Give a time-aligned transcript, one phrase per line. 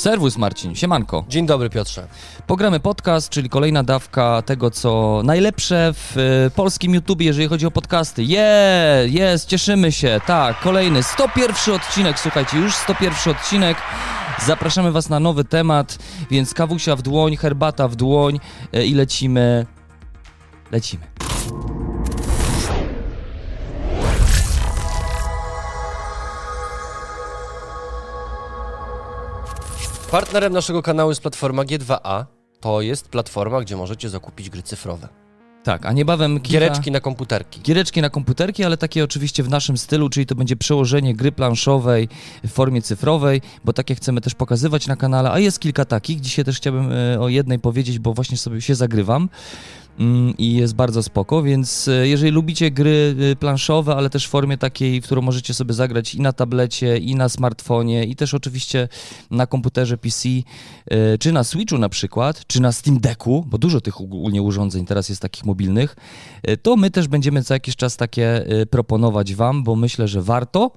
[0.00, 1.24] Serwus Marcin, siemanko.
[1.28, 2.08] Dzień dobry Piotrze.
[2.46, 7.70] Pogramy podcast, czyli kolejna dawka tego, co najlepsze w y, polskim YouTubie, jeżeli chodzi o
[7.70, 8.24] podcasty.
[8.24, 8.48] Je,
[9.06, 10.20] jest, cieszymy się.
[10.26, 13.76] Tak, kolejny, 101 odcinek, słuchajcie, już 101 odcinek.
[14.46, 15.98] Zapraszamy Was na nowy temat,
[16.30, 18.40] więc kawusia w dłoń, herbata w dłoń
[18.74, 19.66] y, i lecimy.
[20.72, 21.09] Lecimy.
[30.10, 32.24] Partnerem naszego kanału jest platforma G2A.
[32.60, 35.08] To jest platforma, gdzie możecie zakupić gry cyfrowe.
[35.64, 36.50] Tak, a niebawem kilka...
[36.50, 37.60] Giereczki na komputerki.
[37.60, 42.08] Giereczki na komputerki, ale takie oczywiście w naszym stylu, czyli to będzie przełożenie gry planszowej
[42.44, 46.20] w formie cyfrowej, bo takie chcemy też pokazywać na kanale, a jest kilka takich.
[46.20, 49.28] Dzisiaj też chciałbym e, o jednej powiedzieć, bo właśnie sobie się zagrywam
[50.38, 54.58] i jest bardzo spoko, więc e, jeżeli lubicie gry e, planszowe, ale też w formie
[54.58, 58.88] takiej, w którą możecie sobie zagrać i na tablecie, i na smartfonie, i też oczywiście
[59.30, 60.28] na komputerze PC,
[60.86, 64.86] e, czy na Switchu na przykład, czy na Steam Decku, bo dużo tych ogólnie urządzeń
[64.86, 65.96] teraz jest takich mobilnych,
[66.62, 70.70] to my też będziemy co jakiś czas takie proponować wam, bo myślę, że warto,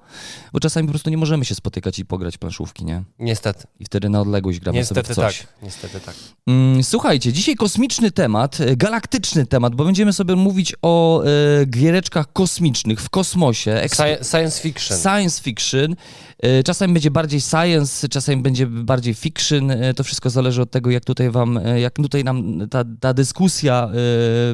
[0.52, 3.02] bo czasami po prostu nie możemy się spotykać i pograć planszówki, nie?
[3.18, 3.66] Niestety.
[3.80, 5.38] I wtedy na odległość gramy Niestety sobie w coś.
[5.38, 5.62] tak.
[5.62, 6.14] Niestety tak.
[6.46, 8.76] Mm, Słuchajcie, dzisiaj kosmiczny temat, e,
[9.14, 11.26] galaktyczny temat, bo będziemy sobie mówić o e,
[11.66, 13.80] giereczkach kosmicznych w kosmosie.
[13.86, 14.98] Sci- science fiction.
[14.98, 15.96] Science fiction.
[16.44, 19.70] E, Czasami będzie bardziej science, czasami będzie bardziej fiction.
[19.70, 23.14] E, To wszystko zależy od tego, jak tutaj wam, e, jak tutaj nam ta, ta
[23.14, 23.90] dyskusja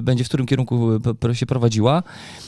[0.03, 0.91] będzie w którym kierunku
[1.33, 2.03] się prowadziła.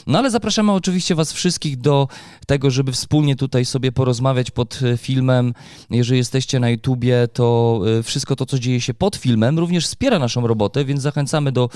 [0.07, 2.07] No ale zapraszamy oczywiście was wszystkich do
[2.47, 5.53] tego, żeby wspólnie tutaj sobie porozmawiać pod filmem.
[5.89, 10.47] Jeżeli jesteście na YouTubie, to wszystko to, co dzieje się pod filmem, również wspiera naszą
[10.47, 11.69] robotę, więc zachęcamy do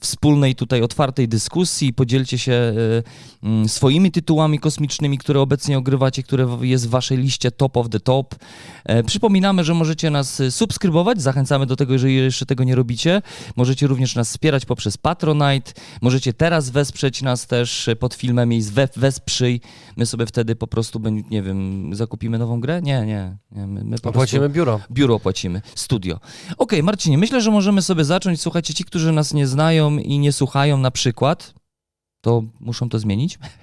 [0.00, 1.92] wspólnej tutaj otwartej dyskusji.
[1.92, 2.74] Podzielcie się
[3.66, 8.34] swoimi tytułami kosmicznymi, które obecnie ogrywacie, które jest w waszej liście top of the top.
[8.84, 13.22] E, Przypominamy, że możecie nas e, subskrybować, zachęcamy do tego, jeżeli jeszcze tego nie robicie.
[13.56, 18.62] Możecie również nas wspierać poprzez Patronite, możecie teraz wesprzeć nas też e, pod filmem i
[18.62, 19.60] we, wesprzyj.
[19.96, 21.00] My sobie wtedy po prostu,
[21.30, 22.82] nie wiem, zakupimy nową grę?
[22.82, 23.36] Nie, nie.
[23.52, 24.80] nie my, my Opłacimy biuro.
[24.90, 26.20] biuro płacimy, studio.
[26.58, 28.40] Okej, Marcinie, myślę, że możemy sobie zacząć.
[28.40, 31.54] Słuchajcie, ci, którzy nas nie znają i nie słuchają na przykład,
[32.20, 33.38] to muszą to zmienić.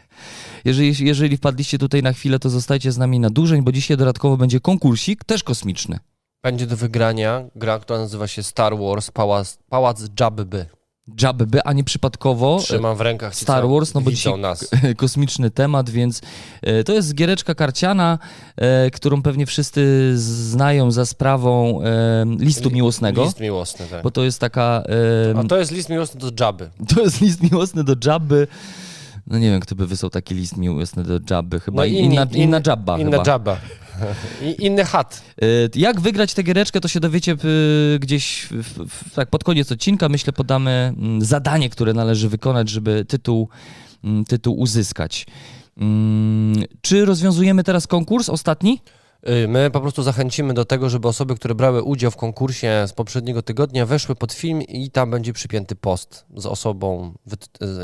[0.65, 4.37] Jeżeli, jeżeli wpadliście tutaj na chwilę, to zostajcie z nami na dłużej, bo dzisiaj dodatkowo
[4.37, 5.99] będzie konkursik, też kosmiczny.
[6.43, 10.65] Będzie do wygrania gra, która nazywa się Star Wars Pałac, Pałac Jabby.
[11.21, 14.69] Jabby, a nie przypadkowo Trzymam w rękach Star Wars, no bo dzisiaj nas.
[14.97, 16.21] kosmiczny temat, więc
[16.61, 18.19] e, to jest giereczka karciana,
[18.57, 24.03] e, którą pewnie wszyscy znają za sprawą e, listu Li- miłosnego, List miłosny, tak.
[24.03, 24.83] bo to jest taka...
[25.35, 26.69] e, A to jest list miłosny do Jabby.
[26.95, 28.47] To jest list miłosny do Jabby.
[29.29, 31.59] No nie wiem, kto by wysłał taki list miłosny do Jabby.
[31.59, 33.31] Chyba No inna, inna Jabba Inna chyba.
[33.31, 33.57] Jabba.
[34.41, 35.23] I inny chat.
[35.43, 37.35] Y, Jak wygrać tę giereczkę, to się dowiecie
[37.99, 40.09] gdzieś w, w, tak pod koniec odcinka.
[40.09, 43.49] Myślę, podamy mm, zadanie, które należy wykonać, żeby tytuł,
[44.03, 45.25] mm, tytuł uzyskać.
[45.77, 48.81] Mm, Czy rozwiązujemy teraz konkurs ostatni?
[49.29, 52.93] Y, My po prostu zachęcimy do tego, żeby osoby, które brały udział w konkursie z
[52.93, 57.13] poprzedniego tygodnia, weszły pod film i tam będzie przypięty post z osobą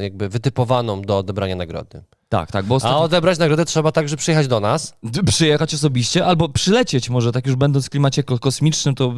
[0.01, 2.03] jakby wytypowaną do odebrania nagrody.
[2.29, 3.01] Tak, tak, bo A ostatnio...
[3.01, 4.95] odebrać nagrodę trzeba także przyjechać do nas.
[5.25, 9.13] Przyjechać osobiście albo przylecieć może, tak już będąc w klimacie ko- kosmicznym, to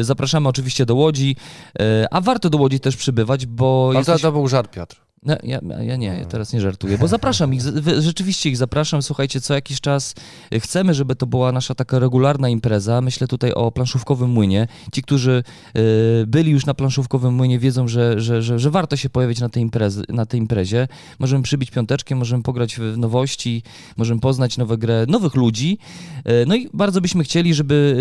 [0.00, 1.36] y, zapraszamy oczywiście do Łodzi,
[1.80, 4.22] y, a warto do Łodzi też przybywać, bo Ale jesteś...
[4.22, 5.05] to był żart, Piotr.
[5.22, 7.62] No, ja, ja nie, ja teraz nie żartuję, bo zapraszam ich,
[7.98, 10.14] rzeczywiście ich zapraszam, słuchajcie, co jakiś czas
[10.54, 14.68] y, chcemy, żeby to była nasza taka regularna impreza, myślę tutaj o planszówkowym młynie.
[14.92, 15.42] Ci, którzy
[15.76, 19.48] y, byli już na planszówkowym młynie wiedzą, że, że, że, że warto się pojawić na
[19.48, 20.88] tej, imprezy, na tej imprezie.
[21.18, 23.62] Możemy przybić piąteczkę, możemy pograć w nowości,
[23.96, 25.78] możemy poznać nowe grę, nowych ludzi.
[26.18, 27.96] Y, no i bardzo byśmy chcieli, żeby,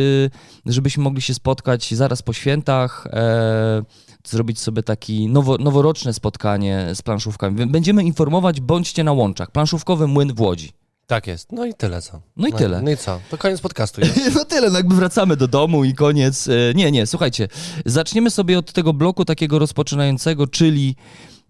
[0.65, 3.83] żebyśmy mogli się spotkać zaraz po świętach, e,
[4.29, 7.65] zrobić sobie taki nowo, noworoczne spotkanie z planszówkami.
[7.65, 9.51] Będziemy informować, bądźcie na łączach.
[9.51, 10.71] Planszówkowy młyn w Łodzi.
[11.07, 11.51] Tak jest.
[11.51, 12.21] No i tyle co.
[12.37, 12.81] No i tyle.
[12.81, 13.19] No i co?
[13.29, 14.19] To koniec podcastu jest.
[14.35, 16.47] No tyle, no jakby wracamy do domu i koniec.
[16.47, 17.47] E, Nie, nie, słuchajcie,
[17.85, 20.95] zaczniemy sobie od tego bloku takiego rozpoczynającego, czyli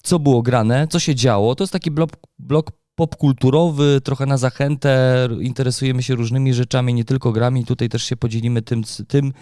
[0.03, 1.55] co było grane, co się działo.
[1.55, 7.31] To jest taki blok, blok popkulturowy, trochę na zachętę, interesujemy się różnymi rzeczami, nie tylko
[7.31, 7.65] grami.
[7.65, 9.33] Tutaj też się podzielimy tym, tym,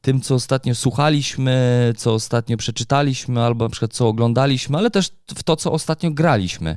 [0.00, 5.42] tym co ostatnio słuchaliśmy, co ostatnio przeczytaliśmy, albo na przykład co oglądaliśmy, ale też w
[5.42, 6.76] to, co ostatnio graliśmy.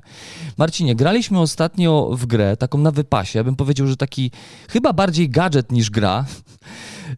[0.58, 3.40] Marcinie, graliśmy ostatnio w grę, taką na wypasie.
[3.40, 4.32] Ja bym powiedział, że taki
[4.70, 6.26] chyba bardziej gadżet niż gra.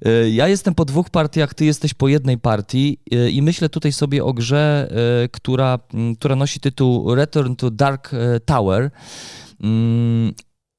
[0.05, 3.91] E, Ja jestem po dwóch partiach, ty jesteś po jednej partii e, i myślę tutaj
[3.91, 4.89] sobie o grze,
[5.23, 5.79] e, która,
[6.19, 8.11] która nosi tytuł Return to Dark
[8.45, 8.91] Tower.
[9.63, 10.33] Mm,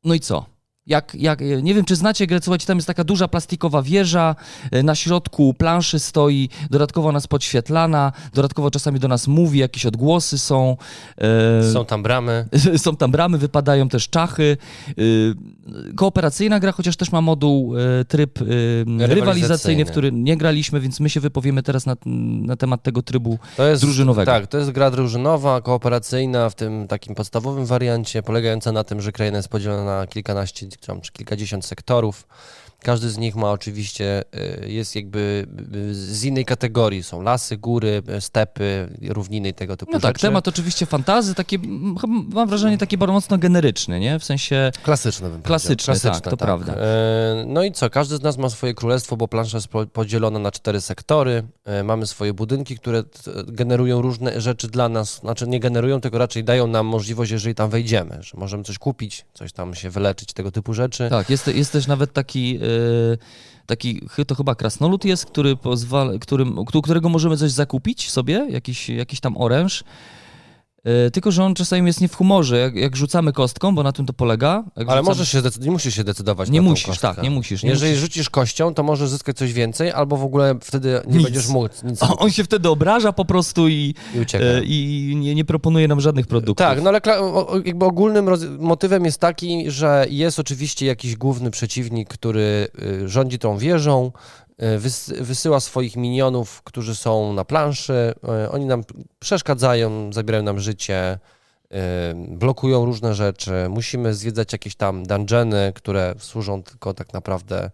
[0.04, 0.55] No i co?
[0.86, 4.36] Jak, jak, nie wiem, czy znacie grę, słuchajcie, tam jest taka duża plastikowa wieża,
[4.70, 10.38] e, na środku planszy stoi, dodatkowo nas podświetlana, dodatkowo czasami do nas mówi, jakieś odgłosy
[10.38, 10.76] są.
[11.18, 12.48] e, Są tam bramy.
[12.84, 14.56] Są tam bramy, wypadają też czachy.
[14.88, 14.92] E,
[15.94, 17.74] kooperacyjna gra, chociaż też ma moduł,
[18.08, 18.38] tryb
[18.98, 21.96] rywalizacyjny, w który nie graliśmy, więc my się wypowiemy teraz na,
[22.46, 24.32] na temat tego trybu jest, drużynowego.
[24.32, 29.12] Tak, to jest gra drużynowa, kooperacyjna w tym takim podstawowym wariancie, polegająca na tym, że
[29.12, 30.66] kraina jest podzielona na kilkanaście
[31.00, 32.26] czy kilkadziesiąt sektorów.
[32.86, 34.24] Każdy z nich ma oczywiście,
[34.62, 37.02] y, jest jakby y, z innej kategorii.
[37.02, 40.26] Są lasy, góry, stepy, równiny i tego typu no tak, rzeczy.
[40.26, 41.58] temat oczywiście fantazy, takie,
[42.28, 44.18] mam wrażenie, takie bardzo mocno generyczny, nie?
[44.18, 44.70] W sensie...
[44.82, 46.38] Klasyczny bym Klasyczny, Klasyczny tak, to tak.
[46.38, 46.74] prawda.
[46.74, 50.50] E, no i co, każdy z nas ma swoje królestwo, bo plansza jest podzielona na
[50.50, 51.42] cztery sektory.
[51.84, 53.02] Mamy swoje budynki, które
[53.46, 55.18] generują różne rzeczy dla nas.
[55.20, 59.24] Znaczy nie generują, tylko raczej dają nam możliwość, jeżeli tam wejdziemy, że możemy coś kupić,
[59.34, 61.10] coś tam się wyleczyć, tego typu rzeczy.
[61.10, 62.75] Tak, jest, jest też nawet taki Y,
[63.66, 69.20] taki, to chyba krasnolud jest, który pozwala, którym, którego możemy coś zakupić sobie, jakiś, jakiś
[69.20, 69.84] tam oręż
[71.12, 74.06] tylko, że on czasami jest nie w humorze, jak, jak rzucamy kostką, bo na tym
[74.06, 74.64] to polega.
[74.74, 75.02] Ale rzucamy...
[75.02, 77.08] możesz się nie musisz się decydować Nie musisz, kostkę.
[77.14, 77.62] tak, nie musisz.
[77.62, 78.00] Nie Jeżeli musisz.
[78.02, 81.24] rzucisz kością, to możesz zyskać coś więcej, albo w ogóle wtedy nie nic.
[81.24, 84.44] będziesz mógł nic On się wtedy obraża po prostu i, i, ucieka.
[84.44, 86.66] E, i nie, nie, proponuje nam żadnych produktów.
[86.66, 87.00] Tak, no ale
[87.64, 88.28] jakby ogólnym
[88.58, 92.68] motywem jest taki, że jest oczywiście jakiś główny przeciwnik, który
[93.02, 94.45] y, rządzi tą wieżą, E,
[95.20, 98.14] wysyła swoich minionów, którzy są na planszy.
[98.28, 98.82] E, oni nam
[99.18, 101.18] przeszkadzają, zabierają nam życie,
[101.70, 103.52] e, blokują różne rzeczy.
[103.68, 107.70] Musimy zwiedzać jakieś tam dungeony, które służą tylko tak naprawdę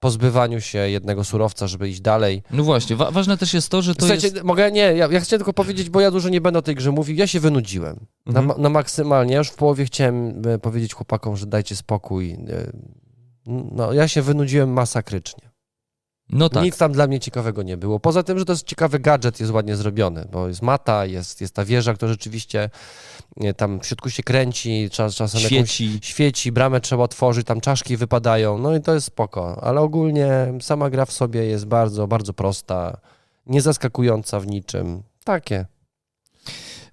[0.00, 2.42] pozbywaniu się jednego surowca, żeby iść dalej.
[2.50, 4.42] No właśnie, wa ważne też jest to, że to Słuchajcie, jest...
[4.42, 6.90] mogę, nie, ja, ja chcę tylko powiedzieć, bo ja dużo nie będę o tej grze
[6.90, 8.06] mówił, ja się wynudziłem.
[8.26, 8.46] Mhm.
[8.46, 12.38] Na, na maksymalnie, ja już w połowie chciałem powiedzieć chłopakom, że dajcie spokój.
[13.46, 15.51] No, ja się wynudziłem masakrycznie.
[16.32, 16.62] No tak.
[16.62, 18.00] Nic tam dla mnie ciekawego nie było.
[18.00, 21.54] Poza tym, że to jest ciekawy gadżet, jest ładnie zrobiony, bo jest mata, jest, jest
[21.54, 22.70] ta wieża, która rzeczywiście
[23.36, 25.86] nie, tam w środku się kręci, czas, czasem świeci.
[25.86, 29.64] Jakąś, świeci, bramę trzeba otworzyć, tam czaszki wypadają, no i to jest spoko.
[29.64, 32.96] Ale ogólnie sama gra w sobie jest bardzo, bardzo prosta,
[33.46, 35.02] niezaskakująca w niczym.
[35.24, 35.66] Takie.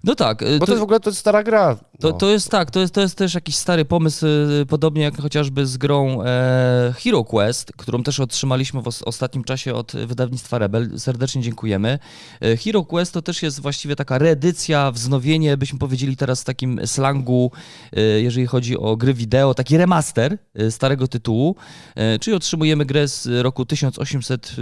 [0.04, 0.42] No tak.
[0.42, 1.76] Y, Bo to, to jest w ogóle to jest stara gra.
[2.00, 5.20] To, to jest tak, to jest, to jest też jakiś stary pomysł, y, podobnie jak
[5.20, 10.58] chociażby z grą e, Hero Quest, którą też otrzymaliśmy w os ostatnim czasie od wydawnictwa
[10.58, 10.90] Rebel.
[10.98, 11.98] Serdecznie dziękujemy.
[12.40, 16.80] E, Hero Quest to też jest właściwie taka reedycja, wznowienie, byśmy powiedzieli teraz w takim
[16.86, 17.52] slangu,
[17.92, 21.56] e, jeżeli chodzi o gry wideo, taki remaster e, starego tytułu,
[21.94, 24.56] e, czyli otrzymujemy grę z roku 1800...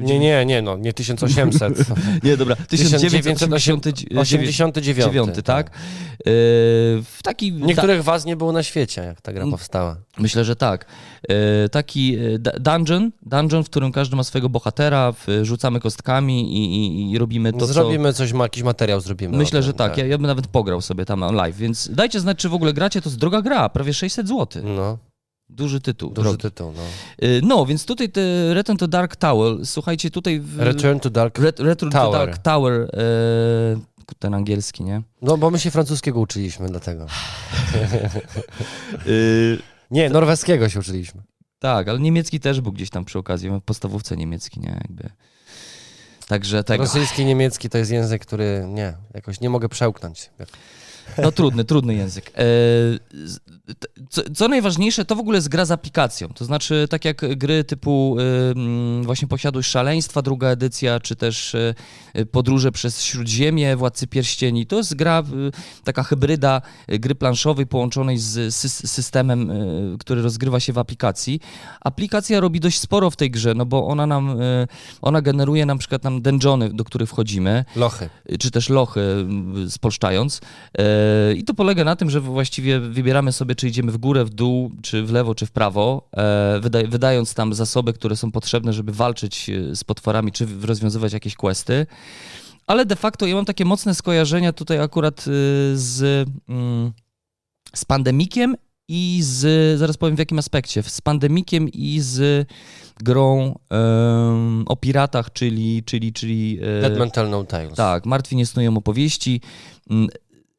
[0.00, 1.84] nie, nie, nie, no, nie 1800.
[2.24, 3.84] nie, dobra, 1989.
[4.92, 5.44] 89, tak?
[5.44, 5.78] tak?
[7.04, 7.52] w taki...
[7.52, 8.02] Niektórych ta...
[8.02, 9.96] was nie było na świecie, jak ta gra powstała.
[10.18, 10.86] Myślę, że tak.
[11.28, 17.12] E, taki e, dungeon, dungeon, w którym każdy ma swojego bohatera, rzucamy kostkami i, i,
[17.12, 18.18] i robimy to, Zrobimy co...
[18.18, 19.36] coś, jakiś materiał zrobimy.
[19.36, 19.90] Myślę, że tak.
[19.90, 19.98] tak.
[19.98, 23.00] Ja, ja bym nawet pograł sobie tam live, więc dajcie znać, czy w ogóle gracie,
[23.02, 24.62] to jest droga gra, prawie 600 zł.
[24.64, 24.98] No.
[25.48, 26.10] Duży tytuł.
[26.10, 26.42] Duży drogi.
[26.42, 26.82] tytuł, no.
[27.42, 30.40] No, więc tutaj te Return to Dark Tower, słuchajcie, tutaj...
[30.40, 30.60] W...
[30.60, 32.12] Return to Dark Ret Return Tower.
[32.12, 32.90] to Dark Tower,
[34.18, 35.02] ten angielski, nie?
[35.22, 37.06] No, bo my się francuskiego uczyliśmy, dlatego.
[39.06, 39.58] Y,
[39.90, 41.22] nie, norweskiego się uczyliśmy.
[41.58, 44.80] Tak, ale niemiecki też był gdzieś tam przy okazji, w podstawówce niemiecki, nie?
[44.82, 45.10] Jakby.
[46.26, 46.84] Także tego.
[46.84, 50.30] Rosyjski, niemiecki to jest język, który nie, jakoś nie mogę przełknąć.
[51.22, 52.32] No trudny, trudny język.
[52.36, 52.44] E,
[54.10, 56.28] co, co, najważniejsze, to w ogóle jest gra z aplikacją.
[56.28, 58.16] To znaczy, tak jak gry typu
[59.02, 64.94] właśnie Posiadłość Szaleństwa, druga edycja, czy też e, Podróże przez Śródziemie, Władcy Pierścieni, to jest
[64.94, 65.22] gra,
[65.84, 68.54] taka hybryda e, gry planszowej połączonej z
[68.90, 69.52] systemem,
[69.98, 71.40] który rozgrywa się w aplikacji.
[71.80, 74.38] Aplikacja robi dość sporo w tej grze, no bo ona nam,
[75.02, 77.64] ona generuje na przykład nam dungeony, do których wchodzimy.
[77.76, 78.10] Lochy.
[78.38, 79.26] Czy też lochy,
[79.68, 80.40] spolszczając.
[81.36, 84.70] I to polega na tym, że właściwie wybieramy sobie, czy idziemy w górę, w dół,
[84.82, 89.50] czy w lewo, czy w prawo, e, wydając tam zasoby, które są potrzebne, żeby walczyć
[89.50, 91.86] e, z potworami, czy rozwiązywać jakieś questy.
[92.66, 95.22] Ale de facto ja mam takie mocne skojarzenia tutaj akurat e,
[95.74, 96.92] z, mm,
[97.74, 98.56] z pandemikiem
[98.88, 102.48] i z, zaraz powiem w jakim aspekcie, z pandemikiem i z
[103.00, 105.82] grą um, o piratach, czyli...
[105.84, 107.74] czyli, czyli Dead Mental No Tales.
[107.74, 109.40] Tak, Martwi nie snują opowieści.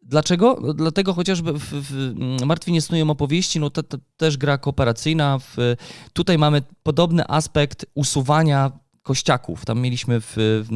[0.05, 0.57] Mm, Dlaczego?
[0.61, 3.83] No, dlatego chociażby w, w Martwi nie snują opowieści, no to
[4.17, 5.39] też gra kooperacyjna.
[5.39, 5.55] W,
[6.13, 8.71] tutaj mamy podobny aspekt usuwania
[9.05, 9.65] kościaków.
[9.65, 10.67] Tam mieliśmy w, w,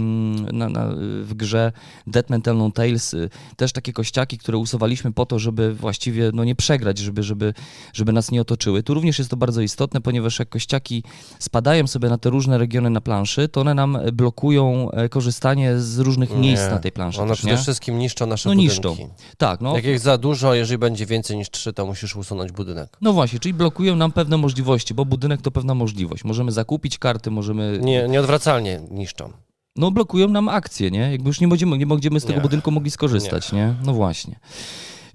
[0.54, 0.90] na, na,
[1.24, 1.72] w grze
[2.08, 6.44] Dead Mental No Tales y, też takie kościaki, które usuwaliśmy po to, żeby właściwie no,
[6.44, 7.54] nie przegrać, żeby, żeby,
[7.94, 8.84] żeby nas nie otoczyły.
[8.84, 11.04] Tu również jest to bardzo istotne, ponieważ jak kościaki
[11.40, 16.00] spadają sobie na te różne regiony na planszy, to one nam blokują e, korzystanie z
[16.00, 16.70] różnych miejsc Nie.
[16.72, 17.22] na tej planszy.
[17.22, 17.62] One też, przede nie?
[17.62, 18.74] wszystkim niszczą nasze No budynki.
[18.76, 18.96] niszczą.
[19.38, 19.76] Tak, no.
[19.76, 22.98] Jak jest za dużo, jeżeli będzie więcej niż trzy, to musisz usunąć budynek.
[23.02, 26.24] No właśnie, czyli blokują nam pewne możliwości, bo budynek to pewna możliwość.
[26.24, 27.80] Możemy zakupić karty, możemy.
[27.82, 29.32] Nie, nieodwracalnie niszczą.
[29.76, 31.12] No blokują nam akcje, nie?
[31.12, 32.42] Jakby już nie będziemy, nie będziemy z tego Nie.
[32.42, 33.74] budynku mogli skorzystać, nie?
[33.86, 34.40] No właśnie.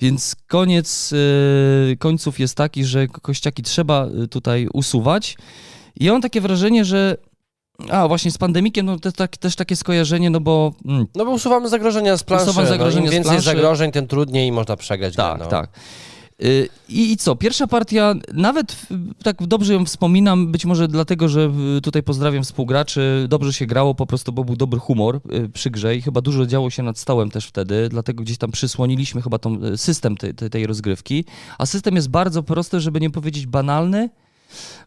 [0.01, 5.37] Więc koniec yy, końców jest taki, że ko- kościaki trzeba y, tutaj usuwać.
[6.01, 7.17] I ja mam takie wrażenie, że.
[7.91, 10.73] A, właśnie z pandemikiem, no to tak, też takie skojarzenie, no bo.
[10.85, 12.45] Mm, No bo usuwamy zagrożenia z planszy.
[12.51, 13.45] Usuwam zagrożenia no, Im więcej planszy.
[13.47, 15.51] zagrożeń, tym trudniej można przegrać Tak, grę, no.
[15.51, 15.71] tak.
[16.45, 17.37] Y, I, I co?
[17.37, 18.77] Pierwsza partia, nawet
[19.23, 21.51] tak dobrze ją wspominam, być może dlatego, że
[21.83, 25.97] tutaj pozdrawiam współgraczy, dobrze się grało, po prostu bo był dobry humor y, przy grze
[25.97, 29.65] i chyba dużo działo się nad stołem też wtedy, dlatego gdzieś tam przysłoniliśmy chyba tą,
[29.65, 31.25] y, system tej, tej, tej rozgrywki.
[31.59, 34.11] A system jest bardzo prosty, żeby nie powiedzieć banalny,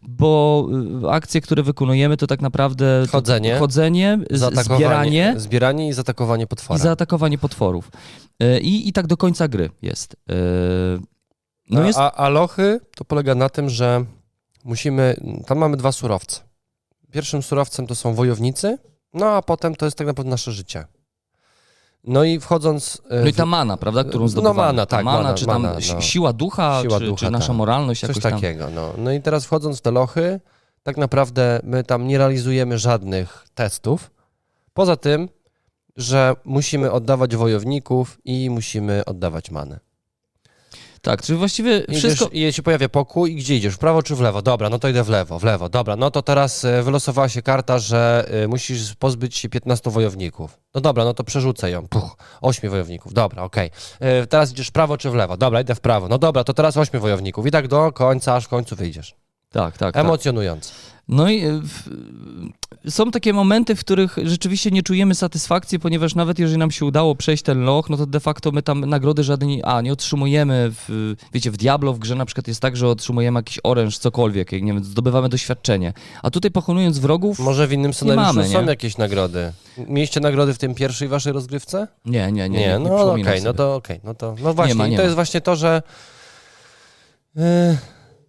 [0.01, 0.67] bo
[1.09, 3.55] akcje, które wykonujemy, to tak naprawdę to- Chodzenie.
[3.59, 6.79] chodzenie zbieranie Zbieranie i zaatakowanie potwora.
[6.79, 7.91] i zaatakowanie potworów.
[8.61, 10.15] I, I tak do końca gry jest.
[11.69, 14.05] No jest A, a lochy to polega na tym, że
[14.63, 15.15] musimy.
[15.45, 16.41] Tam mamy dwa surowce.
[17.11, 18.77] Pierwszym surowcem to są wojownicy,
[19.13, 20.85] no a potem to jest tak naprawdę nasze życie.
[22.03, 23.01] No i wchodząc.
[23.09, 24.57] e, No i w- ta mana, prawda, którą No zdobywamy.
[24.57, 26.01] mana, ta tak, mana, mana, czy tam mana, no.
[26.01, 27.55] siła ducha, Siła czy, ducha, czy nasza tak.
[27.55, 28.31] moralność Coś jakoś tam.
[28.31, 28.69] takiego.
[28.69, 28.93] No.
[28.97, 30.39] no i teraz wchodząc w te lochy,
[30.83, 34.11] tak naprawdę my tam nie realizujemy żadnych testów.
[34.73, 35.29] Poza tym,
[35.95, 39.79] że musimy oddawać wojowników i musimy oddawać manę.
[41.01, 42.29] Tak, czyli właściwie Idziesz, wszystko...
[42.31, 43.75] I się pojawia pokój i gdzie idziesz?
[43.75, 44.41] W prawo czy w lewo?
[44.41, 45.69] Dobra, no to idę w lewo, w lewo.
[45.69, 50.59] Dobra, no to teraz e, wylosowała się karta, że e, musisz pozbyć się 15 wojowników.
[50.75, 51.87] No dobra, no to przerzucę ją.
[51.87, 53.13] Puch, 8 wojowników.
[53.13, 53.71] Dobra, okej.
[53.99, 55.37] E, Teraz idziesz w prawo czy w lewo?
[55.37, 56.07] Dobra, idę w prawo.
[56.07, 57.47] No dobra, to teraz 8 wojowników.
[57.47, 59.15] I tak do końca, aż w końcu wyjdziesz.
[59.51, 60.05] Tak, tak, tak.
[60.05, 60.71] Emocjonujące.
[61.07, 61.89] No i y, w,
[62.89, 67.15] są takie momenty, w których rzeczywiście nie czujemy satysfakcji, ponieważ nawet jeżeli nam się udało
[67.15, 71.15] przejść ten loch, no to de facto my tam nagrody żadnej, a nie otrzymujemy, w,
[71.33, 74.73] wiecie, w Diablo w grze na przykład jest tak, że otrzymujemy jakiś oręż, cokolwiek, nie
[74.73, 75.93] wiem, zdobywamy doświadczenie.
[76.23, 78.67] A tutaj pokonując wrogów, Może w innym scenariuszu mamy, są nie?
[78.67, 79.53] jakieś nagrody.
[79.87, 81.87] Mieliście nagrody w tym pierwszej waszej rozgrywce?
[82.05, 84.87] nie, nie, nie, nie, no okej, przypominam no to okej, no to no właśnie, ma,
[84.87, 85.03] i nie to ma.
[85.03, 85.81] jest właśnie to, że
[87.35, 87.43] yy,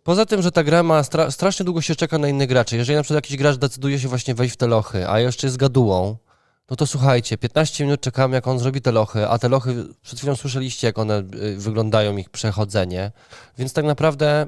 [0.09, 2.77] poza tym, że ta gra ma stra strasznie długo się czeka na innych graczy.
[2.77, 5.57] Jeżeli na przykład jakiś gracz decyduje się właśnie wejść w te lochy, a jeszcze jest
[5.57, 6.17] gadułą,
[6.71, 10.19] no to słuchajcie, 15 minut czekamy, jak on zrobi te lochy, a te lochy, przed
[10.19, 13.13] chwilą słyszeliście, jak one y, wyglądają, ich przechodzenie,
[13.59, 14.47] więc tak naprawdę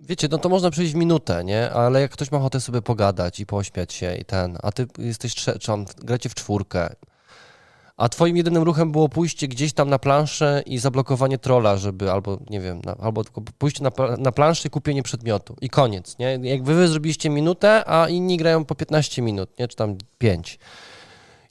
[0.00, 1.70] Wiecie, no to można przejść minutę, nie?
[1.70, 5.34] Ale jak ktoś ma ochotę sobie pogadać i pośmiać się i ten, a ty jesteś,
[5.34, 6.94] czy tam gracie w czwórkę,
[8.02, 12.38] a twoim jedynym ruchem było pójście gdzieś tam na planszę i zablokowanie trolla, żeby albo,
[12.50, 16.38] nie wiem, na, albo tylko pójście na, na planszę i kupienie przedmiotu i koniec, nie?
[16.42, 19.68] Jakby wy zrobiliście minutę, a inni grają po 15 minut, nie?
[19.68, 20.58] Czy tam 5.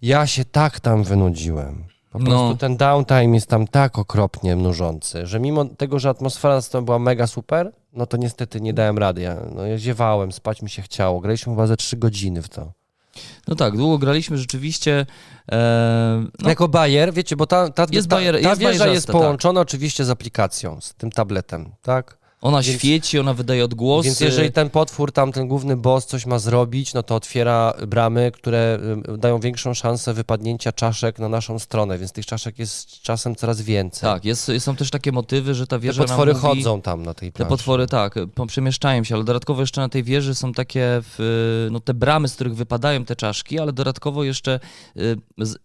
[0.01, 1.83] Ja się tak tam wynudziłem.
[2.11, 2.25] Po No.
[2.25, 6.85] prostu ten downtime jest tam tak okropnie mnużący, że mimo tego, że atmosfera na stronie
[6.85, 9.21] była mega super, no to niestety nie dałem rady.
[9.21, 11.19] Ja, no, ja ziewałem, spać mi się chciało.
[11.19, 12.71] Graliśmy chyba ze 3 godziny w to.
[13.47, 15.05] No tak, długo graliśmy rzeczywiście.
[15.51, 19.07] E, no, Jako Bayer, wiecie, bo ta, ta, Jest ta, Bayer- ta jest wieża jest
[19.07, 19.13] tak.
[19.13, 22.17] połączona oczywiście z aplikacją, z tym tabletem, tak?
[22.41, 24.05] Ona więc- świeci, ona wydaje odgłosy.
[24.05, 28.31] Więc jeżeli ten potwór, tam ten główny boss coś ma zrobić, no to otwiera bramy,
[28.33, 28.79] które
[29.13, 33.61] y, dają większą szansę wypadnięcia czaszek na naszą stronę, więc tych czaszek jest czasem coraz
[33.61, 34.01] więcej.
[34.01, 37.03] Tak, jest, są też takie motywy, że ta Te wieża potwory nam mówi, chodzą tam
[37.03, 37.49] na tej Te planszy.
[37.49, 38.15] potwory tak,
[38.47, 41.01] przemieszczają się, ale dodatkowo jeszcze na tej wieży są takie,
[41.71, 44.59] no te bramy, z których wypadają te czaszki, ale dodatkowo jeszcze
[44.97, 45.17] y,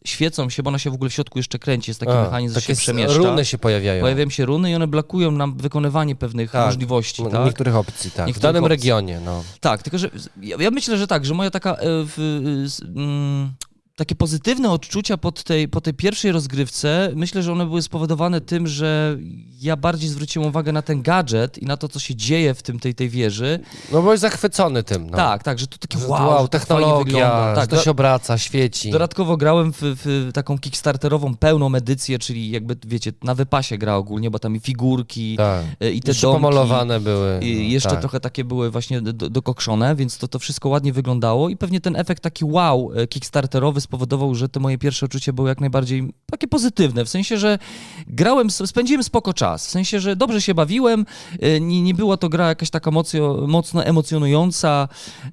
[0.04, 2.54] świecą się, bo ona się w ogóle w środku jeszcze kręci, jest taki A, mechanizm,
[2.54, 3.18] że się przemieszcza.
[3.18, 4.00] runy się pojawiają.
[4.00, 6.65] Pojawiają się runy i one blokują nam wykonywanie pewnych Tak.
[6.66, 7.44] Możliwości, No, tak?
[7.44, 8.24] Niektórych opcji, tak.
[8.24, 8.76] W Niektórych danym opcji.
[8.76, 9.44] regionie, no.
[9.60, 10.10] Tak, tylko że
[10.42, 13.52] ja, ja myślę, że tak, że moja taka w, s- mm,
[13.96, 18.66] takie pozytywne odczucia po tej, po tej pierwszej rozgrywce, myślę, że one były spowodowane tym,
[18.66, 19.18] że
[19.62, 22.80] ja bardziej zwróciłem uwagę na ten gadżet i na to, co się dzieje w tym
[22.80, 23.60] tej, tej wieży.
[23.92, 25.16] No byłeś zachwycony tym, no.
[25.16, 28.90] Tak, tak, że to takie wow, wow technologia, Tak, to się obraca, świeci.
[28.90, 34.30] dodatkowo grałem w, w taką kickstarterową pełną edycję, czyli jakby, wiecie, na wypasie gra ogólnie,
[34.30, 35.64] bo tam i figurki, tak.
[35.80, 36.42] e, i te Jeszcze domki.
[36.42, 37.38] pomalowane były.
[37.42, 38.00] I no, jeszcze tak.
[38.00, 41.96] trochę takie były właśnie do- dokokszone, więc to, to wszystko ładnie wyglądało i pewnie ten
[41.96, 46.48] efekt taki wow e, kickstarterowy spowodował, że te moje pierwsze uczucie były jak najbardziej takie
[46.48, 47.58] pozytywne, w sensie, że
[48.06, 51.06] grałem, spędziłem spoko czas, w sensie, że dobrze się bawiłem,
[51.40, 54.88] e, nie, nie była to gra jakaś taka mocno, mocno emocjonująca,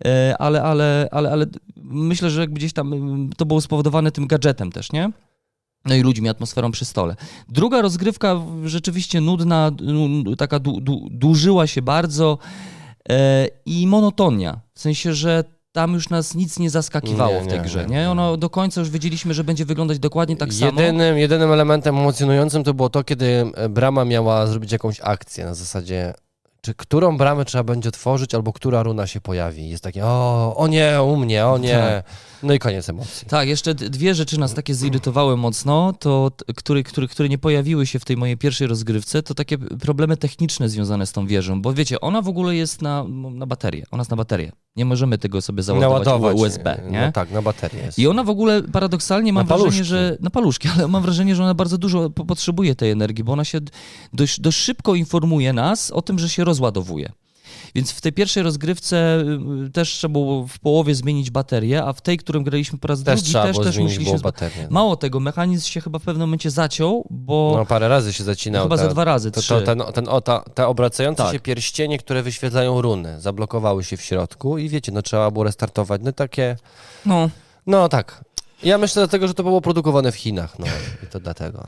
[0.05, 1.45] e, ale, ale, ale, ale
[1.83, 2.93] myślę, że gdzieś tam
[3.37, 5.11] to było spowodowane tym gadżetem też, nie?
[5.85, 7.15] No i ludźmi, atmosferą przy stole.
[7.49, 12.37] Druga rozgrywka rzeczywiście nudna, nu- taka du, du, dłużyła się bardzo
[13.09, 14.59] e, i monotonia.
[14.73, 17.95] W sensie, że tam już nas nic nie zaskakiwało Nie, w tej nie, grze, nie,
[17.95, 18.09] nie?
[18.09, 20.81] Ono do końca już wiedzieliśmy, że będzie wyglądać dokładnie tak samo.
[20.81, 25.53] jedynym, jedynym elementem emocjonującym to było to, kiedy e, brama miała zrobić jakąś akcję na
[25.53, 26.13] zasadzie,
[26.61, 29.69] czy którą bramę trzeba będzie otworzyć, albo która runa się pojawi.
[29.69, 32.03] Jest takie, o, o nie, u mnie, o nie.
[32.43, 33.27] No i koniec emocji.
[33.27, 37.99] Tak, jeszcze dwie rzeczy nas takie zirytowały mocno, to t- które, które, nie pojawiły się
[37.99, 42.01] w tej mojej pierwszej rozgrywce, to takie problemy techniczne związane z tą wieżą, bo wiecie,
[42.01, 44.51] ona w ogóle jest na, na baterię, ona jest na baterię.
[44.75, 46.37] Nie możemy tego sobie załadować Naładować.
[46.37, 47.01] USB, nie?
[47.05, 47.99] No tak, na baterię jest.
[47.99, 51.53] I ona w ogóle paradoksalnie mam wrażenie, że na paluszki, ale mam wrażenie, że ona
[51.53, 53.59] bardzo dużo po- potrzebuje tej energii, bo ona się
[54.13, 57.11] dość, dość szybko informuje nas o tym, że się rozładowuje.
[57.75, 59.23] Więc w tej pierwszej rozgrywce
[59.67, 63.03] y, też trzeba było w połowie zmienić baterię, a w tej, którą graliśmy po raz
[63.03, 64.19] też drugi, trzeba też, było też zmienić musieliśmy...
[64.19, 64.63] baterię.
[64.63, 64.67] No.
[64.69, 68.63] Mało tego, mechanizm się chyba w pewnym momencie zaciął, bo no parę razy się zacinał.
[68.63, 69.49] chyba ta- ze dwa razy, To, trzy.
[69.49, 71.33] to, ten, ten, o, ta, te obracające Tak.
[71.33, 76.01] się pierścienie, które wyświetlają runy, zablokowały się w środku i wiecie, no trzeba było restartować.
[76.03, 76.55] No takie,
[77.05, 77.29] No,
[77.67, 78.23] no tak.
[78.63, 80.65] Ja myślę dlatego, że to było produkowane w Chinach, no
[81.03, 81.67] i to dlatego.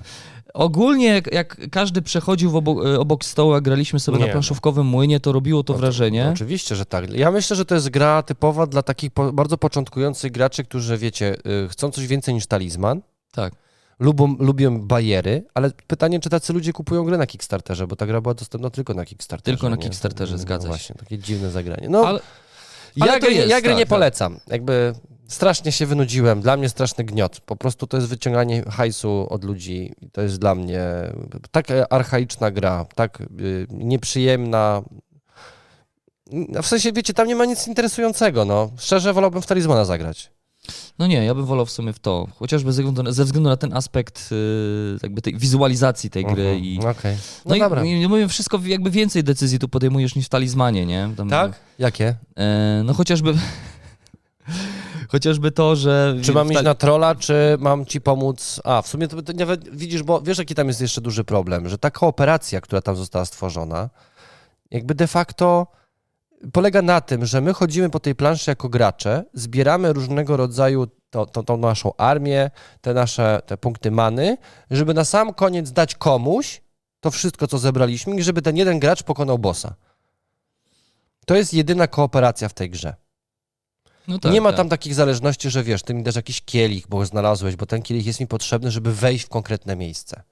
[0.53, 4.87] ogólnie jak, jak każdy przechodził obok, e, obok stołu, a graliśmy sobie Nie, na planszówkowym
[4.87, 6.25] młynie, to robiło to No wrażenie.
[6.25, 7.13] No, oczywiście, że tak.
[7.13, 11.35] Ja myślę, że to jest gra typowa dla takich po, bardzo początkujących graczy, którzy, wiecie,
[11.65, 13.53] y, chcą coś więcej niż talizman, Tak.
[13.99, 18.21] lubią, lubią bajery, ale pytanie, czy tacy ludzie kupują grę na Kickstarterze, bo ta gra
[18.21, 19.57] była dostępna tylko na Kickstarterze.
[19.57, 19.81] Tylko na nie?
[19.83, 20.67] Kickstarterze, No zgadza się.
[20.67, 21.89] Właśnie, takie dziwne zagranie.
[21.89, 22.19] No, Ale,
[22.95, 23.89] ja, ale to gry, jest, ja gry tak, nie tak.
[23.89, 24.39] polecam.
[24.47, 24.93] Jakby
[25.27, 26.41] strasznie się wynudziłem.
[26.41, 27.39] Dla mnie straszny gniot.
[27.45, 29.93] Po prostu to jest wyciąganie hajsu od ludzi.
[30.11, 30.83] To jest dla mnie
[31.51, 34.81] tak archaiczna gra, tak y, nieprzyjemna.
[36.31, 38.71] No, W sensie, wiecie, tam nie ma nic interesującego, no.
[38.77, 40.31] Szczerze wolałbym w Talizmana zagrać.
[40.99, 43.49] no nie, ja bym wolał w sumie w to, chociażby ze względu na, ze względu
[43.49, 46.79] na ten aspekt y, jakby tej wizualizacji tej gry Mhm, i...
[46.79, 47.15] Okej.
[47.15, 47.83] No, No, i, dobra.
[47.83, 51.09] i mówię, wszystko jakby więcej decyzji tu podejmujesz niż w talizmanie, nie?
[51.17, 51.51] Tam, Tak?
[51.79, 52.15] Jakie?
[52.37, 53.33] E, no chociażby...
[55.15, 56.15] chociażby to, że...
[56.21, 58.61] Czy mam iść na trolla, czy mam ci pomóc?
[58.63, 61.69] A, w sumie to, to nawet widzisz, bo wiesz, jaki tam jest jeszcze duży problem,
[61.69, 63.89] że ta kooperacja, która tam została stworzona,
[64.71, 65.67] jakby de facto
[66.53, 71.25] polega na tym, że my chodzimy po tej planszy jako gracze, zbieramy różnego rodzaju to,
[71.25, 72.51] to, tą naszą armię,
[72.81, 74.37] te nasze te punkty many,
[74.71, 76.61] żeby na sam koniec dać komuś
[76.99, 79.75] to wszystko, co zebraliśmy i żeby ten jeden gracz pokonał bossa.
[81.25, 83.04] To jest jedyna kooperacja w tej grze
[84.07, 84.57] No tak, nie ma tak.
[84.57, 88.05] tam takich zależności, że wiesz, ty mi dasz jakiś kielich, bo znalazłeś, bo ten kielich
[88.05, 90.23] jest mi potrzebny, żeby wejść w konkretne miejsce.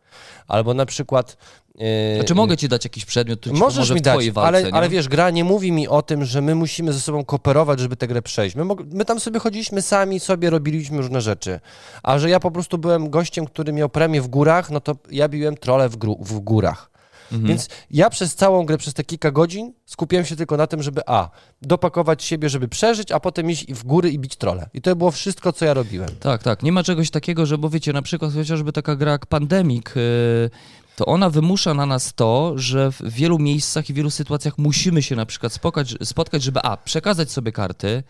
[0.47, 1.37] Albo na przykład...
[1.75, 5.07] Yy, Znaczy mogę ci dać jakiś przedmiot, który Możesz mi dać, walce, ale, ale wiesz,
[5.07, 8.21] gra nie mówi mi o tym, że my musimy ze sobą kooperować, żeby tę grę
[8.21, 8.55] przejść.
[8.55, 11.59] My, my tam sobie chodziliśmy sami, sobie robiliśmy różne rzeczy.
[12.03, 15.29] A że ja po prostu byłem gościem, który miał premię w górach, no to ja
[15.29, 16.92] biłem trole w, w górach.
[17.33, 17.47] Mhm.
[17.47, 21.01] Więc ja przez całą grę, przez te kilka godzin skupiłem się tylko na tym, żeby
[21.05, 21.29] a,
[21.61, 24.69] dopakować siebie, żeby przeżyć, a potem iść w góry i bić trole.
[24.73, 26.09] I to było wszystko, co ja robiłem.
[26.19, 26.63] Tak, tak.
[26.63, 30.49] Nie ma czegoś takiego, że bo wiecie, na przykład chociażby taka gra jak Pandemic, yy,
[30.95, 35.15] to ona wymusza na nas to, że w wielu miejscach i wielu sytuacjach musimy się
[35.15, 38.03] na przykład spotkać, spotkać żeby a, przekazać sobie karty,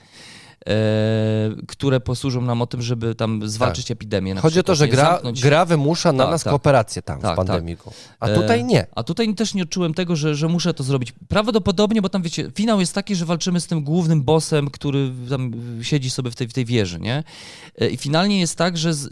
[1.67, 4.34] które posłużą nam o tym, żeby tam zwalczyć epidemię.
[4.34, 4.41] Tak.
[4.41, 6.52] Chodzi o to, że gra, Zamknąć- gra wymusza na Tak, nas tak.
[6.52, 7.93] kooperację tam Tak, w pandemiku.
[8.19, 8.88] A E, tutaj nie.
[8.95, 11.13] A tutaj też nie odczułem tego, że, że muszę to zrobić.
[11.28, 15.52] Prawdopodobnie, bo tam wiecie, finał jest taki, że walczymy z tym głównym bossem, który tam
[15.82, 17.23] siedzi sobie w tej, w tej wieży, nie?
[17.82, 19.10] E, I finalnie jest tak, że z,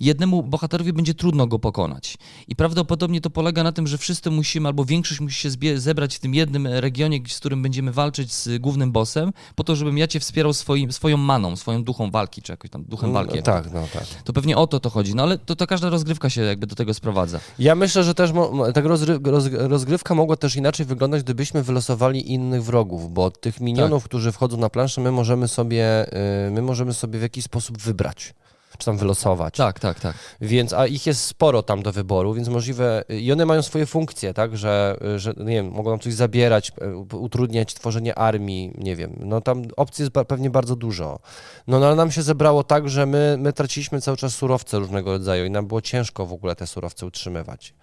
[0.00, 2.16] jednemu bohaterowi będzie trudno go pokonać.
[2.48, 6.20] I prawdopodobnie to polega na tym, że wszyscy musimy, albo większość musi się zebrać w
[6.20, 10.20] tym jednym regionie, z którym będziemy walczyć z głównym bossem, po to, żebym ja cię
[10.20, 13.36] wspierał swoim, swoją maną, swoją duchą walki, czy jakoś tam duchem walki.
[13.36, 14.04] jak- tak, no tak.
[14.24, 15.14] To pewnie o to to chodzi.
[15.14, 17.40] No ale to, to każda rozgrywka się jakby do tego sprowadza.
[17.58, 21.62] Ja myślę, że też mo- mo- ta rozry- roz- rozgrywka mogła też inaczej wyglądać, gdybyśmy
[21.62, 26.06] wylosowali innych wrogów, bo tych minionów, którzy wchodzą na planszę, my możemy sobie,
[26.48, 28.34] y, my możemy sobie w jakiś sposób wybrać,
[28.78, 29.56] czy tam wylosować.
[29.56, 30.16] Tak, tak, tak.
[30.40, 34.34] Więc, a ich jest sporo tam do wyboru, więc możliwe, i one mają swoje funkcje,
[34.34, 39.16] tak, że, że nie wiem, mogą nam coś zabierać, e, utrudniać tworzenie armii, nie wiem,
[39.20, 41.18] no tam opcji jest pewnie bardzo dużo.
[41.66, 45.10] No, no ale nam się zebrało tak, że my, my traciliśmy cały czas surowce różnego
[45.10, 47.74] rodzaju i nam było ciężko w ogóle te surowce utrzymywać.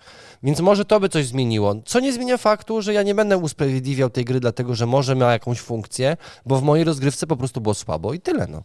[0.44, 4.10] Więc może to by coś zmieniło, co nie zmienia faktu, że ja nie będę usprawiedliwiał
[4.10, 7.74] tej gry dlatego, że może ma jakąś funkcję, bo w mojej rozgrywce po prostu było
[7.74, 8.64] słabo i tyle, no.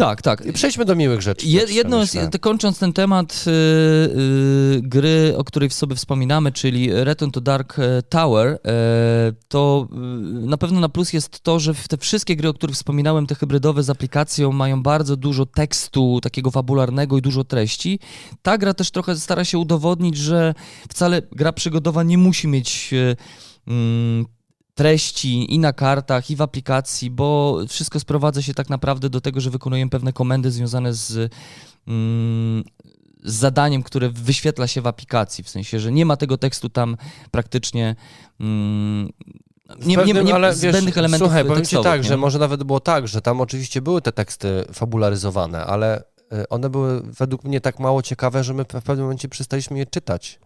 [0.00, 0.52] Tak, tak.
[0.52, 1.46] Przejdźmy do miłych rzeczy.
[1.46, 6.88] Je, też, jedno jest, kończąc ten temat y, y, gry, o której sobie wspominamy, czyli
[6.92, 8.58] Return to Dark e, Tower, e,
[9.48, 9.96] to y,
[10.46, 13.82] na pewno na plus jest to, że te wszystkie gry, o których wspominałem, te hybrydowe
[13.82, 17.98] z aplikacją mają bardzo dużo tekstu takiego fabularnego i dużo treści.
[18.42, 20.54] Ta gra też trochę stara się udowodnić, że
[20.88, 23.16] wcale gra przygodowa nie musi mieć e,
[23.66, 24.26] mm,
[24.80, 29.40] treści i na kartach, i w aplikacji, bo wszystko sprowadza się tak naprawdę do tego,
[29.40, 31.32] że wykonujemy pewne komendy związane z,
[31.88, 32.64] mm,
[33.24, 35.44] z zadaniem, które wyświetla się w aplikacji.
[35.44, 36.96] W sensie, że nie ma tego tekstu tam
[37.30, 37.96] praktycznie.
[38.40, 39.08] Mm,
[39.68, 42.08] nie, W nie, pewnym, nie, ale zbędnych wiesz, elementów Słuchaj, powiem ci tak, nie?
[42.08, 46.70] że może nawet było tak, że tam oczywiście były te teksty fabularyzowane, ale y, one
[46.70, 50.38] były według mnie tak mało ciekawe, że my w pewnym momencie przestaliśmy je czytać.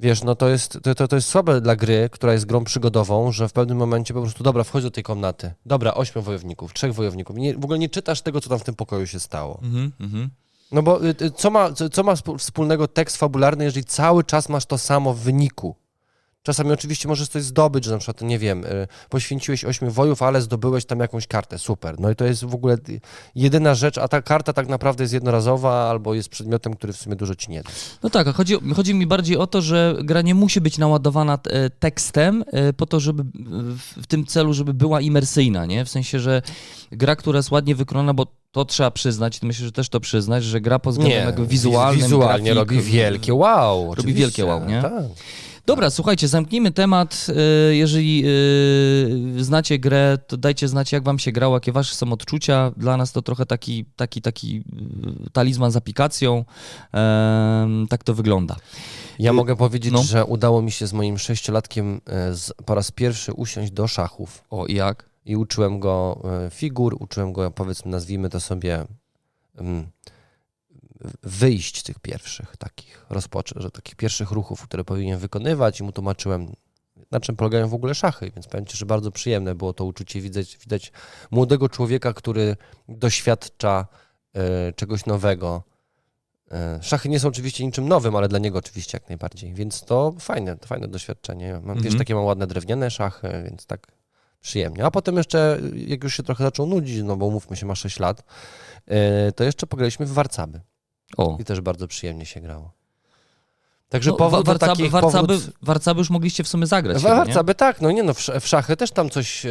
[0.00, 3.32] Wiesz, no to jest, to, to, to jest słabe dla gry, która jest grą przygodową,
[3.32, 5.52] że w pewnym momencie po prostu, dobra, wchodź do tej komnaty.
[5.66, 7.36] Dobra, ośmiu wojowników, trzech wojowników.
[7.36, 9.60] Nie, w ogóle nie czytasz tego, co tam w tym pokoju się stało.
[9.62, 10.30] Mhm, mhm.
[10.72, 14.66] No bo y, y, co ma, co, ma wspólnego tekst fabularny, jeżeli cały czas masz
[14.66, 15.76] to samo w wyniku?
[16.46, 20.42] Czasami oczywiście możesz coś zdobyć, że na przykład, nie wiem, y, poświęciłeś ośmiu wojów, ale
[20.42, 22.00] zdobyłeś tam jakąś kartę, super.
[22.00, 23.00] No i to jest w ogóle y,
[23.34, 27.16] jedyna rzecz, a ta karta tak naprawdę jest jednorazowa albo jest przedmiotem, który w sumie
[27.16, 27.70] dużo ci nie da.
[28.02, 31.38] No tak, a chodzi, chodzi mi bardziej o to, że gra nie musi być naładowana
[31.44, 32.44] e, tekstem
[32.76, 33.24] po to, żeby
[33.96, 35.84] w, tym celu, żeby była imersyjna, nie?
[35.84, 36.42] W sensie, że
[36.92, 40.60] gra, która jest ładnie wykonana, bo to trzeba przyznać, myślę, że też to przyznać, że
[40.60, 43.94] gra pod względem jakby wizualnym, wizualnie grafik, robi wielkie wow.
[43.94, 44.82] robi wielkie wow, nie?
[44.82, 44.92] Tak.
[45.66, 47.26] Dobra, słuchajcie, zamknijmy temat.
[47.70, 48.24] E, Jeżeli
[49.38, 52.72] e, znacie grę, to dajcie znać, jak wam się grało, jakie wasze są odczucia.
[52.76, 54.64] Dla nas to trochę taki, taki, taki
[55.26, 56.44] e, talizman z aplikacją.
[57.88, 58.56] Tak to wygląda.
[59.18, 60.02] Ja mogę powiedzieć, no.
[60.02, 64.44] że udało mi się z moim sześciolatkiem e, z, po raz pierwszy usiąść do szachów.
[64.50, 65.16] O, i jak?
[65.26, 68.84] i uczyłem go e, figur, uczyłem go, powiedzmy, nazwijmy to sobie,
[69.58, 69.86] mm,
[71.22, 76.52] wyjść tych pierwszych takich, rozpoczę, że takich pierwszych ruchów, które powinien wykonywać i mu tłumaczyłem,
[77.10, 80.20] na czym polegają w ogóle szachy, więc powiem Ci, że bardzo przyjemne było to uczucie,
[80.20, 80.92] widać, widać
[81.30, 82.56] młodego człowieka, który
[82.88, 83.86] doświadcza
[84.34, 85.62] e, czegoś nowego.
[86.50, 90.14] E, szachy nie są oczywiście niczym nowym, ale dla niego oczywiście jak najbardziej, więc to
[90.20, 91.52] fajne, to fajne doświadczenie.
[91.52, 91.98] Mam, Wiesz, Mhm.
[91.98, 93.86] takie mam ładne drewniane szachy, więc tak
[94.40, 94.84] przyjemnie.
[94.84, 98.00] A potem jeszcze, jak już się trochę zaczął nudzić, no bo mówmy się, ma 6
[98.00, 98.22] lat,
[98.86, 100.60] e, to jeszcze pograliśmy w warcaby
[101.16, 101.36] O.
[101.40, 102.72] i też bardzo przyjemnie się grało.
[103.88, 104.90] Także No, powrót wa- do takich...
[104.90, 105.50] warcaby, powrót...
[105.62, 106.96] warcaby już mogliście w sumie zagrać.
[106.98, 107.24] W chyba, nie?
[107.24, 109.50] warcaby tak, no nie no, w, sz- w szachy też tam coś, e,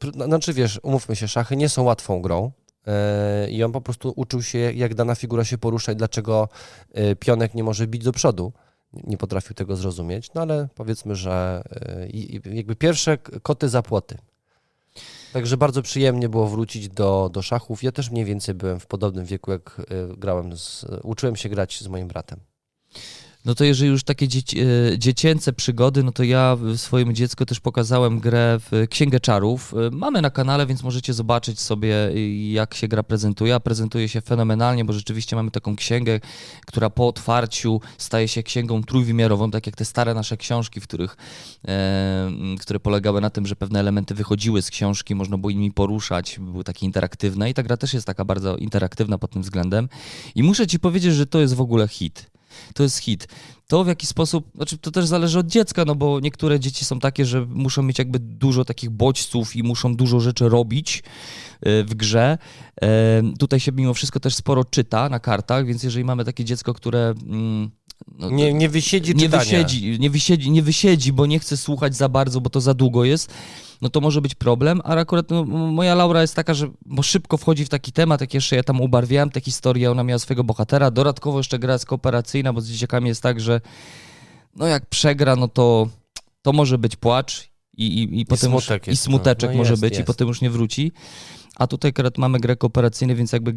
[0.00, 2.50] pr- znaczy wiesz, umówmy się, szachy nie są łatwą grą
[2.86, 6.48] e, i on po prostu uczył się, jak dana figura się porusza i dlaczego
[7.20, 8.52] pionek nie może bić do przodu.
[8.92, 11.62] Nie potrafił tego zrozumieć, no ale powiedzmy, że
[12.52, 14.18] jakby pierwsze koty za płoty.
[15.32, 17.82] Także bardzo przyjemnie było wrócić do, do szachów.
[17.82, 19.84] Ja też mniej więcej byłem w podobnym wieku, jak e,
[20.16, 22.40] grałem, z, uczyłem się grać z moim bratem.
[23.48, 24.64] No to jeżeli już takie dzieci, e,
[24.98, 29.74] dziecięce przygody, no to ja swojemu dziecku też pokazałem grę w Księgę Czarów.
[29.74, 33.54] E, Mamy na kanale, więc możecie zobaczyć sobie, y, jak się gra prezentuje.
[33.54, 36.20] A prezentuje się fenomenalnie, bo rzeczywiście mamy taką księgę,
[36.66, 41.16] która po otwarciu staje się księgą trójwymiarową, tak jak te stare nasze książki, w których,
[41.68, 42.30] e,
[42.60, 46.64] które polegały na tym, że pewne elementy wychodziły z książki, można było nimi poruszać, były
[46.64, 49.88] takie interaktywne i ta gra też jest taka bardzo interaktywna pod tym względem.
[50.34, 52.37] I muszę ci powiedzieć, że to jest w ogóle hit
[52.74, 53.28] to jest hit.
[53.66, 56.98] To w jaki sposób, znaczy to też zależy od dziecka, no bo niektóre dzieci są
[56.98, 61.02] takie, że muszą mieć jakby dużo takich bodźców i muszą dużo rzeczy robić
[61.60, 62.38] e, w grze.
[62.82, 62.88] E,
[63.38, 67.14] Tutaj się mimo wszystko też sporo czyta na kartach, więc jeżeli mamy takie dziecko, które
[67.26, 67.70] mm,
[68.18, 69.44] no, Nie, nie wysiedzi nie czytania.
[69.44, 73.04] wysiedzi, nie, wysiedzi, nie wysiedzi, bo nie chce słuchać za bardzo, bo to za długo
[73.04, 73.32] jest,
[73.82, 77.36] no to może być problem, ale akurat no, moja Laura jest taka, że bo szybko
[77.36, 80.90] wchodzi w taki temat, jak jeszcze ja tam ubarwiałem tę historię, ona miała swojego bohatera,
[80.90, 83.60] dodatkowo jeszcze gra jest kooperacyjna, bo z dzieciakami jest tak, że
[84.56, 85.88] no jak przegra, no to,
[86.42, 89.10] to może być płacz i, i, i potem już, smutek i jest, no.
[89.10, 90.06] smuteczek No może jest, być i jest.
[90.06, 90.92] potem już nie wróci.
[91.58, 93.54] A tutaj akurat mamy grę kooperacyjną, więc jakby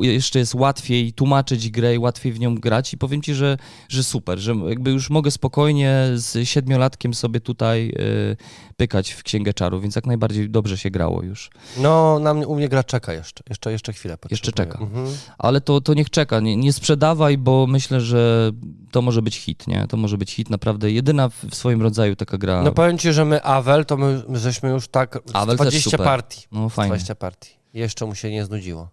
[0.00, 4.04] jeszcze jest łatwiej tłumaczyć grę i łatwiej w nią grać i powiem ci, że, że
[4.04, 8.36] super, że jakby już mogę spokojnie z siedmiolatkiem sobie tutaj y,
[8.76, 11.50] pykać w Księgę Czaru, więc jak najbardziej dobrze się grało już.
[11.76, 13.42] No, na mnie, u mnie gra czeka jeszcze.
[13.48, 14.72] Jeszcze, jeszcze chwilę Jeszcze potrzebuję.
[14.72, 14.84] czeka.
[14.84, 15.16] Mhm.
[15.38, 18.52] Ale to, to niech czeka, nie, nie sprzedawaj, bo myślę, że
[18.90, 19.86] to może być hit, nie?
[19.88, 22.62] To może być hit, naprawdę jedyna w, swoim rodzaju taka gra.
[22.62, 25.90] No powiem ci, że my Avel, to my, my żeśmy już tak Avel też 20
[25.90, 26.06] super.
[26.06, 26.42] partii.
[26.52, 26.88] No fajnie.
[26.88, 27.35] 20 partii.
[27.76, 28.88] Jeszcze mu się nie znudziło.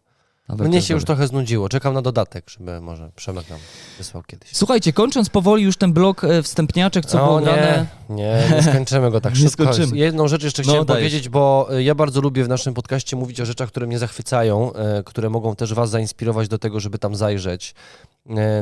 [0.49, 1.69] Mnie się już trochę znudziło.
[1.69, 3.59] Czekam na dodatek, żeby może Przemek nam
[3.97, 4.49] wysłał kiedyś.
[4.53, 7.85] Słuchajcie, kończąc powoli już ten blok e, wstępniaczek, co no, było nie, grane...
[8.09, 9.51] Nie, nie skończymy go tak szybko.
[9.51, 9.97] skończymy.
[9.97, 10.99] Jedną rzecz jeszcze No, chciałem dajesz.
[11.01, 14.73] powiedzieć, bo e, ja bardzo lubię w naszym podcaście mówić o rzeczach, które mnie zachwycają,
[14.73, 17.75] e, które mogą też was zainspirować do tego, żeby tam zajrzeć.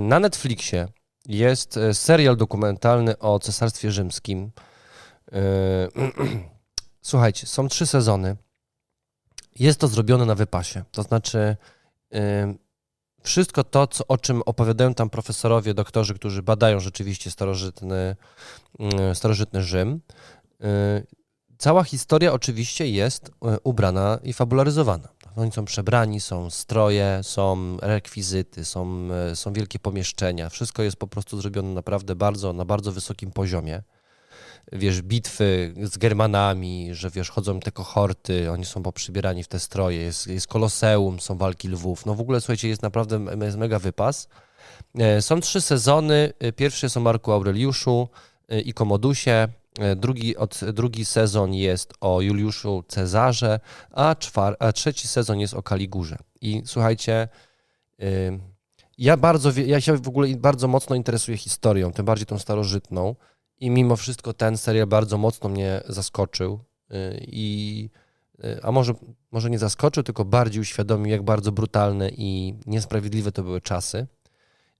[0.01, 0.87] Na Netflixie
[1.27, 4.51] jest serial dokumentalny o Cesarstwie Rzymskim.
[7.01, 8.35] Słuchajcie, są trzy sezony.
[9.59, 10.83] Jest to zrobione na wypasie.
[10.91, 11.57] To znaczy,
[12.15, 12.19] y,
[13.23, 18.15] wszystko to, co, o czym opowiadają tam profesorowie, doktorzy, którzy badają rzeczywiście starożytny,
[19.11, 20.01] y, starożytny Rzym.
[20.63, 21.21] y,
[21.57, 23.31] Cała historia oczywiście jest y,
[23.63, 25.07] ubrana i fabularyzowana.
[25.35, 30.49] Oni są przebrani, są stroje, są rekwizyty, są, y, są wielkie pomieszczenia.
[30.49, 33.83] Wszystko jest po prostu zrobione naprawdę bardzo, na bardzo wysokim poziomie
[34.71, 39.97] wiesz, bitwy z Germanami, że wiesz, chodzą te kohorty, oni są poprzybierani w te stroje,
[39.97, 42.05] jest, jest koloseum, są walki lwów.
[42.05, 44.27] No w ogóle, słuchajcie, jest naprawdę jest mega wypas.
[44.95, 46.33] E, Są trzy sezony.
[46.39, 48.09] E, Pierwszy jest o Marku Aureliuszu
[48.49, 49.47] e, i Komodusie.
[49.95, 53.59] Drugi, od, drugi sezon jest o Juliuszu Cezarze,
[53.91, 56.17] a, czwar, a trzeci sezon jest o Kaligurze.
[56.41, 57.27] I słuchajcie,
[58.97, 63.15] ja bardzo, ja się w ogóle bardzo mocno interesuję historią, tym bardziej tą starożytną.
[63.61, 66.59] I mimo wszystko ten serial bardzo mocno mnie zaskoczył.
[66.91, 67.89] y, I,
[68.43, 68.93] y, a może,
[69.31, 74.07] może nie zaskoczył, tylko bardziej uświadomił, jak bardzo brutalne i niesprawiedliwe to były czasy.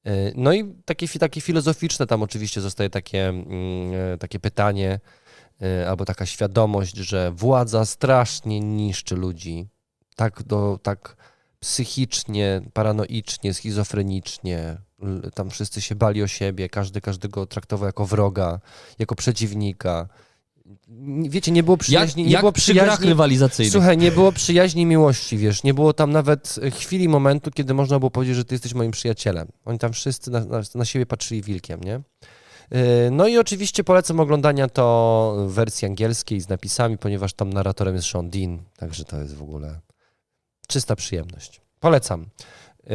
[0.08, 3.46] Y, No i takie, takie filozoficzne tam oczywiście zostaje takie, mm,
[4.14, 5.00] e, takie pytanie,
[5.88, 9.68] albo taka świadomość, że władza strasznie niszczy ludzi.
[10.16, 11.16] Tak, do, tak
[11.60, 14.78] psychicznie, paranoicznie, schizofrenicznie.
[15.34, 18.60] Tam wszyscy się bali o siebie, każdy każdego traktował jako wroga,
[19.00, 20.08] jako przeciwnika.
[21.30, 23.06] Wiecie, nie było Jak, przyjaźni, nie jak było przyjaźni.
[23.08, 23.72] rywalizacyjnych.
[23.74, 28.00] Słuchaj, nie było przyjaźni miłości, wiesz, nie było tam nawet e, chwili, momentu, kiedy można
[28.00, 29.48] było powiedzieć, że ty jesteś moim przyjacielem.
[29.66, 31.96] Oni tam wszyscy na, na, na siebie patrzyli wilkiem, nie?
[32.72, 37.96] E, No i oczywiście polecam oglądania to w wersji angielskiej z napisami, ponieważ tam narratorem
[37.96, 39.80] jest Sean Dean, także to jest w ogóle
[40.68, 41.62] czysta przyjemność.
[41.80, 42.26] Polecam.
[42.88, 42.94] E,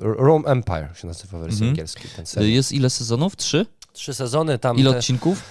[0.00, 1.70] Rome Empire się nazywa w wersji Mhm.
[1.70, 2.52] angielskiej ten serial.
[2.52, 3.36] Jest ile sezonów?
[3.36, 3.66] Trzy?
[3.92, 5.42] Trzy sezony, tam Ile te, odcinków?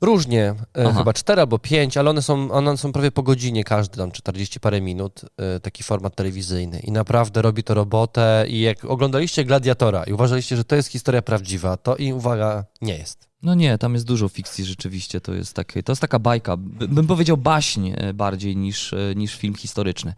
[0.00, 0.44] Różnie,
[0.78, 0.98] e, Aha.
[0.98, 4.60] chyba cztery albo pięć, ale one są, one są prawie po godzinie każdy, tam 40
[4.60, 10.04] parę minut, e, taki format telewizyjny i naprawdę robi to robotę i jak oglądaliście Gladiatora
[10.04, 13.29] i uważaliście, że to jest historia prawdziwa, to i uwaga, nie jest.
[13.42, 16.88] No nie, tam jest dużo fikcji rzeczywiście, to jest, takie, to jest taka bajka, by-
[16.88, 20.14] bym powiedział baśń e, bardziej niż, e, niż film historyczny.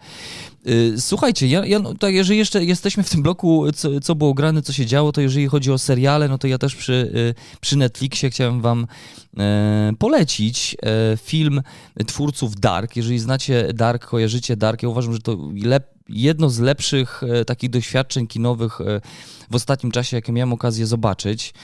[0.66, 4.62] Y, Słuchajcie, ja, ja, tak, jeżeli jeszcze jesteśmy w tym bloku, co, co było grane,
[4.62, 7.12] co się działo, to jeżeli chodzi o seriale, no to ja też przy,
[7.60, 8.86] przy Netflixie chciałem wam
[9.38, 11.62] e, polecić e, film
[12.06, 12.96] twórców Dark.
[12.96, 15.38] Jeżeli znacie Dark, kojarzycie Dark, ja uważam, że to
[16.08, 19.00] jedno z lepszych e, takich doświadczeń kinowych e,
[19.50, 21.54] w ostatnim czasie, jakie miałem okazję zobaczyć.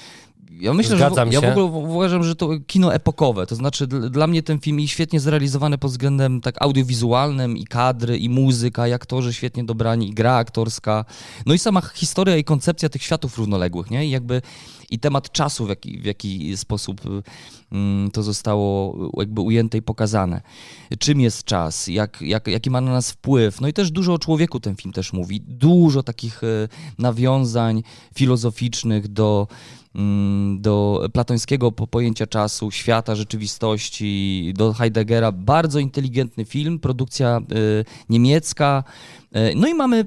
[0.61, 3.47] Ja myślę, Zgadzam że w, ja w ogóle uważam, że to kino epokowe.
[3.47, 7.65] To znaczy, dl- dla mnie ten film i świetnie zrealizowany pod względem tak audiowizualnym, i
[7.65, 11.05] kadry, i muzyka, i aktorzy świetnie dobrani, i gra aktorska.
[11.47, 14.07] No i sama historia i koncepcja tych światów równoległych, nie?
[14.07, 14.43] I jakby
[14.91, 17.01] i temat czasu, w jaki, w jaki sposób
[17.73, 20.41] mm, to zostało jakby ujęte i pokazane.
[20.99, 23.61] Czym jest czas, jak, jak, jaki ma na nas wpływ.
[23.61, 25.41] No i też dużo o człowieku ten film też mówi.
[25.41, 26.69] Dużo takich y,
[26.99, 27.83] nawiązań
[28.15, 29.49] filozoficznych do
[30.59, 35.33] do platońskiego po- pojęcia czasu, świata, rzeczywistości, do Heideggera.
[35.33, 37.43] Bardzo inteligentny film, produkcja y,
[38.09, 38.85] niemiecka.
[39.37, 40.07] Y, No i mamy y,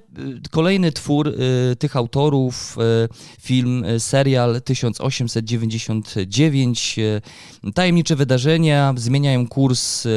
[0.52, 1.34] kolejny twór
[1.80, 2.78] tych autorów,
[3.42, 6.96] film, serial 1899.
[7.00, 7.22] y,
[7.74, 10.08] Tajemnicze wydarzenia zmieniają kurs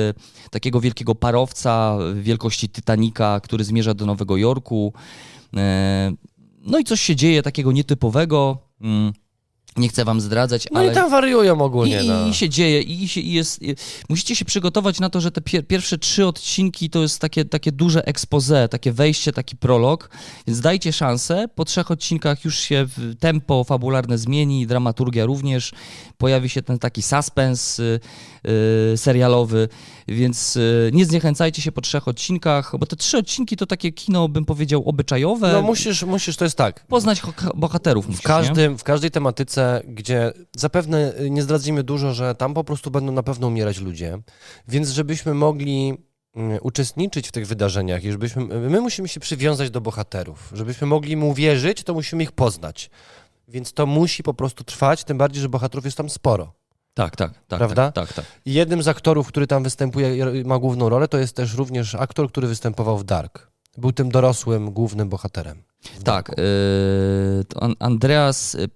[0.51, 4.93] takiego wielkiego parowca wielkości Titanica, który zmierza do Nowego Jorku.
[6.67, 8.59] No i coś się dzieje takiego nietypowego.
[9.77, 10.93] Nie chcę wam zdradzać, No ale...
[10.93, 12.03] i tam wariują ogólnie.
[12.03, 12.27] I, no.
[12.27, 13.63] i się dzieje, i, się, i jest.
[13.63, 13.75] I,
[14.09, 17.73] musicie się przygotować na to, że te pier, pierwsze trzy odcinki to jest takie, takie
[17.73, 20.11] duże expose, takie wejście, taki prolog,
[20.47, 21.45] więc dajcie szansę.
[21.55, 25.73] Po trzech odcinkach już się w- tempo fabularne zmieni, dramaturgia również.
[26.19, 28.01] Pojawi się ten taki suspens y,
[28.93, 29.69] y, serialowy,
[30.09, 34.29] więc y, nie zniechęcajcie się po trzech odcinkach, bo te trzy odcinki to takie kino,
[34.29, 35.53] bym powiedział, obyczajowe.
[35.53, 36.87] No musisz, musisz, to jest tak.
[36.87, 37.23] Poznać
[37.55, 38.29] bohaterów W, musisz, nie?
[38.29, 43.23] każdym, w każdej tematyce, gdzie zapewne nie zdradzimy dużo, że tam po prostu będą na
[43.23, 44.19] pewno umierać ludzie,
[44.69, 45.95] więc żebyśmy mogli
[46.37, 50.53] mm, uczestniczyć w tych wydarzeniach i żebyśmy, my musimy się przywiązać do bohaterów.
[50.55, 52.91] Żebyśmy mogli im uwierzyć, to musimy ich poznać.
[53.49, 56.53] Więc to musi po prostu trwać, tym bardziej, że bohaterów jest tam sporo.
[56.95, 57.59] Tak, tak, tak.
[57.59, 57.93] Prawda?
[57.93, 58.25] Tak, tak, tak.
[58.47, 62.29] Jednym z aktorów, który tam występuje, i ma główną rolę, to jest też również aktor,
[62.29, 63.51] który występował w Dark.
[63.79, 65.63] był tym dorosłym, głównym bohaterem.
[66.05, 66.35] Tak, y,
[67.61, 68.69] An- Andreas y,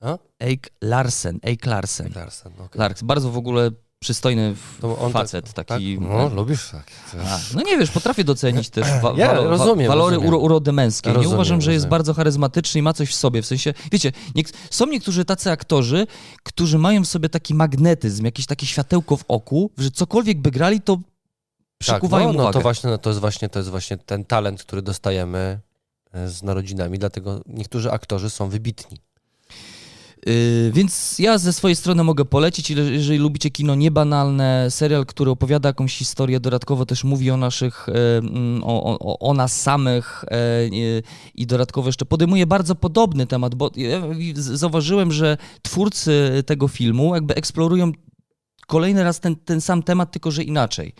[0.00, 0.18] A?
[0.40, 2.12] Eik Larsen, Eik Larsen.
[2.14, 2.78] Larsen, okej.
[2.78, 5.98] Larsen, bardzo w ogóle przystojny on facet, tak, taki...
[5.98, 6.08] Tak?
[6.08, 6.86] No, lubisz tak.
[7.26, 10.34] A, no nie wiesz, potrafię docenić też wa- Ja walo- rozumiem, walory rozumiem.
[10.34, 11.10] uro- urody męskiej.
[11.12, 13.42] Nie Rozumiem, uważam, że jest bardzo charyzmatyczny i ma coś w sobie.
[13.42, 14.12] W sensie, wiecie,
[14.70, 16.06] są niektórzy tacy aktorzy,
[16.42, 20.80] którzy mają w sobie taki magnetyzm, jakieś takie światełko w oku, że cokolwiek by grali,
[20.80, 20.98] to
[21.78, 22.52] przykuwają tak, no, no uwagę.
[22.58, 25.60] to właśnie, no, to jest właśnie, to jest właśnie ten talent, który dostajemy
[26.12, 28.98] e, z narodzinami, dlatego niektórzy aktorzy są wybitni.
[30.26, 35.68] Yy, więc ja ze swojej strony mogę polecić, jeżeli lubicie kino niebanalne, serial, który opowiada
[35.68, 40.66] jakąś historię, dodatkowo też mówi o naszych, e, mm, o, o, o nas samych e,
[41.34, 43.70] i- dodatkowo jeszcze podejmuje bardzo podobny temat, bo
[44.34, 47.92] zauważyłem, że twórcy tego filmu jakby eksplorują
[48.70, 50.94] kolejny raz ten, ten sam temat, tylko że inaczej.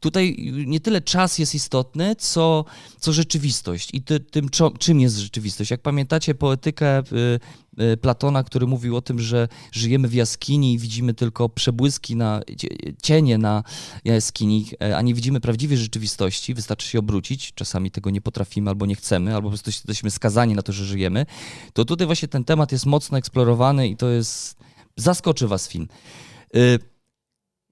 [0.00, 2.64] Tutaj nie tyle czas jest istotny, co,
[3.00, 5.70] co rzeczywistość i ty, tym, czym jest rzeczywistość.
[5.70, 7.40] Jak pamiętacie poetykę y,
[7.82, 12.40] y, Platona, który mówił o tym, że żyjemy w jaskini i widzimy tylko przebłyski na
[12.56, 13.62] cie- cienie na
[14.04, 18.94] jaskini, a nie widzimy prawdziwej rzeczywistości, wystarczy się obrócić, czasami tego nie potrafimy albo nie
[18.94, 21.26] chcemy, albo po prostu jesteśmy skazani na to, że żyjemy,
[21.72, 24.56] to tutaj właśnie ten temat jest mocno eksplorowany i to jest...
[24.96, 25.88] zaskoczy was film.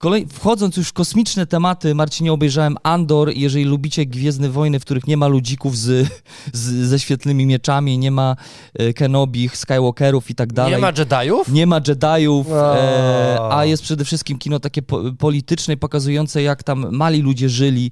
[0.05, 3.31] Kolej, wchodząc już w kosmiczne tematy, Marcinie, obejrzałem Andor.
[3.35, 6.09] Jeżeli lubicie Gwiezdne Wojny, w których nie ma ludzików z,
[6.53, 8.37] z, ze świetlnymi mieczami, nie ma
[8.75, 10.73] e, Kenobich, Skywalkerów i tak dalej.
[10.73, 11.49] Nie ma Jediów?
[11.49, 12.77] Nie ma Jediów, O.
[12.77, 17.91] e, a jest przede wszystkim kino takie po, polityczne, pokazujące jak tam mali ludzie żyli,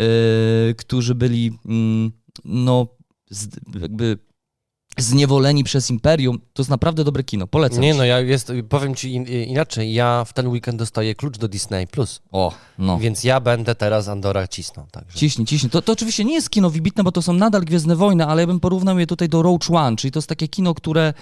[0.00, 0.04] e,
[0.74, 2.12] którzy byli mm,
[2.44, 2.86] no
[3.30, 3.48] z,
[3.80, 4.18] jakby
[4.98, 6.38] zniewoleni przez imperium.
[6.52, 7.80] To jest naprawdę dobre kino, polecam.
[7.80, 7.98] Nie ci.
[7.98, 11.86] no, ja jest, powiem ci in, inaczej, ja w ten weekend dostaję klucz do Disney+,
[11.86, 12.98] Plus, O, no.
[12.98, 15.18] więc ja będę teraz Andora cisnął, także.
[15.18, 15.70] Ciśnij, ciśnij.
[15.70, 18.46] To, to oczywiście nie jest kino wybitne, bo to są nadal Gwiezdne Wojny, ale ja
[18.46, 21.14] bym porównał je tutaj do Roach One, czyli to jest takie kino, które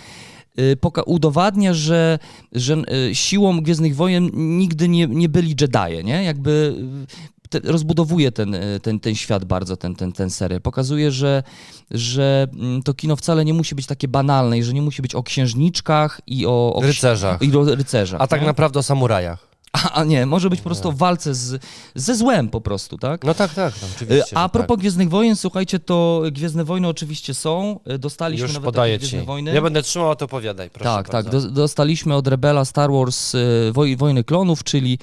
[0.58, 2.18] y, poka- udowadnia, że,
[2.52, 6.24] że y, siłą Gwiezdnych Wojen nigdy nie, nie byli Jedi, nie?
[6.24, 6.74] Jakby
[7.08, 10.60] y, te, rozbudowuje ten, y, ten, ten świat bardzo, ten, ten, ten serial.
[10.60, 11.42] Pokazuje, że,
[11.90, 15.14] że mm, to kino wcale nie musi być takie banalne i że nie musi być
[15.14, 17.42] o księżniczkach i o, o Rycerzach.
[17.42, 18.20] I o rycerzach.
[18.20, 18.46] A tak nie?
[18.46, 19.52] naprawdę o samurajach.
[19.72, 21.62] a, a nie, może być po prostu o walce z,
[21.94, 23.24] ze złem po prostu, tak?
[23.24, 24.38] No tak, tak, no, oczywiście.
[24.38, 27.80] A że propos Gwiezdnych Wojen, słuchajcie, to Gwiezdne Wojny oczywiście są.
[27.84, 27.98] tak.
[27.98, 29.10] Dostaliśmy Już nawet podaję takie ci.
[29.10, 29.54] Gwiezdne Wojny.
[29.54, 31.24] Ja będę trzymał, a to opowiadaj, proszę tak, tak.
[31.24, 31.40] bardzo.
[31.40, 33.32] Do, dostaliśmy od Rebela Star Wars
[33.72, 34.98] Woj, Wojny Klonów, czyli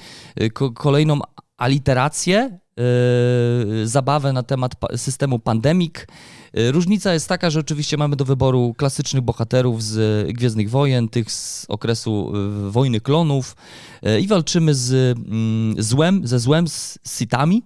[0.54, 1.20] ko, kolejną
[1.60, 2.60] aliterację,
[3.84, 5.96] y, zabawę na temat systemu Pandemic.
[6.58, 11.32] Y, Różnica jest taka, że oczywiście mamy do wyboru klasycznych bohaterów z Gwiezdnych Wojen, tych
[11.32, 12.32] z okresu
[12.68, 13.56] y, Wojny Klonów
[14.22, 17.64] i walczymy z mm, złem, ze złem, z Sithami,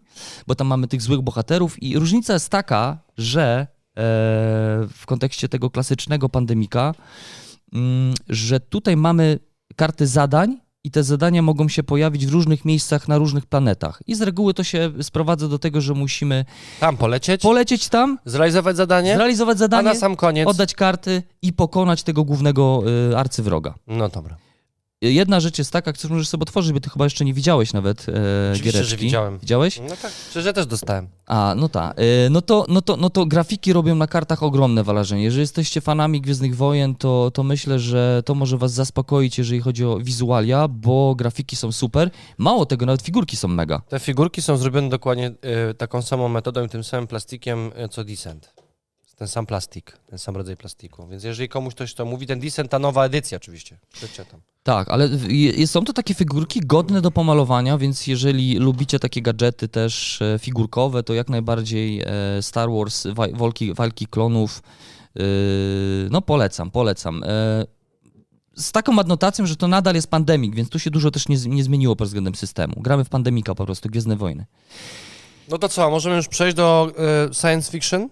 [0.48, 3.68] bo tam mamy tych złych bohaterów i różnica jest taka, że e,
[4.94, 6.94] w kontekście tego klasycznego pandemika,
[7.74, 9.40] mm, że tutaj mamy
[9.76, 14.02] karty zadań i te zadania mogą się pojawić w różnych miejscach na różnych planetach.
[14.08, 16.46] I z reguły to się sprowadza do tego, że musimy
[16.80, 20.48] Tam polecieć, polecieć tam, zrealizować zadanie, zrealizować a zadanie, na sam koniec...
[20.48, 23.74] oddać karty i pokonać tego głównego y, arcywroga.
[23.88, 24.38] No dobra.
[25.12, 28.06] Jedna rzecz jest taka, którą możesz sobie otworzyć, bo ty chyba jeszcze nie widziałeś nawet
[28.10, 28.90] e, Oczywiście, giereczki.
[28.90, 29.40] że widziałem.
[29.40, 29.80] Widziałeś?
[29.80, 30.12] No tak,
[30.46, 31.08] ja też dostałem.
[31.26, 32.00] A, no tak.
[32.00, 35.24] Y, No to, no, to, no to grafiki robią na kartach ogromne wrażenie.
[35.24, 39.86] Jeżeli jesteście fanami Gwiezdnych Wojen, to, to myślę, że to może was zaspokoić, jeżeli chodzi
[39.86, 42.10] o wizualia, bo grafiki są super.
[42.38, 43.82] Mało tego, nawet figurki są mega.
[43.90, 45.32] Te figurki są zrobione dokładnie
[45.72, 48.63] y, taką samą metodą i tym samym plastikiem, y, co Descent.
[49.18, 51.08] Ten sam plastik, ten sam rodzaj plastiku.
[51.08, 53.78] Więc jeżeli komuś ktoś to mówi, ten Descent, ta nowa edycja oczywiście.
[53.94, 54.40] Śledźcie tam.
[54.64, 55.10] Tak, ale
[55.66, 61.04] są to takie figurki godne do pomalowania, więc jeżeli lubicie takie gadżety też e, figurkowe,
[61.04, 62.06] to jak najbardziej e,
[62.42, 64.64] Star Wars, wa- walki, walki klonów,
[65.16, 65.24] yy,
[66.12, 67.24] no polecam, polecam.
[67.24, 67.66] E,
[68.56, 71.64] Z taką adnotacją, że to nadal jest pandemik, więc tu się dużo też nie, nie
[71.64, 72.74] zmieniło pod względem systemu.
[72.82, 74.46] Gramy w pandemika po prostu, Gwiezdne Wojny.
[75.50, 76.92] No to co, możemy już przejść do
[77.32, 78.10] y, science fiction?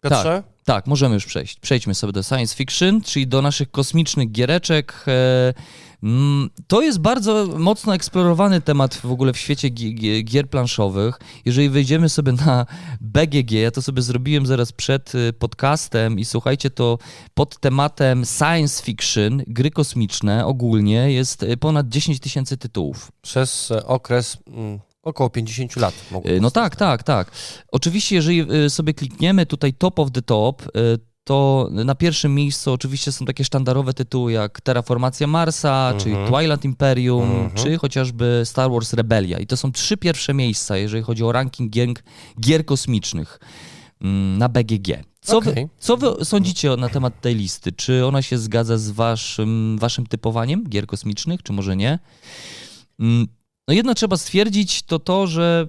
[0.00, 0.42] Piotrze?
[0.64, 1.58] Tak, możemy już przejść.
[1.60, 5.04] Przejdźmy sobie do science fiction, czyli do naszych kosmicznych giereczek.
[5.08, 5.54] E,
[6.02, 11.18] mm, To jest bardzo mocno eksplorowany temat w ogóle w świecie gi- gi- gier planszowych.
[11.44, 12.66] Jeżeli wejdziemy sobie na
[13.00, 16.98] BGG, ja to sobie zrobiłem zaraz przed y, podcastem i słuchajcie, to
[17.34, 23.12] pod tematem science fiction, gry kosmiczne ogólnie jest y, ponad 10 tysięcy tytułów.
[23.22, 25.94] Przez y, okres mm, około 50 lat.
[25.94, 26.52] Y, No powstać.
[26.52, 27.30] tak, tak, tak.
[27.72, 30.68] Oczywiście, jeżeli y, sobie klikniemy tutaj top of the top, y,
[31.24, 35.98] to na pierwszym miejscu oczywiście są takie sztandarowe tytuły jak Terraformacja Marsa, Mhm.
[36.26, 37.50] czy Twilight Imperium, Mhm.
[37.54, 39.38] czy chociażby Star Wars Rebellia.
[39.38, 41.88] I to są trzy pierwsze miejsca, jeżeli chodzi o ranking gier,
[42.40, 43.40] gier kosmicznych
[44.02, 44.88] mm, na BGG.
[45.20, 45.68] Co, wy, Okej.
[45.78, 47.72] co wy sądzicie na temat tej listy?
[47.72, 51.98] Czy ona się zgadza z waszym, waszym typowaniem gier kosmicznych, czy może nie?
[53.68, 55.66] No jedno trzeba stwierdzić, to to, że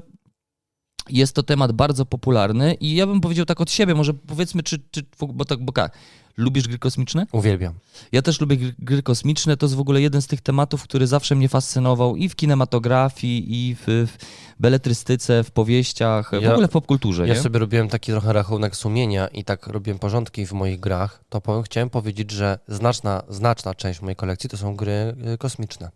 [1.10, 4.80] jest to temat bardzo popularny i ja bym powiedział tak od siebie, może powiedzmy, czy,
[4.91, 5.97] czy bo tak, bo tak,
[6.38, 7.26] lubisz gry kosmiczne?
[7.32, 7.74] Uwielbiam.
[8.12, 11.08] Ja też lubię gry, gry kosmiczne, to jest w ogóle jeden z tych tematów, który
[11.08, 14.18] zawsze mnie fascynował i w kinematografii, i w, w
[14.60, 17.39] beletrystyce, w powieściach, w Ja- ogóle w popkulturze, Ja nie?
[17.41, 21.64] sobie robiłem taki trochę rachunek sumienia i tak robiłem porządki w moich grach, to powiem,
[21.64, 25.89] chciałem powiedzieć, że znaczna, znaczna część mojej kolekcji to są gry y, kosmiczne.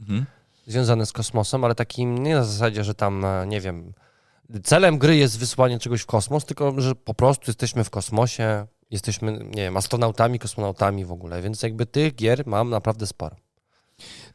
[0.00, 0.26] Mhm.
[0.68, 3.92] Związane z kosmosem, ale takim nie na zasadzie, że tam, e, nie wiem,
[4.62, 9.32] celem gry jest wysłanie czegoś w kosmos, tylko że po prostu jesteśmy w kosmosie, jesteśmy,
[9.32, 13.36] nie wiem, astronautami, kosmonautami w ogóle, więc jakby tych gier mam naprawdę sporo.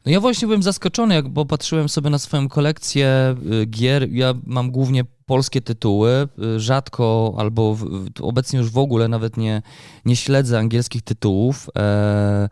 [0.06, 4.12] No ja właśnie byłem zaskoczony, jak, bo patrzyłem sobie na swoją kolekcję y, gier.
[4.12, 9.62] Ja mam głównie polskie tytuły, y, rzadko albo w, obecnie już w ogóle nawet nie,
[10.04, 11.70] nie śledzę angielskich tytułów.
[11.78, 12.48] E,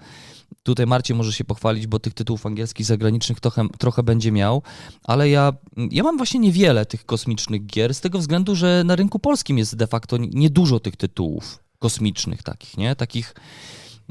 [0.63, 4.63] tutaj Marcie może się pochwalić, bo tych tytułów angielskich zagranicznych trochę, trochę będzie miał,
[5.05, 5.53] ale ja,
[5.91, 9.77] ja mam właśnie niewiele tych kosmicznych gier, z tego względu, że na rynku polskim jest
[9.77, 12.97] de facto niedużo tych tytułów kosmicznych takich, nie?
[12.97, 13.35] Takich...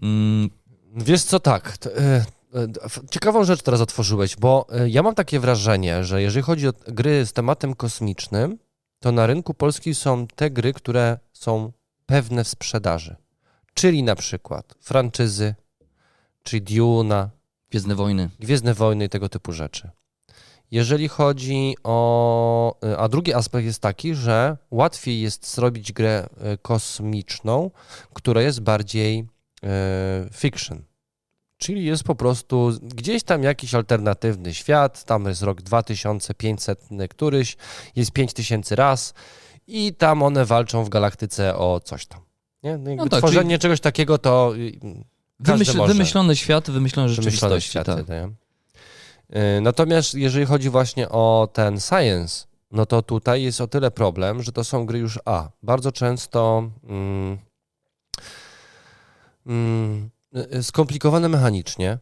[0.01, 0.49] Mm,
[0.95, 1.77] Wiesz co, tak.
[1.85, 2.25] e,
[2.55, 2.67] e,
[3.11, 7.25] Ciekawą rzecz teraz otworzyłeś, bo e, ja mam takie wrażenie, że jeżeli chodzi o gry
[7.25, 8.57] z tematem kosmicznym,
[8.99, 11.71] to na rynku polskim są te gry, które są
[12.05, 13.15] pewne w sprzedaży.
[13.73, 15.55] Czyli na przykład franczyzy,
[16.43, 17.29] czyli Duna,
[17.71, 18.29] Gwiezdne Wojny.
[18.39, 19.89] Gwiezdne Wojny i tego typu rzeczy.
[20.71, 22.75] Jeżeli chodzi o.
[22.83, 27.71] e, A drugi aspekt jest taki, że łatwiej jest zrobić grę e, kosmiczną,
[28.13, 29.27] która jest bardziej
[29.63, 30.83] e, fiction.
[31.57, 37.57] Czyli jest po prostu gdzieś tam jakiś alternatywny świat, tam jest rok 2500 któryś,
[37.95, 39.13] jest 5000 raz
[39.67, 42.19] i tam one walczą w galaktyce o coś tam.
[42.63, 42.77] Nie?
[42.77, 44.53] No jakby tak, tworzenie czegoś takiego to
[45.41, 47.31] Wymyśl, wymyślony świat, wymyślone światy,
[47.95, 48.07] tak.
[49.57, 54.43] Y, Natomiast jeżeli chodzi właśnie o ten science, no to tutaj jest o tyle problem,
[54.43, 55.49] że to są gry już A.
[55.63, 57.37] Bardzo często mm,
[59.45, 60.09] mm,
[60.55, 61.97] y, skomplikowane mechanicznie.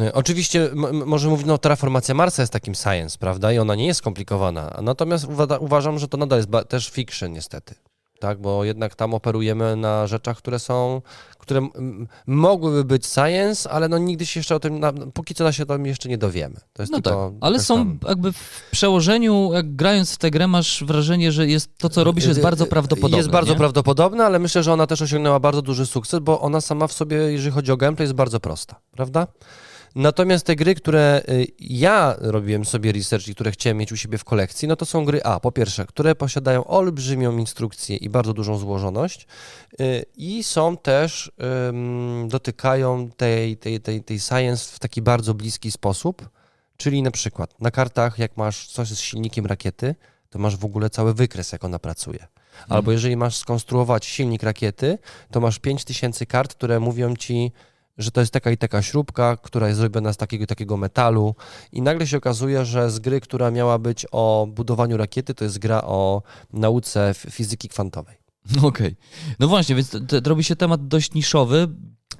[0.00, 0.70] Y, Oczywiście
[1.06, 3.52] może mówić, no terraformacja Marsa jest takim science, prawda?
[3.52, 4.78] I ona nie jest skomplikowana.
[4.82, 7.74] Natomiast uwa- uważam, że to nadal jest też fiction niestety.
[8.22, 11.02] Tak, bo jednak tam operujemy na rzeczach, które są,
[11.38, 11.68] które
[12.26, 15.66] mogłyby być science, ale no nigdy się jeszcze o tym, na, póki co się o
[15.66, 16.56] tym jeszcze nie dowiemy.
[16.72, 20.30] To jest No tak, tylko ale są tam- jakby w przełożeniu, jak grając w tę
[20.30, 23.16] grę masz wrażenie, że jest to, co robisz jest bardzo prawdopodobne.
[23.16, 23.58] Jest bardzo nie?
[23.58, 27.16] prawdopodobne, ale myślę, że ona też osiągnęła bardzo duży sukces, bo ona sama w sobie,
[27.16, 29.26] jeżeli chodzi o gameplay, jest bardzo prosta, prawda?
[29.94, 34.18] Natomiast te gry, które y, ja robiłem sobie research i które chciałem mieć u siebie
[34.18, 38.32] w kolekcji, no to są gry A, po pierwsze, które posiadają olbrzymią instrukcję i bardzo
[38.32, 39.26] dużą złożoność
[39.80, 41.32] y, i są też,
[42.26, 46.28] dotykają tej, tej, tej, tej science w taki bardzo bliski sposób,
[46.76, 49.94] czyli na przykład na kartach, jak masz coś z silnikiem rakiety,
[50.30, 52.26] to masz w ogóle cały wykres, jak ona pracuje.
[52.68, 54.98] Albo jeżeli masz skonstruować silnik rakiety,
[55.30, 57.52] to masz 5000 kart, które mówią ci,
[57.98, 61.34] że to jest taka i taka śrubka, która jest zrobiona z takiego i takiego metalu.
[61.72, 65.58] I nagle się okazuje, że z gry, która miała być o budowaniu rakiety, to jest
[65.58, 66.22] gra o
[66.52, 68.16] nauce fizyki kwantowej.
[68.62, 68.96] Okej.
[69.38, 71.68] No właśnie, więc to, to robi się temat dość niszowy.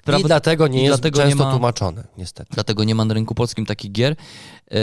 [0.06, 2.50] I dlatego nie i jest dlatego nie często ma- tłumaczony, niestety.
[2.54, 4.16] Dlatego nie ma na rynku polskim takich gier.
[4.70, 4.76] Yy,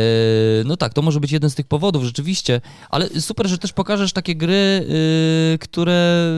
[0.66, 2.62] No tak, to może być jeden z tych powodów, rzeczywiście.
[2.90, 4.86] Ale super, że też pokażesz takie gry,
[5.52, 6.32] yy, które,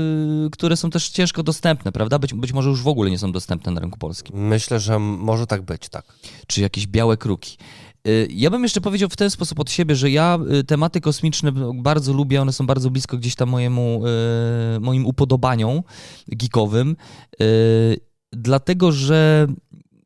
[0.52, 2.20] które są też ciężko dostępne, prawda?
[2.20, 4.48] Być, być może już w ogóle nie są dostępne na rynku polskim.
[4.48, 6.06] Myślę, że może tak być, tak.
[6.48, 7.58] Czy jakieś białe kruki.
[8.06, 11.52] Yy, Ja bym jeszcze powiedział w ten sposób od siebie, że ja yy, tematy kosmiczne
[11.76, 14.04] bardzo lubię, one są bardzo blisko gdzieś tam mojemu,
[14.80, 15.82] moim upodobaniom
[16.28, 16.96] geekowym,
[18.32, 19.48] dlatego że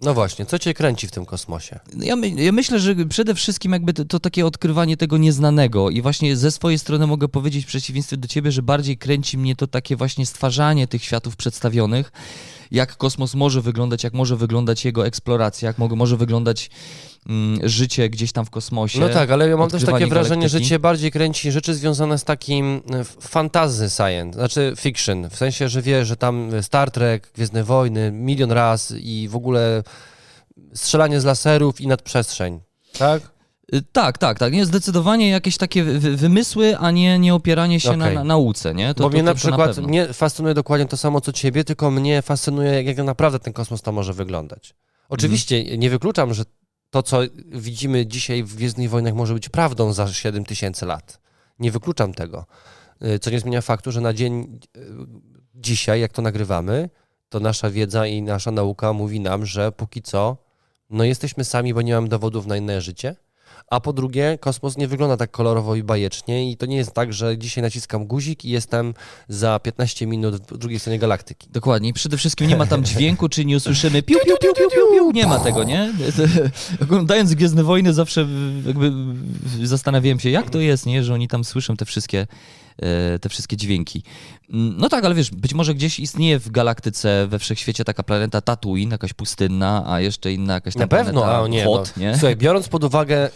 [0.01, 1.80] No właśnie, co cię kręci w tym kosmosie?
[1.99, 6.01] Ja, my, ja myślę, że przede wszystkim jakby to, to takie odkrywanie tego nieznanego i
[6.01, 9.67] właśnie ze swojej strony mogę powiedzieć w przeciwieństwie do ciebie, że bardziej kręci mnie to
[9.67, 12.11] takie właśnie stwarzanie tych światów przedstawionych,
[12.72, 16.70] jak kosmos może wyglądać, jak może wyglądać jego eksploracja, jak mo- może wyglądać
[17.30, 18.99] mm, życie gdzieś tam w kosmosie.
[18.99, 22.24] No tak, ale ja mam też takie wrażenie, że cię bardziej kręci rzeczy związane z
[22.24, 27.63] takim e, fantasy science, znaczy fiction, w sensie, że wiesz, że tam Star Trek, Gwiezdne
[27.63, 29.84] Wojny, milion raz i w ogóle
[30.74, 32.59] strzelanie z laserów i nadprzestrzeń,
[32.97, 33.34] tak?
[33.74, 34.53] Y, Tak, tak, tak.
[34.53, 38.16] Nie, zdecydowanie jakieś takie wy- wymysły, a nie, nie opieranie się na, Okej.
[38.16, 38.93] na nauce, nie?
[38.93, 41.91] To, Bo to, mnie to, na przykład, mnie fascynuje dokładnie to samo, co ciebie, tylko
[41.91, 44.76] mnie fascynuje, jak, naprawdę ten kosmos tam może wyglądać.
[45.09, 45.80] Oczywiście Mhm.
[45.80, 46.43] nie wykluczam, że
[46.89, 47.20] to, co
[47.51, 51.20] widzimy dzisiaj w Gwiezdnych Wojnach może być prawdą za 7 tysięcy lat.
[51.59, 52.45] Nie wykluczam tego.
[53.03, 54.82] Y, Co nie zmienia faktu, że na dzień y,
[55.55, 56.89] dzisiaj, jak to nagrywamy,
[57.30, 60.38] to nasza wiedza i nasza nauka mówi nam, że póki co,
[60.89, 63.16] no jesteśmy sami, bo nie mamy dowodów na inne życie.
[63.70, 67.13] A po drugie, kosmos nie wygląda tak kolorowo i bajecznie i to nie jest tak,
[67.13, 68.93] że dzisiaj naciskam guzik i jestem
[69.28, 71.47] za 15 minut w drugiej stronie galaktyki.
[71.51, 71.93] Dokładnie.
[71.93, 75.11] Przede wszystkim nie ma tam dźwięku, czy nie usłyszymy piu, piu, piu, piu, piu, piu.
[75.11, 75.93] Nie ma tego, nie?
[76.84, 78.28] Oglądając Gwiezdne Wojny zawsze
[78.66, 78.91] jakby
[79.63, 81.03] zastanawiałem się, jak to jest, nie?
[81.03, 82.28] Że oni tam słyszą te wszystkie,
[83.21, 84.03] te wszystkie dźwięki.
[84.53, 88.41] Mm, No tak, ale wiesz, być może gdzieś istnieje w galaktyce, we wszechświecie taka planeta
[88.41, 91.63] Tatooine, jakaś pustynna, a jeszcze inna jakaś tam Na pewno, planeta a nie.
[91.65, 92.03] Hot, no.
[92.03, 92.13] nie?
[92.13, 93.30] Słuchaj, biorąc pod uwagę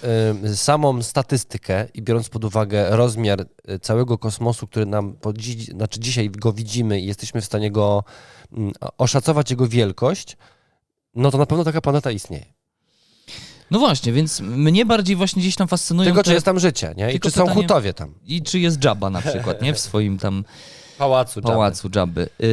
[0.46, 5.72] y, samą statystykę i biorąc pod uwagę rozmiar y, całego kosmosu, który nam po dzi-
[5.72, 8.04] znaczy dzisiaj go widzimy i jesteśmy w stanie go
[8.58, 10.38] mm, oszacować jego wielkość,
[11.16, 12.46] no to na pewno taka planeta istnieje.
[13.72, 16.28] No właśnie, więc mnie bardziej właśnie gdzieś tam fascynują Tylko te...
[16.30, 17.14] czy jest tam życie, nie?
[17.14, 18.14] I czy są pytanie- hutowie tam?
[18.26, 19.74] I czy jest Jabba na przykład, nie?
[19.74, 20.44] W swoim tam
[21.42, 21.90] Pałacu.
[21.96, 22.30] Jabby.
[22.40, 22.48] Yy,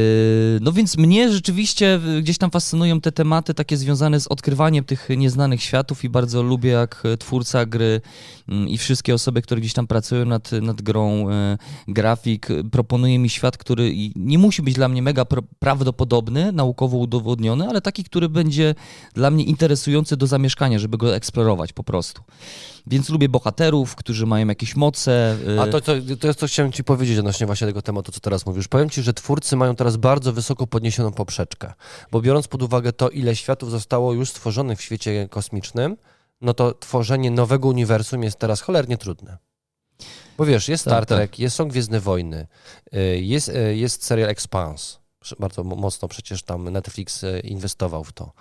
[0.60, 5.08] no więc mnie rzeczywiście y, gdzieś tam fascynują te tematy takie związane z odkrywaniem tych
[5.16, 8.00] nieznanych światów i bardzo lubię jak y, twórca gry
[8.48, 13.18] mm, i wszystkie osoby, które gdzieś tam pracują nad, nad grą, y, grafik, y, proponuje
[13.18, 18.04] mi świat, który nie musi być dla mnie mega pr- prawdopodobny, naukowo udowodniony, ale taki,
[18.04, 18.74] który będzie
[19.14, 22.22] dla mnie interesujący do zamieszkania, żeby go eksplorować po prostu.
[22.86, 25.36] Więc lubię bohaterów, którzy mają jakieś moce.
[25.48, 28.20] y, A to, to, to jest coś, chciałem ci powiedzieć odnośnie właśnie tego tematu, co
[28.20, 28.68] teraz mówisz.
[28.68, 31.72] Powiem ci, że twórcy mają teraz bardzo wysoko podniesioną poprzeczkę,
[32.12, 35.96] bo biorąc pod uwagę to, ile światów zostało już stworzonych w świecie kosmicznym,
[36.40, 39.38] no to tworzenie nowego uniwersum jest teraz cholernie trudne.
[40.38, 41.18] Bo wiesz, jest Tak, Star tak.
[41.18, 42.46] Trek, jest są Gwiezdne Wojny,
[42.94, 45.05] y, jest, y, jest serial Expanse.
[45.38, 48.32] Bardzo mo- mocno przecież tam Netflix y, inwestował w to.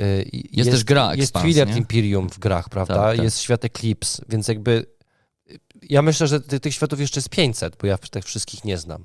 [0.00, 1.34] Y, i Jest też gra Jest
[1.68, 1.78] nie?
[1.78, 2.94] Imperium w grach, prawda?
[2.94, 3.24] Tak, tak.
[3.24, 4.86] Jest świat Eclipse, więc jakby
[5.82, 9.04] ja myślę, że ty, tych światów jeszcze jest 500, bo ja tych wszystkich nie znam.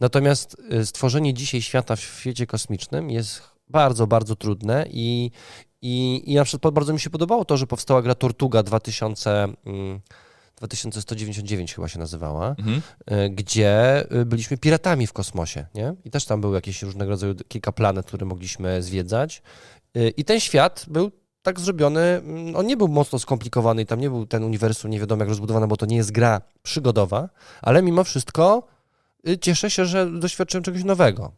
[0.00, 5.30] Natomiast stworzenie dzisiaj świata w świecie kosmicznym jest bardzo, bardzo trudne i,
[5.82, 10.00] i, i na przykład bardzo mi się podobało to, że powstała gra Tortuga 2000, mm,
[10.60, 12.82] 2199 chyba się nazywała, Mhm.
[13.10, 15.94] y, gdzie y, byliśmy piratami w kosmosie, nie?
[16.04, 19.42] I też tam były jakieś różnego rodzaju kilka planet, które mogliśmy zwiedzać.
[19.96, 21.10] Y, I ten świat był
[21.42, 25.00] tak zrobiony, mm, on nie był mocno skomplikowany i tam nie był ten uniwersum nie
[25.00, 27.28] wiadomo jak rozbudowany, bo to nie jest gra przygodowa,
[27.62, 28.66] ale mimo wszystko
[29.28, 31.32] y, cieszę się, że doświadczyłem czegoś nowego.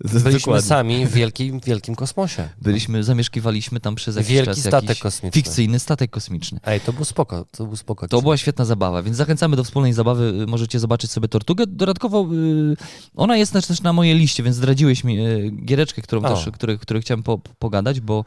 [0.00, 0.68] Byliśmy Dokładnie.
[0.68, 2.48] sami w wielkim, wielkim kosmosie.
[2.62, 5.42] Byliśmy, zamieszkiwaliśmy tam przez jakiś Wielki czas statek jakiś kosmiczny.
[5.42, 6.60] fikcyjny statek kosmiczny.
[6.64, 8.08] Ej, to był spoko, to był spoko.
[8.08, 10.42] To była świetna zabawa, więc zachęcamy do wspólnej zabawy.
[10.42, 11.66] Y, Możecie zobaczyć sobie Tortugę.
[11.66, 12.76] Dodatkowo y,
[13.16, 16.34] ona jest też, na mojej liście, więc zdradziłeś mi y, giereczkę, którą O.
[16.34, 18.24] też, który, który chciałem po, pogadać, bo,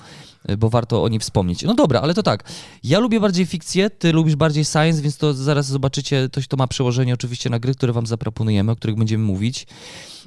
[0.57, 1.63] bo warto o niej wspomnieć.
[1.63, 2.43] No dobra, ale to tak.
[2.83, 6.67] Ja lubię bardziej fikcję, ty lubisz bardziej science, więc to zaraz zobaczycie, to, to ma
[6.67, 9.67] przełożenie oczywiście na gry, które wam zaproponujemy, o których będziemy mówić.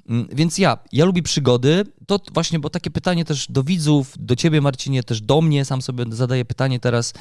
[0.09, 1.84] Mm, Więc ja, ja lubię przygody.
[2.06, 5.82] To właśnie, bo takie pytanie też do widzów, do ciebie Marcinie, też do mnie, sam
[5.82, 7.12] sobie zadaję pytanie teraz,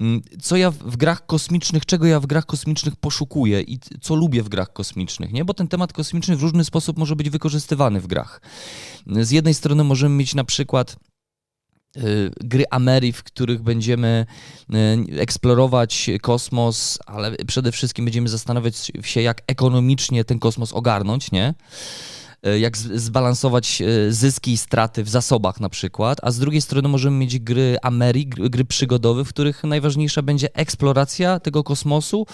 [0.00, 4.42] mm, co ja w- grach kosmicznych, czego ja w grach kosmicznych poszukuję i co lubię
[4.42, 5.44] w grach kosmicznych, nie?
[5.44, 8.40] Bo ten temat kosmiczny w różny sposób może być wykorzystywany w grach.
[9.06, 10.96] Z jednej strony możemy mieć na przykład
[11.96, 14.26] y, gry Ameri, w których będziemy
[15.10, 21.54] y, eksplorować kosmos, ale przede wszystkim będziemy zastanawiać się, jak ekonomicznie ten kosmos ogarnąć, nie?
[22.46, 26.88] Y, Jak zbalansować y, zyski i straty w zasobach na przykład, a z drugiej strony
[26.88, 32.26] możemy mieć gry Ameri, gry, przygodowe, w których najważniejsza będzie eksploracja tego kosmosu,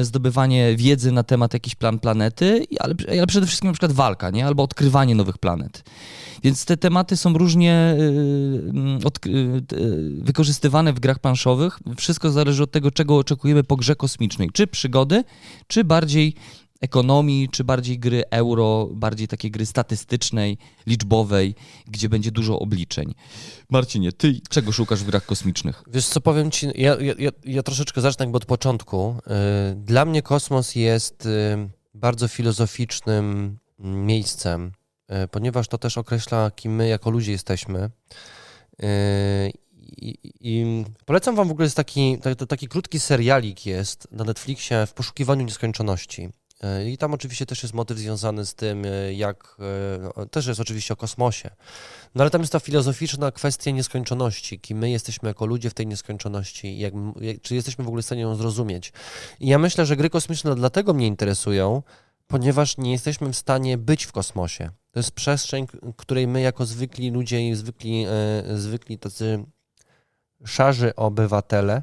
[0.00, 4.30] y, zdobywanie wiedzy na temat jakiś plan planety, ale, ale przede wszystkim na przykład walka,
[4.30, 4.46] nie?
[4.46, 5.84] Albo odkrywanie nowych planet.
[6.42, 8.98] Więc te tematy są różnie mm,
[10.22, 11.78] wykorzystywane w grach planszowych.
[11.96, 14.50] Wszystko zależy od tego, czego oczekujemy po grze kosmicznej.
[14.52, 15.24] Czy przygody,
[15.66, 16.34] czy bardziej
[16.82, 21.54] ekonomii, czy bardziej gry euro, bardziej takiej gry statystycznej, liczbowej,
[21.86, 23.14] gdzie będzie dużo obliczeń.
[23.70, 25.82] Marcinie, ty czego szukasz w grach kosmicznych?
[25.86, 29.14] Wiesz co, powiem ci, ja, ja, ja- troszeczkę zacznę jakby od początku.
[29.72, 31.30] Y, Dla mnie kosmos jest y,
[31.94, 34.72] bardzo filozoficznym miejscem,
[35.08, 37.90] e, ponieważ to też określa, kim my jako ludzie jesteśmy.
[39.96, 44.86] I, i polecam wam w ogóle jest taki, taki, taki krótki serialik jest na Netflixie
[44.86, 46.28] w poszukiwaniu nieskończoności.
[46.62, 49.56] E, I tam oczywiście też jest motyw związany z tym, e, jak.
[49.58, 51.50] e, no, Też jest oczywiście o kosmosie.
[52.14, 55.86] No ale tam jest ta filozoficzna kwestia nieskończoności, kim my jesteśmy jako ludzie w tej
[55.86, 58.92] nieskończoności, jak, jak, czy jesteśmy w ogóle w stanie ją zrozumieć.
[59.40, 61.82] I ja myślę, że gry kosmiczne dlatego mnie interesują,
[62.26, 64.70] ponieważ nie jesteśmy w stanie być w kosmosie.
[64.90, 68.06] To jest przestrzeń, której my jako zwykli ludzie i zwykli,
[68.54, 69.44] zwykli tacy
[70.44, 71.82] szarzy obywatele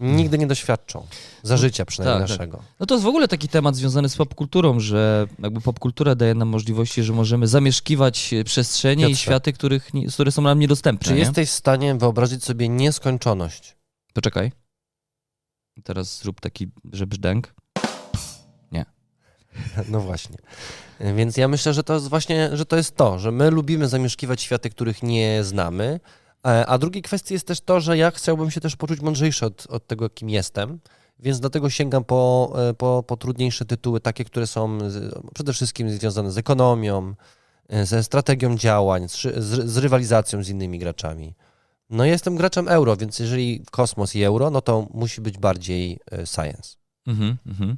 [0.00, 1.06] nigdy nie doświadczą.
[1.42, 2.38] Za życia przynajmniej tak, tak.
[2.38, 2.62] naszego.
[2.80, 6.48] No to jest w ogóle taki temat związany z popkulturą, że jakby popkultura daje nam
[6.48, 9.22] możliwości, że możemy zamieszkiwać e, przestrzenie i Piotrze.
[9.22, 11.08] światy, których nie, które są nam niedostępne.
[11.08, 11.20] Czy nie?
[11.20, 13.76] jesteś w stanie wyobrazić sobie nieskończoność?
[14.12, 14.52] Poczekaj.
[15.84, 17.54] Teraz zrób taki, że brzdęk.
[19.88, 20.36] No właśnie.
[21.00, 24.42] Więc ja myślę, że to jest właśnie, że to jest to, że my lubimy zamieszkiwać
[24.42, 26.00] światy, których nie znamy.
[26.46, 29.66] E, A drugiej kwestii jest też to, że ja chciałbym się też poczuć mądrzejszy od,
[29.66, 30.80] od tego, kim jestem.
[31.18, 34.78] Więc dlatego sięgam po, e, po, po trudniejsze tytuły, takie, które są
[35.34, 37.14] przede wszystkim związane z ekonomią,
[37.68, 41.34] e, ze strategią działań, z, z, z rywalizacją z innymi graczami.
[41.90, 46.76] No jestem graczem euro, więc jeżeli kosmos i euro, no to musi być bardziej science.
[47.06, 47.76] Mhm, mhm.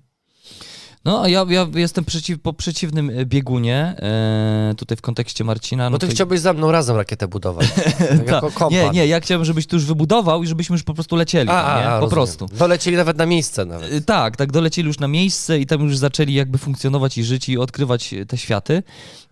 [1.06, 5.84] No, a ja, ja jestem przeciw, po przeciwnym e, biegunie, e, tutaj w kontekście Marcina.
[5.84, 7.66] No No ty to- chciałbyś ze mną razem rakietę budować.
[8.26, 8.70] jako kompan.
[8.70, 11.52] Nie, nie, ja chciałem, żebyś tu już wybudował i żebyśmy już po prostu lecieli, A,
[11.52, 11.60] nie?
[11.60, 12.10] a, po rozumiem.
[12.10, 12.46] prostu.
[12.58, 13.92] Dolecieli nawet na miejsce nawet.
[13.92, 17.48] Y, Tak, tak, dolecieli już na miejsce i tam już zaczęli jakby funkcjonować i żyć
[17.48, 18.82] i odkrywać te światy.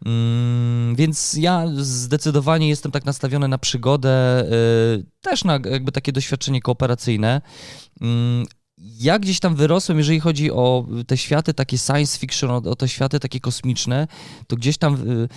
[0.06, 4.44] Mm, więc ja zdecydowanie jestem tak nastawiony na przygodę,
[4.98, 7.40] y, też na jakby takie doświadczenie kooperacyjne.
[8.00, 8.46] Mm,
[8.84, 12.88] ja gdzieś tam wyrosłem, jeżeli chodzi o te światy takie science fiction, o, o te
[12.88, 14.06] światy takie kosmiczne,
[14.46, 15.28] to gdzieś tam y,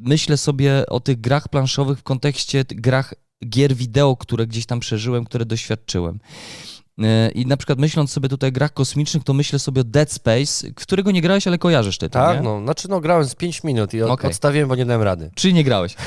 [0.00, 3.14] myślę sobie o tych grach planszowych w kontekście grach
[3.48, 6.18] gier wideo, które gdzieś tam przeżyłem, które doświadczyłem.
[7.34, 10.70] I na przykład myśląc sobie tutaj o grach kosmicznych, to myślę sobie o Dead Space,
[10.74, 12.42] którego nie grałeś, ale kojarzysz ty to, Tak, nie?
[12.42, 14.30] no, znaczy no grałem z 5 minut i od, Okej.
[14.30, 15.30] odstawiłem, bo nie dałem rady.
[15.34, 15.94] Czy nie grałeś?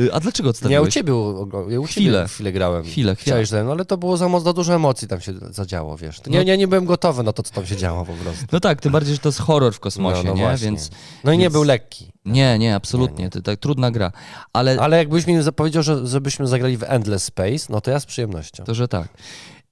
[0.00, 0.88] Y, A dlaczego Nie, odstawiłeś?
[0.88, 2.18] u ciebie, u- ja u Chwilę.
[2.18, 2.82] ciebie chwilę grałem.
[2.84, 3.44] Chwilę, chwilę.
[3.44, 6.20] Chciałeś, no ale to było za, mo- za dużo emocji tam się zadziało, wiesz.
[6.26, 6.32] No.
[6.32, 8.44] Nie, nie, nie byłem gotowy na to, co tam się działo po prostu.
[8.52, 10.42] No tak, tym bardziej, że to jest horror w kosmosie, No, no nie?
[10.42, 10.64] właśnie.
[10.64, 10.90] Więc
[11.24, 12.12] No i nie więc- był lekki.
[12.24, 13.30] nie, nie, absolutnie, Nie, nie.
[13.30, 14.12] to tak trudna gra.
[14.52, 18.06] Ale Ale jakbyś mi zapowiedział, że, żebyśmy zagrali w Endless Space, no to ja z
[18.06, 18.64] przyjemnością.
[18.64, 19.08] To, że tak.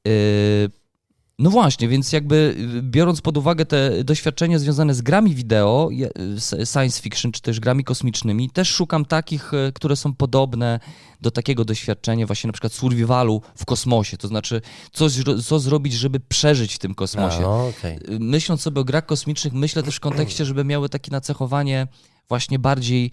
[0.09, 0.71] Yy,
[1.41, 5.89] No właśnie, więc jakby y, biorąc pod uwagę te doświadczenia związane z grami wideo,
[6.73, 10.81] science fiction, czy też grami kosmicznymi, też szukam takich, e, które są podobne
[11.21, 14.61] do takiego doświadczenia właśnie na przykład survivalu w kosmosie, to znaczy
[14.95, 17.41] zro- co zrobić, żeby przeżyć w tym A, kosmosie.
[17.41, 17.97] no, okej.
[17.97, 21.87] Y, Myśląc sobie o grach kosmicznych, myślę też w kontekście, żeby miały takie nacechowanie
[22.29, 23.11] właśnie bardziej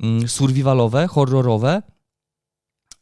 [0.00, 1.82] mm, survivalowe, horrorowe.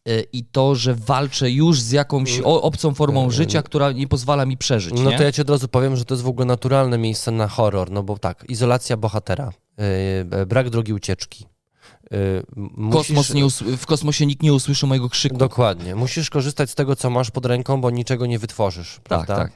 [0.08, 4.46] Y, I to, że walczę już z jakąś o, obcą formą życia, która nie pozwala
[4.46, 4.94] mi przeżyć.
[4.94, 5.16] No nie?
[5.16, 7.90] to ja ci od razu powiem, że to jest w ogóle naturalne miejsce na horror,
[7.90, 9.52] no bo tak, izolacja bohatera,
[10.32, 11.46] yy, brak drogi ucieczki.
[12.10, 12.42] Yy,
[12.76, 15.36] musisz- Kosmos w kosmosie nikt nie usłyszy mojego krzyku.
[15.36, 15.94] Dokładnie.
[15.94, 19.36] Musisz korzystać z tego, co masz pod ręką, bo niczego nie wytworzysz, tak, prawda?
[19.36, 19.52] tak.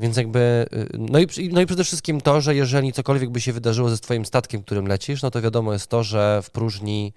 [0.00, 3.52] Więc jakby, y, no i, no i przede wszystkim to, że jeżeli cokolwiek by się
[3.52, 7.12] wydarzyło ze twoim statkiem, którym lecisz, no to wiadomo jest to, że w próżni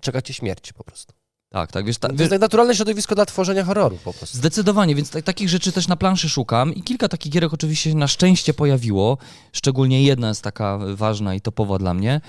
[0.00, 1.17] czeka cię śmierć po prostu.
[1.50, 4.38] Tak, tak, wiesz, ta, To jest tak naturalne środowisko dla tworzenia horroru po prostu.
[4.38, 7.96] Zdecydowanie, więc ta, takich rzeczy też na planszy szukam i kilka takich gierek oczywiście się
[7.96, 9.18] na szczęście pojawiło,
[9.52, 12.20] szczególnie jedna jest taka ważna i topowa dla mnie,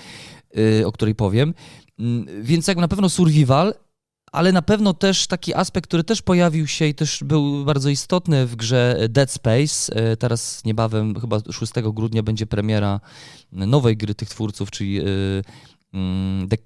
[0.54, 1.54] yy, o której powiem,
[2.00, 3.74] Mm, więc jak na pewno survival,
[4.32, 8.46] ale na pewno też taki aspekt, który też pojawił się i też był bardzo istotny
[8.46, 9.94] w grze Dead Space.
[9.94, 13.00] Yy, Teraz niebawem, chyba 6 grudnia będzie premiera
[13.52, 15.44] nowej gry tych twórców, czyli yy, mm,
[16.50, 16.56] The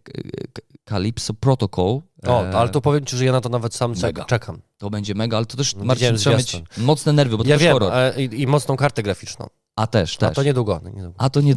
[0.88, 2.00] Calypso Protocol.
[2.26, 4.24] O, E, ale to powiem ci, że ja na to nawet sam mega.
[4.24, 4.60] czekam.
[4.78, 7.54] to będzie mega, ale to też, No, Marcin, trzeba mieć mocne nerwy, bo to Ja
[7.56, 7.92] też wiem, horror.
[7.92, 9.46] a, i, i mocną kartę graficzną.
[9.76, 10.34] A też, A też.
[10.36, 10.80] to niedługo.
[10.84, 11.14] niedługo.
[11.18, 11.54] A to nie...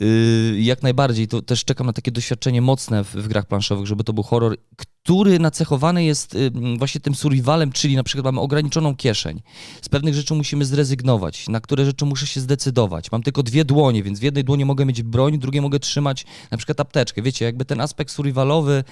[0.00, 4.04] Yy, jak najbardziej, to też czekam na takie doświadczenie mocne w, w grach planszowych, żeby
[4.04, 8.96] to był horror, który nacechowany jest yy, właśnie tym survivalem, czyli na przykład mamy ograniczoną
[8.96, 9.42] kieszeń.
[9.82, 13.12] Z pewnych rzeczy musimy zrezygnować, na które rzeczy muszę się zdecydować.
[13.12, 16.26] Mam tylko dwie dłonie, więc w jednej dłoni mogę mieć broń, w drugiej mogę trzymać
[16.50, 17.22] na przykład apteczkę.
[17.22, 18.84] Wiecie, jakby ten aspekt survivalowy,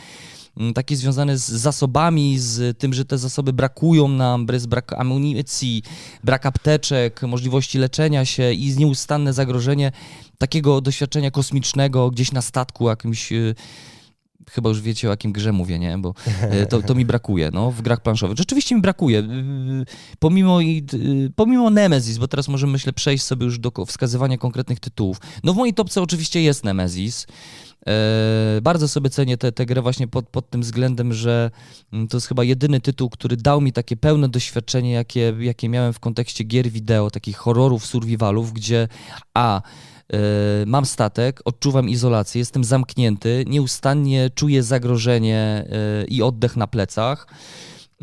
[0.75, 5.83] taki związany z zasobami, z tym, że te zasoby brakują nam, brak amunicji,
[6.25, 9.93] brak apteczek, możliwości leczenia się i nieustanne zagrożenie
[10.39, 13.55] takiego doświadczenia kosmicznego gdzieś na statku jakimś y,
[14.51, 15.99] chyba już wiecie o jakim grze mówię, nie?
[15.99, 18.37] Bo e, to, to mi brakuje, no, w grach planszowych.
[18.37, 19.19] Rzeczywiście mi brakuje.
[19.19, 19.25] Y,
[20.19, 25.21] pomimo, y, pomimo Nemesis, bo teraz możemy, myślę, przejść sobie już do wskazywania konkretnych tytułów.
[25.45, 27.27] No w mojej topce oczywiście jest Nemesis.
[27.87, 31.51] E, bardzo sobie cenię tę grę właśnie pod, pod tym względem, że
[31.93, 35.93] mm, to jest chyba jedyny tytuł, który dał mi takie pełne doświadczenie, jakie, jakie miałem
[35.93, 38.89] w kontekście gier wideo, takich horrorów, survivalów, gdzie
[39.35, 39.63] a
[40.67, 47.27] mam statek, odczuwam izolację, jestem zamknięty, nieustannie czuję zagrożenie e, i oddech na plecach.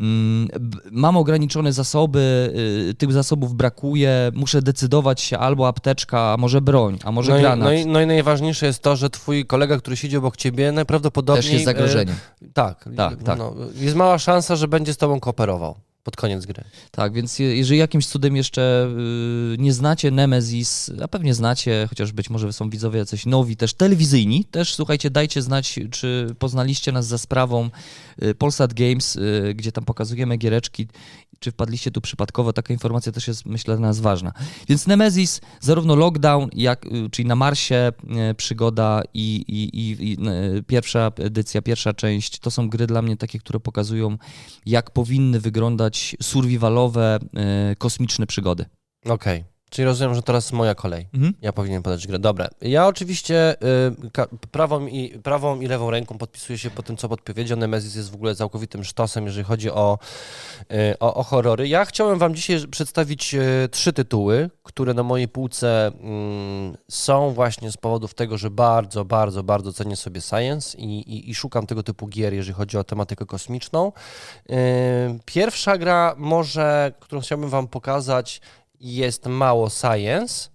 [0.00, 0.48] Mm,
[0.90, 2.52] mam ograniczone zasoby,
[2.90, 7.38] y, tych zasobów brakuje, muszę decydować się albo apteczka, a może broń, a może no
[7.40, 7.72] granat.
[7.72, 10.72] I, no, i, no i najważniejsze jest to, że twój kolega, który siedzi obok ciebie,
[10.72, 11.42] najprawdopodobniej...
[11.42, 12.14] Też jest zagrożenie.
[12.54, 13.38] tak, tak, tak.
[13.38, 16.64] No, jest mała szansa, że będzie z tobą kooperował pod koniec gry.
[16.90, 18.88] Tak, więc jeżeli jakimś cudem jeszcze
[19.54, 23.74] y, nie znacie Nemesis, a pewnie znacie, chociaż być może są widzowie jacyś nowi, też
[23.74, 27.70] telewizyjni, też słuchajcie, dajcie znać, czy poznaliście nas za sprawą
[28.22, 30.88] y, Polsat Games, y, gdzie tam pokazujemy giereczki
[31.38, 34.32] czy wpadliście tu przypadkowo, taka informacja też jest, myślę, dla nas ważna.
[34.68, 37.92] Więc Nemesis, zarówno Lockdown, jak, y, czyli na Marsie
[38.30, 40.28] y, przygoda i, i, i, i
[40.58, 44.16] y, pierwsza edycja, pierwsza część, to są gry dla mnie takie, które pokazują,
[44.66, 47.18] jak powinny wyglądać survivalowe,
[47.78, 48.64] kosmiczne przygody.
[49.04, 49.38] Okej.
[49.40, 49.49] Okay.
[49.70, 51.06] Czyli rozumiem, że teraz moja kolej.
[51.14, 51.34] Mhm.
[51.42, 52.18] Ja powinienem podać grę.
[52.18, 52.48] Dobra.
[52.60, 53.56] Ja oczywiście
[54.14, 57.58] y, prawą, i, prawą i lewą ręką podpisuję się po tym, co podpowiedział.
[57.58, 59.98] Nemesis jest w ogóle całkowitym sztosem, jeżeli chodzi o,
[60.72, 61.68] y, o, o, horrory.
[61.68, 67.72] Ja chciałem Wam dzisiaj przedstawić y, trzy tytuły, które na mojej półce mm, są właśnie
[67.72, 71.82] z powodów tego, że bardzo, bardzo, bardzo cenię sobie science i, i, i szukam tego
[71.82, 73.92] typu gier, jeżeli chodzi o tematykę kosmiczną.
[74.50, 74.54] Y,
[75.24, 78.40] pierwsza gra może, którą chciałbym Wam pokazać,
[78.80, 80.50] jest mało science,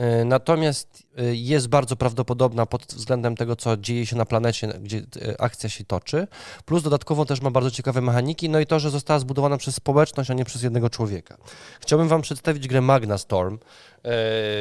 [0.00, 4.96] y, natomiast y, jest bardzo prawdopodobna pod względem tego, co dzieje się na planecie, gdzie
[4.98, 6.26] y, akcja się toczy.
[6.64, 10.30] Plus dodatkowo też ma bardzo ciekawe mechaniki, no i to, że została zbudowana przez społeczność,
[10.30, 11.36] a nie przez jednego człowieka.
[11.80, 13.58] Chciałbym Wam przedstawić grę Magna Storm.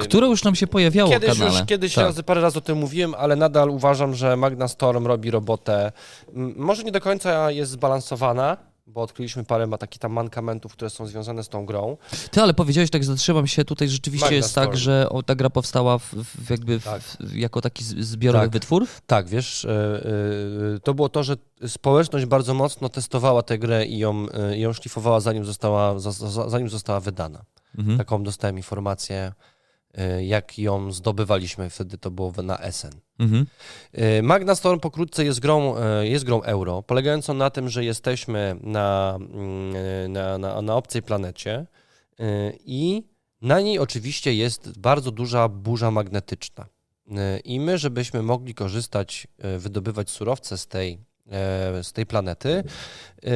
[0.02, 1.60] Które już nam się pojawiało kiedyś w kanale.
[1.60, 2.06] Już, kiedyś tak.
[2.06, 5.92] razy, parę razy o tym mówiłem, ale nadal uważam, że Magna Storm robi robotę.
[6.56, 8.58] Może nie do końca jest zbalansowana,
[8.94, 11.98] bo odkryliśmy parę ma takich tam mankamentów, które są związane z tą grą.
[12.32, 14.72] Ty, ale powiedziałeś, tak zatrzymam się, tutaj rzeczywiście Magna jest tak, Storm.
[14.72, 17.02] tak, że o, ta gra powstała w, w jakby tak.
[17.02, 18.54] w, jako taki zbiorowy tak.
[18.54, 18.88] wytwór?
[19.08, 19.68] Tak, wiesz,
[20.74, 21.36] yy, to było to, że
[21.68, 26.00] społeczność bardzo mocno testowała tę grę i ją, yy, ją szlifowała zanim została,
[26.48, 27.46] zanim została wydana.
[27.78, 27.98] Mhm.
[27.98, 29.34] Taką dostałem informację
[30.22, 32.92] jak ją zdobywaliśmy, wtedy to było na Essen.
[33.20, 33.46] Mhm.
[33.94, 38.56] E, Magna Storm pokrótce jest grą, e, jest grą euro, polegającą na tym, że jesteśmy
[38.62, 41.66] na, mm, na, na, na obcej planecie
[42.66, 43.04] i
[43.42, 46.66] na niej oczywiście jest bardzo duża burza magnetyczna.
[47.44, 49.28] I my, żebyśmy mogli korzystać,
[49.58, 51.11] wydobywać surowce z tej E,
[51.84, 52.64] z tej planety,
[53.24, 53.32] e,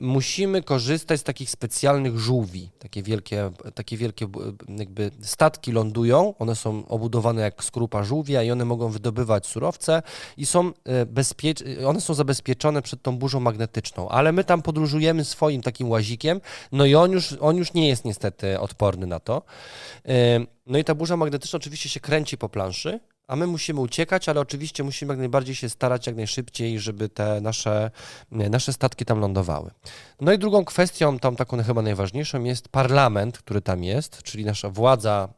[0.00, 2.70] musimy korzystać z takich specjalnych żółwi.
[2.78, 4.26] Takie wielkie, takie wielkie
[4.68, 10.02] jakby statki lądują, one są obudowane jak skrupa żółwia i one mogą wydobywać surowce
[10.36, 15.24] i są e, bezpiecz- one są zabezpieczone przed tą burzą magnetyczną, ale my tam podróżujemy
[15.24, 16.40] swoim takim łazikiem,
[16.72, 19.42] no i on już, on już nie jest niestety odporny na to.
[20.66, 24.40] No i ta burza magnetyczna oczywiście się kręci po planszy, a my musimy uciekać, ale
[24.40, 27.90] oczywiście musimy jak najbardziej się starać jak najszybciej, żeby te nasze,
[28.30, 29.70] nasze statki tam lądowały.
[30.20, 34.70] No i drugą kwestią, tam taką chyba najważniejszą, jest parlament, który tam jest, czyli nasza
[34.70, 35.28] władza,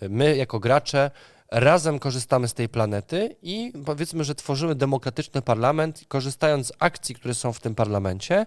[0.00, 1.10] my jako gracze
[1.50, 7.34] razem korzystamy z tej planety i powiedzmy, że tworzymy demokratyczny parlament, korzystając z akcji, które
[7.34, 8.46] są w tym parlamencie,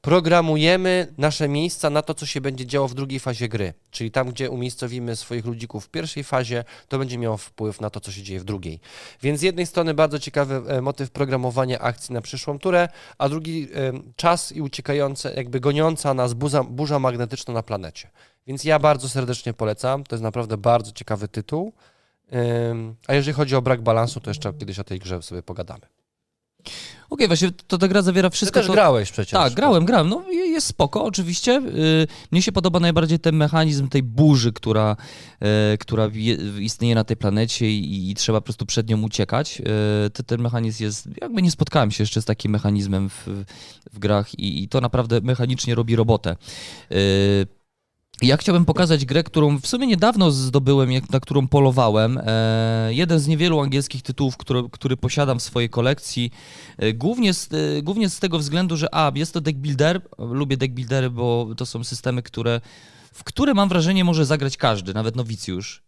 [0.00, 3.74] programujemy nasze miejsca na to, co się będzie działo w drugiej fazie gry.
[3.90, 8.00] Czyli tam, gdzie umiejscowimy swoich ludzików w pierwszej fazie, to będzie miało wpływ na to,
[8.00, 8.80] co się dzieje w drugiej.
[9.22, 12.88] Więc z jednej strony bardzo ciekawy e, motyw programowania akcji na przyszłą turę,
[13.18, 18.10] a drugi e, czas i uciekające, jakby goniąca nas burza, burza magnetyczna na planecie.
[18.46, 20.04] Więc ja bardzo serdecznie polecam.
[20.04, 21.72] To jest naprawdę bardzo ciekawy tytuł.
[23.06, 25.86] A jeżeli chodzi o brak balansu, to jeszcze kiedyś o tej grze sobie pogadamy.
[26.60, 28.54] Okej, okay, właśnie to ta gra zawiera wszystko.
[28.54, 28.72] Ty też to...
[28.72, 29.32] grałeś przecież.
[29.32, 30.08] Tak, grałem, grałem.
[30.08, 31.56] No jest spoko, oczywiście.
[31.56, 34.96] Y, mnie się podoba najbardziej ten mechanizm tej burzy, która,
[35.74, 36.10] y, która
[36.60, 39.62] istnieje na tej planecie i, i trzeba po prostu przed nią uciekać.
[40.20, 43.44] Y, ten mechanizm jest, jakby nie spotkałem się jeszcze z takim mechanizmem w,
[43.92, 46.36] w grach i, i to naprawdę mechanicznie robi robotę.
[48.22, 52.20] Ja chciałbym pokazać grę, którą w sumie niedawno zdobyłem, na którą polowałem.
[52.26, 56.30] E, jeden z niewielu angielskich tytułów, który, który posiadam w swojej kolekcji.
[56.78, 60.00] E, głównie, z, e, głównie z tego względu, że a, jest to deck builder.
[60.18, 62.60] Lubię deck buildery, bo to są systemy, które,
[63.12, 65.82] w które mam wrażenie może zagrać każdy, nawet nowicjusz.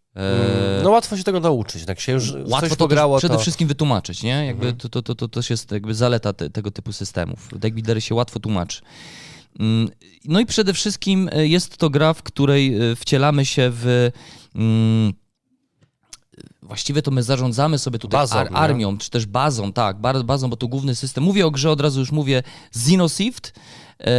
[0.83, 3.39] No łatwo się tego nauczyć, tak się już Łatwo coś to pograło, przede to...
[3.39, 4.45] wszystkim wytłumaczyć, nie?
[4.45, 4.77] Jakby Mhm.
[4.77, 7.49] to, to, to, to też jest jakby zaleta te, tego typu systemów.
[7.55, 8.81] Deckbuildery się łatwo tłumaczy.
[9.59, 9.89] Mm,
[10.25, 14.09] No i przede wszystkim e, jest to gra, w której e, wcielamy się w...
[14.55, 15.13] mm,
[16.61, 18.57] Właściwie to my zarządzamy sobie tutaj Bazą, ar- nie?
[18.57, 21.23] armią, czy też bazą, tak, bazą, bo to główny system.
[21.23, 22.43] Mówię o grze, od razu już mówię,
[22.75, 23.53] Xenosift.
[23.99, 24.09] E,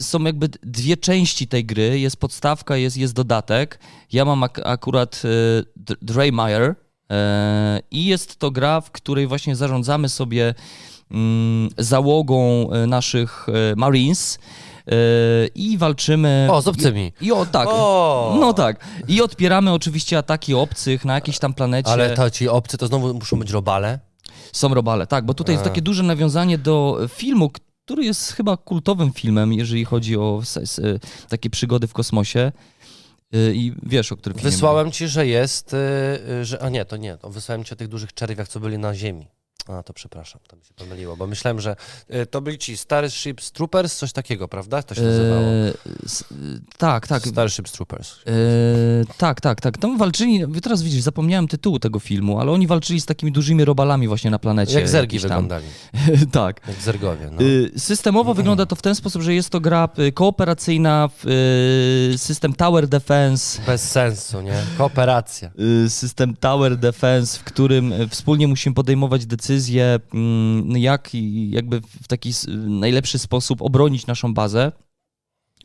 [0.00, 3.78] są jakby dwie części tej gry, jest podstawka, jest, jest dodatek.
[4.12, 5.98] Ja mam ak- akurat e,
[7.10, 10.54] e, i jest to gra, w której właśnie zarządzamy sobie
[11.10, 13.46] mm, załogą e, naszych
[13.76, 14.38] Marines
[15.54, 16.48] i walczymy...
[16.50, 17.12] O, z obcymi.
[17.20, 17.68] I, i o, tak.
[17.70, 18.36] O!
[18.40, 18.84] No tak.
[19.08, 21.90] I odpieramy oczywiście ataki obcych na jakiejś tam planecie.
[21.90, 23.98] Ale to ci obcy to znowu muszą być robale?
[24.52, 27.50] Są robale, tak, bo tutaj jest takie duże nawiązanie do filmu,
[27.84, 30.42] który jest chyba kultowym filmem, jeżeli chodzi o
[31.28, 32.52] takie przygody w kosmosie.
[33.34, 35.76] Y, I wiesz, o którym Wysłałem ci, że jest, y,
[36.40, 36.62] y, że...
[36.62, 39.26] A nie, to nie, to wysłałem ci o tych dużych czerwiach, co byli na ziemi.
[39.68, 41.76] A, to przepraszam, to mi się pomyliło, bo myślałem, że
[42.14, 44.82] y, to byli ci Starship Troopers, coś takiego, prawda?
[44.82, 45.12] To się mówię.
[45.12, 45.42] nazywało.
[45.42, 45.72] E,
[46.04, 47.22] s- y, tak, tak.
[47.26, 48.12] Starship Troopers.
[48.26, 48.30] E,
[49.18, 49.78] tak, tak, tak.
[49.78, 54.08] Tam walczyli, teraz widzisz, zapomniałem tytułu tego filmu, ale oni walczyli z takimi dużymi robalami
[54.08, 54.74] właśnie na planecie.
[54.74, 55.64] Jak zergi wyglądali.
[56.32, 56.60] tak.
[56.68, 57.42] Jak zergowie, no.
[57.42, 61.08] Y, Systemowo wygląda to w ten sposób, że jest to gra kooperacyjna,
[62.16, 64.62] system Tower Defense, Bez sensu, nie?
[64.78, 65.50] Kooperacja.
[65.88, 69.55] system Tower Defense, w którym wspólnie musimy podejmować decyzje,
[70.14, 71.10] mm, jak
[71.50, 72.32] jakby w taki
[72.66, 74.72] najlepszy sposób obronić naszą bazę.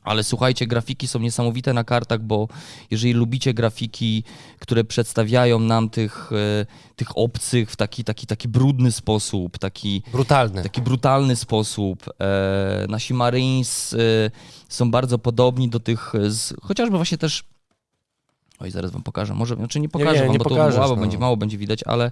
[0.04, 2.48] Ale słuchajcie, grafiki są niesamowite na kartach, bo
[2.92, 4.24] jeżeli lubicie grafiki,
[4.60, 6.66] które przedstawiają nam tych, y,
[6.96, 10.64] tych obcych w taki, taki, taki brudny sposób, taki, Brutalny.
[10.64, 12.06] taki brutalny sposób.
[12.20, 13.98] E, nasi Marines e,
[14.70, 17.44] są bardzo podobni do tych, e, z, chociażby właśnie też.
[18.60, 19.34] Oj, zaraz wam pokażę.
[19.34, 21.02] Może, znaczy nie pokażę nie, wam, nie bo to mało, no.
[21.02, 22.12] będzie, mało będzie widać, ale,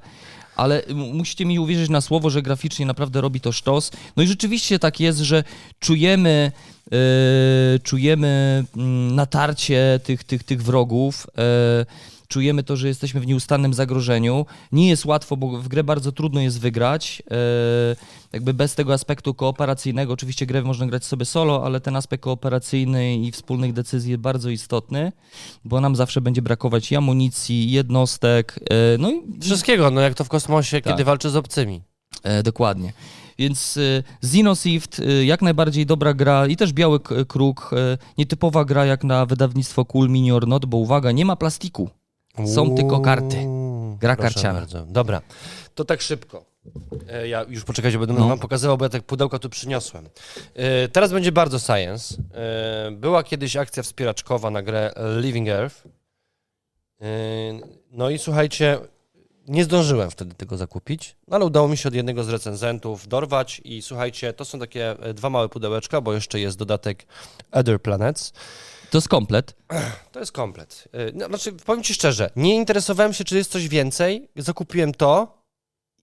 [0.59, 0.83] ale
[1.13, 3.91] musicie mi uwierzyć na słowo, że graficznie naprawdę robi to sztos.
[4.15, 5.43] No i rzeczywiście tak jest, że
[5.79, 6.51] czujemy,
[6.91, 11.27] e, czujemy mm, natarcie tych, tych, tych wrogów.
[11.37, 11.85] E,
[12.29, 14.45] czujemy to, że jesteśmy w nieustannym zagrożeniu.
[14.71, 17.23] Nie jest łatwo, bo w grę bardzo trudno jest wygrać.
[17.31, 17.35] E,
[18.33, 23.15] jakby bez tego aspektu kooperacyjnego, oczywiście grę można grać sobie solo, ale ten aspekt kooperacyjny
[23.17, 25.11] i wspólnych decyzji jest bardzo istotny,
[25.65, 30.23] bo nam zawsze będzie brakować i amunicji, jednostek, e, no i Wszystkiego, no jak to
[30.23, 30.93] w kosmosie, Tak.
[30.93, 31.81] kiedy walczy z obcymi.
[32.23, 32.93] E, dokładnie.
[33.37, 33.79] Więc
[34.23, 37.71] Xenosift, jak najbardziej dobra gra i też Biały Kruk,
[38.17, 41.89] nietypowa gra jak na wydawnictwo Cool Mini or Not, bo uwaga, nie ma plastiku.
[42.47, 43.37] Są tylko karty.
[43.99, 44.59] Gra karciana.
[44.59, 44.85] Bardzo.
[44.85, 45.21] Dobra,
[45.75, 46.45] to tak szybko.
[47.09, 48.27] E, Ja już poczekajcie, będę No.
[48.27, 50.09] wam pokazywał, bo ja tak pudełka tu przyniosłem.
[50.55, 52.15] E, Teraz będzie bardzo science.
[52.33, 55.83] E, Była kiedyś akcja wspieraczkowa na grę Living Earth.
[57.01, 57.05] E,
[57.91, 58.77] No i słuchajcie,
[59.47, 63.61] nie zdążyłem wtedy tego zakupić, no ale udało mi się od jednego z recenzentów dorwać
[63.65, 67.05] i słuchajcie, to są takie e, dwa małe pudełeczka, bo jeszcze jest dodatek
[67.51, 68.33] Other Planets.
[68.91, 69.55] To jest komplet.
[70.11, 70.87] To jest komplet.
[70.95, 74.29] Y, No, znaczy, powiem Ci szczerze, nie interesowałem się, czy jest coś więcej.
[74.35, 75.37] Zakupiłem to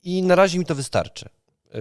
[0.03, 1.29] i na razie mi to wystarczy.
[1.75, 1.79] Y,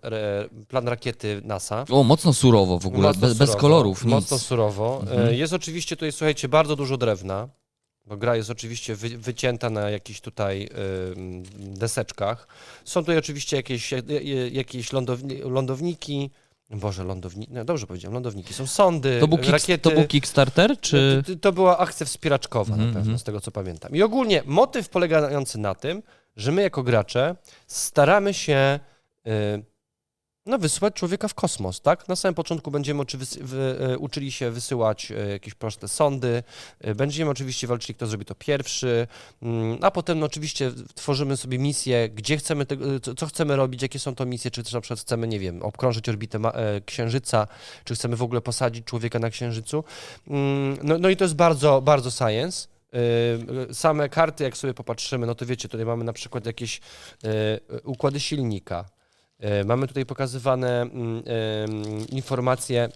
[0.67, 1.85] plan rakiety NASA.
[1.89, 4.11] O, mocno surowo w ogóle, Mocno bez, bez surowo, kolorów, nic.
[4.11, 5.03] Mocno surowo.
[5.07, 5.35] E, Mhm.
[5.35, 7.49] Jest oczywiście tutaj, słuchajcie, bardzo dużo drewna,
[8.05, 10.69] bo gra jest oczywiście wy, wycięta na jakichś tutaj
[11.57, 12.47] deseczkach.
[12.85, 13.93] Są tutaj oczywiście jakieś,
[14.51, 16.29] jakieś lądowni, lądowniki.
[16.71, 18.53] Boże, lądowniki, no dobrze powiedziałem, lądowniki.
[18.53, 19.89] Są sondy, To był, rakiety.
[19.89, 21.23] to był Kickstarter, czy...
[21.27, 23.19] To, to była akcja wspieraczkowa Mhm, na pewno, mhm.
[23.19, 23.95] z tego co pamiętam.
[23.95, 26.03] I ogólnie motyw polegający na tym,
[26.35, 27.35] że my jako gracze
[27.67, 28.79] staramy się
[29.27, 29.63] y,
[30.45, 32.07] no, wysyłać człowieka w kosmos, tak?
[32.07, 36.43] Na samym początku będziemy oczy, wysy, wy, y, uczyli się wysyłać y, jakieś proste sondy,
[36.87, 39.07] y, będziemy oczywiście walczyli, kto zrobi to pierwszy,
[39.41, 42.85] mm, a potem no, oczywiście tworzymy sobie misję, gdzie chcemy, tego,
[43.17, 46.09] co, chcemy robić, jakie są to misje, czy też na przykład chcemy, nie wiem, obkrążyć
[46.09, 47.47] orbitę e, Księżyca,
[47.83, 49.83] czy chcemy w ogóle posadzić człowieka na Księżycu.
[50.27, 52.67] Mm, No, no i to jest bardzo, bardzo science.
[53.71, 56.81] Same karty, jak sobie popatrzymy, no to wiecie, tutaj mamy na przykład jakieś
[57.83, 58.85] układy silnika.
[59.41, 61.23] Yy, Mamy tutaj pokazywane mm,
[62.09, 62.89] informacje,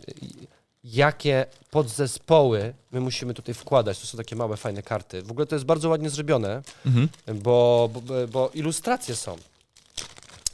[0.84, 4.00] jakie podzespoły my musimy tutaj wkładać.
[4.00, 5.22] To są takie małe, fajne karty.
[5.22, 7.10] W ogóle to jest bardzo ładnie zrobione, Mhm.
[7.36, 9.36] bo, bo, bo ilustracje są.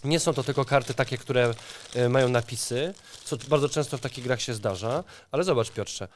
[0.04, 1.54] Nie są to tylko karty takie, które
[1.96, 6.08] e, mają napisy, co bardzo często w takich grach się zdarza, ale zobacz Piotrze,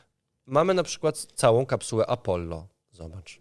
[0.45, 2.67] mamy na przykład całą kapsułę Apollo.
[2.91, 3.39] Zobacz.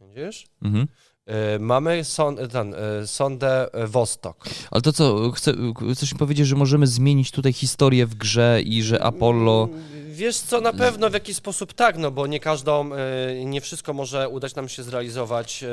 [0.00, 0.46] Widzisz?
[0.62, 0.86] Mhm.
[1.26, 4.44] E, Mamy son, ten, e, sondę e, Vostok.
[4.70, 5.52] Ale to co, chcę,
[5.94, 9.68] chcesz mi powiedzieć, że możemy zmienić tutaj historię w grze i że Apollo...
[10.14, 13.92] Wiesz co, na pewno w jakiś sposób tak, no bo nie każdą, e, nie wszystko
[13.92, 15.64] może udać nam się zrealizować,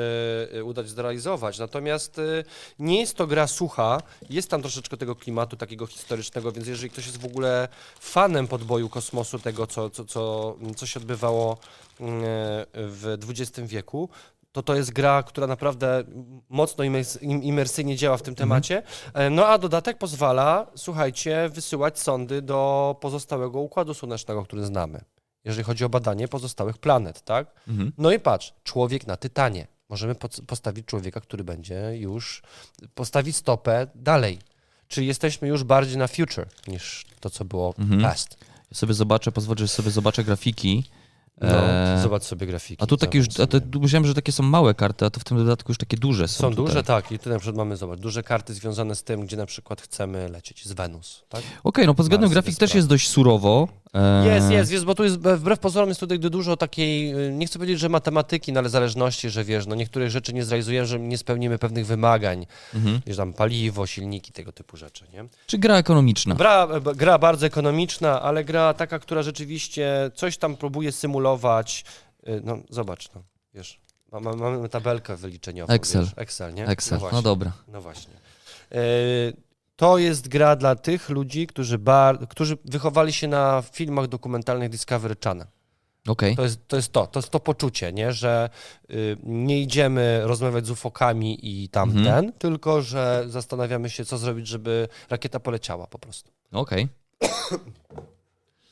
[0.54, 1.58] e, udać zrealizować.
[1.58, 2.22] Natomiast e,
[2.78, 7.06] nie jest to gra sucha, jest tam troszeczkę tego klimatu takiego historycznego, więc jeżeli ktoś
[7.06, 7.68] jest w ogóle
[8.00, 11.56] fanem podboju kosmosu, tego co, co, co, co się odbywało
[12.00, 12.22] mm,
[12.74, 14.08] w XX wieku,
[14.52, 16.04] to to jest gra, która naprawdę
[16.48, 18.82] mocno imers- im- imersyjnie działa w tym temacie.
[19.14, 25.00] E, No a dodatek pozwala, słuchajcie, wysyłać sondy do pozostałego układu słonecznego, który znamy.
[25.44, 27.46] Jeżeli chodzi o badanie pozostałych planet, tak?
[27.68, 27.92] Mhm.
[27.98, 29.66] No i patrz, człowiek na Tytanie.
[29.88, 30.14] Możemy
[30.46, 32.42] postawić człowieka, który będzie już
[32.94, 34.38] postawić stopę dalej.
[34.88, 38.02] Czyli jesteśmy już bardziej na future niż to, co było Mhm.
[38.02, 38.36] past.
[38.70, 40.84] Ja sobie zobaczę, pozwolę, że sobie zobaczę grafiki.
[41.40, 42.82] No, E, zobacz sobie grafiki.
[42.82, 45.24] A tu takie już, a te, myślałem, że takie są małe karty, a to w
[45.24, 46.40] tym dodatku już takie duże są.
[46.40, 46.64] Są tutaj.
[46.64, 47.12] duże, tak.
[47.12, 50.28] I tu na przykład mamy, zobacz, duże karty związane z tym, gdzie na przykład chcemy
[50.28, 51.42] lecieć z Wenus, tak?
[51.64, 53.68] Okej, no pod względem grafik też jest dość surowo.
[53.94, 57.46] E, Jest, jest, jest, bo tu jest, wbrew pozorom jest tutaj dużo takiej, y, nie
[57.46, 61.00] chcę powiedzieć, że matematyki, no ale zależności, że wiesz, no niektórych rzeczy nie zrealizujemy, że
[61.00, 63.00] nie spełnimy pewnych wymagań, Mhm.
[63.06, 65.24] wiesz, tam paliwo, silniki, tego typu rzeczy, nie?
[65.46, 66.34] Czy gra ekonomiczna?
[66.34, 71.84] Gra, gra bardzo ekonomiczna, ale gra taka, która rzeczywiście coś tam próbuje symulować,
[72.28, 73.22] Y, no zobacz, no,
[73.54, 73.80] wiesz,
[74.12, 76.02] ma- ma- mamy tabelkę wyliczeniową, Excel.
[76.04, 76.66] Wiesz, Excel, nie?
[76.66, 77.52] Excel, No no, dobra.
[77.68, 78.12] No właśnie.
[78.72, 78.78] E,
[79.76, 85.16] To jest gra dla tych ludzi, którzy, bar, którzy wychowali się na filmach dokumentalnych Discovery
[85.24, 85.46] Channel.
[86.08, 86.36] Okej.
[86.36, 88.12] To jest to, jest to, to, jest to poczucie, nie?
[88.12, 88.50] że
[88.90, 92.32] y, nie idziemy rozmawiać z ufokami i tamten, Mhm.
[92.32, 96.30] tylko że zastanawiamy się, co zrobić, żeby rakieta poleciała po prostu.
[96.52, 96.88] Okej.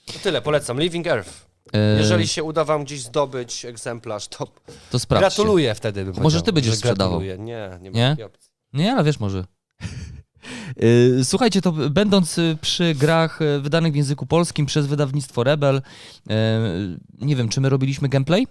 [0.07, 0.81] To tyle, polecam.
[0.81, 1.47] Living Earth.
[1.73, 4.47] E, Jeżeli się uda wam gdzieś zdobyć egzemplarz, to
[4.91, 5.29] To sprawdźcie.
[5.29, 6.05] gratuluję wtedy.
[6.05, 7.21] Bym Może ty będziesz sprzedawał.
[7.21, 7.39] gratuluję.
[7.39, 8.27] Nie, nie Nie?
[8.27, 8.51] opcji.
[8.73, 9.45] Nie, ale wiesz może.
[10.83, 15.83] Y, Słuchajcie, to będąc y, przy grach y, wydanych w języku polskim przez wydawnictwo Rebel,
[17.21, 18.47] nie wiem, czy my robiliśmy gameplay?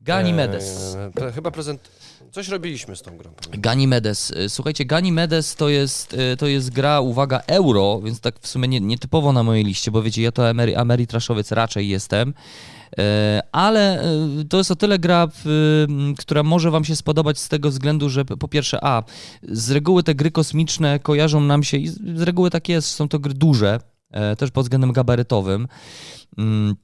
[0.00, 0.94] Ganymedes.
[0.94, 1.90] Eee, pre- chyba prezent...
[2.30, 3.30] Coś robiliśmy z tą grą.
[3.52, 4.34] Ganymedes.
[4.48, 9.32] Słuchajcie, Ganymedes to jest, to jest gra, uwaga, euro, więc tak w sumie nie, nietypowo
[9.32, 12.34] na mojej liście, bo wiecie, ja to Ameri, Ameritraszowiec raczej jestem.
[12.98, 15.28] E, Ale e, to jest o tyle gra,
[16.18, 19.02] która może Wam się spodobać z tego względu, że po pierwsze, a
[19.42, 23.18] z reguły te gry kosmiczne kojarzą nam się, i z reguły tak jest, są to
[23.18, 23.80] gry duże,
[24.10, 25.68] e, też pod względem gabarytowym.
[26.38, 26.76] Mm,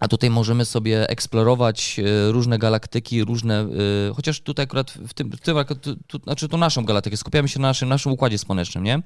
[0.00, 3.66] A tutaj możemy sobie eksplorować różne galaktyki, różne.
[4.14, 7.60] Chociaż tutaj akurat w tym, w tym tu, tu, znaczy to naszą galaktykę, skupiamy się
[7.60, 9.02] na naszym, naszym układzie słonecznym, nie?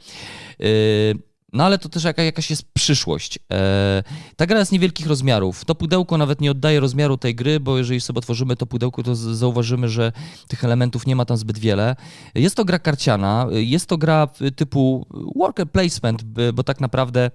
[1.52, 3.38] E, No ale to też jaka, jakaś jest przyszłość.
[3.52, 4.02] E,
[4.36, 5.64] ta gra jest niewielkich rozmiarów.
[5.64, 9.14] To pudełko nawet nie oddaje rozmiaru tej gry, bo jeżeli sobie otworzymy to pudełko, to
[9.14, 10.12] zauważymy, że
[10.48, 11.96] tych elementów nie ma tam zbyt wiele.
[12.34, 16.22] Jest to gra karciana, jest to gra y, typu worker placement,
[16.54, 17.30] bo tak naprawdę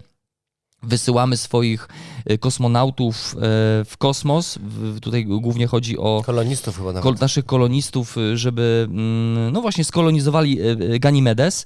[0.83, 1.87] wysyłamy swoich
[2.31, 3.39] y, kosmonautów e,
[3.85, 4.59] w kosmos.
[5.01, 7.03] Tutaj głównie chodzi o Kolonistów chyba nawet.
[7.03, 10.59] kol, naszych kolonistów, żeby mm, no właśnie skolonizowali
[10.99, 11.65] Ganymedes.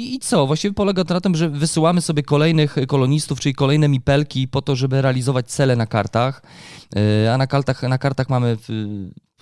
[0.00, 0.46] I, I co?
[0.46, 4.76] Właściwie polega to na tym, że wysyłamy sobie kolejnych kolonistów, czyli kolejne mipelki po to,
[4.76, 6.42] żeby realizować cele na kartach.
[7.24, 8.68] Y, A na kartach, na kartach mamy w,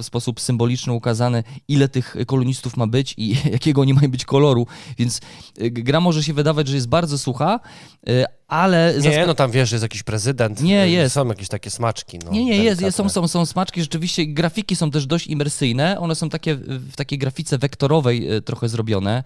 [0.02, 4.66] sposób symboliczny ukazane, ile tych kolonistów ma być i jakiego oni mają być koloru.
[4.98, 5.20] Więc
[5.62, 7.60] y, gra może się wydawać, że jest bardzo sucha,
[8.08, 8.94] y, ale...
[9.00, 10.62] Nie, no tam wiesz, jest jakiś prezydent.
[10.62, 11.14] Nie, y, jest.
[11.14, 12.18] Są jakieś takie smaczki.
[12.24, 16.00] No, Nie, nie, jest, jest, są, są, są smaczki, rzeczywiście grafiki są też dość imersyjne,
[16.00, 19.24] one są takie w takiej grafice wektorowej e, trochę zrobione.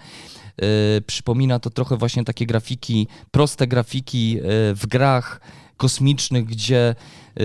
[0.56, 4.42] E, Przypomina to trochę właśnie takie grafiki, proste grafiki e,
[4.74, 5.40] w grach
[5.76, 6.94] kosmicznych, gdzie
[7.36, 7.42] e,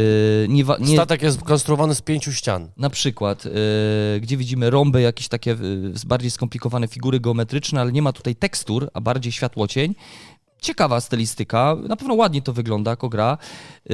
[0.48, 2.70] nie, nie, Statek jest konstruowany z pięciu ścian.
[2.78, 5.58] na przykład, e, gdzie widzimy rąby, jakieś takie e,
[6.06, 9.96] bardziej skomplikowane figury geometryczne, ale nie ma tutaj tekstur, a bardziej światłocień.
[10.62, 13.38] Ciekawa stylistyka, na pewno ładnie to wygląda jako gra.
[13.90, 13.94] E,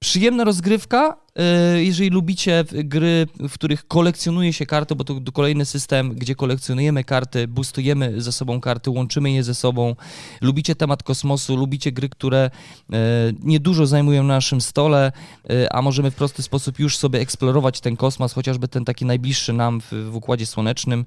[0.00, 6.14] Przyjemna rozgrywka, e, jeżeli lubicie gry, w których kolekcjonuje się karty, bo to kolejny system,
[6.14, 9.96] gdzie kolekcjonujemy karty, boostujemy ze sobą karty, łączymy je ze sobą.
[10.40, 12.38] Lubicie temat kosmosu, lubicie gry, które
[12.92, 12.96] e,
[13.42, 15.12] niedużo zajmują na naszym stole,
[15.50, 19.52] e, a możemy w prosty sposób już sobie eksplorować ten kosmos, chociażby ten taki najbliższy
[19.52, 21.04] nam w, Układzie Słonecznym,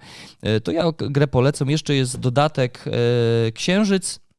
[0.64, 1.70] to ja grę polecam.
[1.70, 2.86] Jeszcze jest dodatek
[3.54, 4.31] Księżyc, y,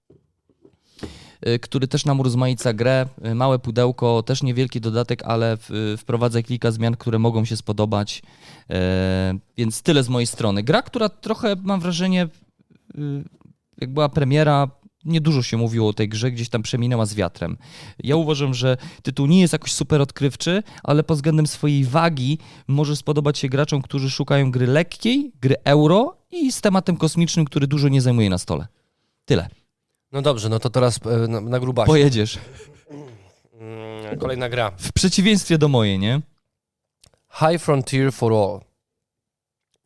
[1.63, 3.07] który też nam urozmaica grę.
[3.27, 8.23] Y, Małe pudełko, też niewielki dodatek, ale w- wprowadza kilka zmian, które mogą się spodobać.
[9.57, 10.63] Więc tyle z mojej strony.
[10.63, 12.29] Gra, która trochę mam wrażenie,
[12.99, 13.25] y,
[13.81, 14.71] jak była premiera,
[15.05, 17.57] niedużo się mówiło o tej grze, gdzieś tam przeminęła z wiatrem.
[17.99, 22.39] Ja uważam, że tytuł nie jest jakoś super odkrywczy, ale pod względem swojej wagi
[22.69, 27.67] może spodobać się graczom, którzy szukają gry lekkiej, gry euro i z tematem kosmicznym, który
[27.67, 28.67] dużo nie zajmuje na stole.
[29.25, 29.49] Tyle.
[30.13, 31.87] No dobrze, no to teraz e, na, na grubasie.
[31.87, 32.39] Pojedziesz.
[33.61, 34.71] Mm, Kolejna gra.
[34.79, 36.21] W przeciwieństwie do mojej, nie?
[37.33, 38.61] High Frontier for All.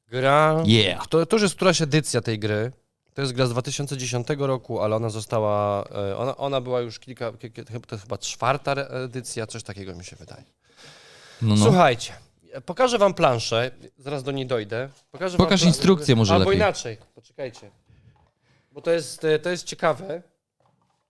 [0.08, 0.62] Gra.
[0.66, 1.06] Yeah.
[1.06, 2.72] To, to już jest któraś edycja tej gry.
[3.14, 5.84] To jest gra z 2010 roku, ale ona została.
[5.94, 7.32] e, Ona, ona była już kilka.
[7.32, 10.44] ki- ki- To chyba czwarta edycja, coś takiego mi się wydaje.
[11.42, 11.64] No, no.
[11.64, 12.12] Słuchajcie,
[12.66, 14.88] pokażę wam planszę, zaraz do niej dojdę.
[15.10, 16.56] Pokażę wam Pokaż pla- instrukcję może Albo lepiej.
[16.56, 17.70] inaczej, poczekajcie.
[18.76, 20.22] Bo to jest, e, to jest ciekawe.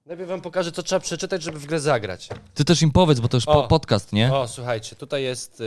[0.06, 2.28] Najpierw wam pokażę, co trzeba przeczytać, żeby w grę zagrać.
[2.54, 3.68] Ty też im powiedz, bo to już po, O.
[3.68, 4.34] podcast, nie?
[4.34, 5.64] O, słuchajcie, tutaj jest e,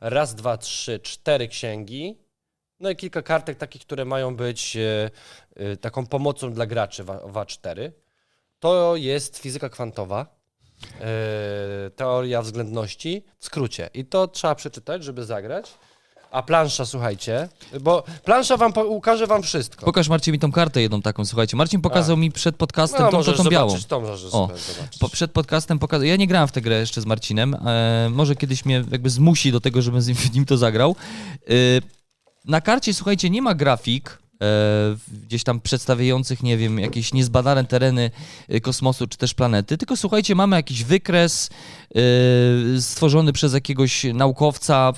[0.00, 2.18] raz, dwa, trzy, cztery księgi.
[2.80, 7.32] No i kilka kartek takich, które mają być e, taką pomocą dla graczy w w
[7.32, 7.90] A4.
[8.58, 10.40] To jest fizyka kwantowa,
[11.96, 13.90] teoria względności, w skrócie.
[13.94, 15.70] I to trzeba przeczytać, żeby zagrać.
[16.30, 17.48] A plansza, słuchajcie,
[17.80, 19.86] bo plansza wam po, ukaże wam wszystko.
[19.86, 21.56] Pokaż Marcin mi tą kartę jedną taką, słuchajcie.
[21.56, 23.76] Marcin pokazał mi przed podcastem no, tą, tą, tą białą.
[23.88, 24.50] tą możesz O.
[25.00, 26.06] Po, przed podcastem pokazał.
[26.06, 27.54] Ja nie grałem w tę grę jeszcze z Marcinem.
[27.54, 30.96] E, może kiedyś mnie jakby zmusi do tego, żebym z nim to zagrał.
[31.48, 31.52] E,
[32.44, 34.18] na karcie, słuchajcie, nie ma grafik.
[34.42, 34.46] E,
[35.26, 38.10] gdzieś tam przedstawiających, nie wiem, jakieś niezbadane tereny
[38.48, 41.50] e, kosmosu czy też planety, tylko słuchajcie, mamy jakiś wykres
[42.76, 44.92] e, stworzony przez jakiegoś naukowca,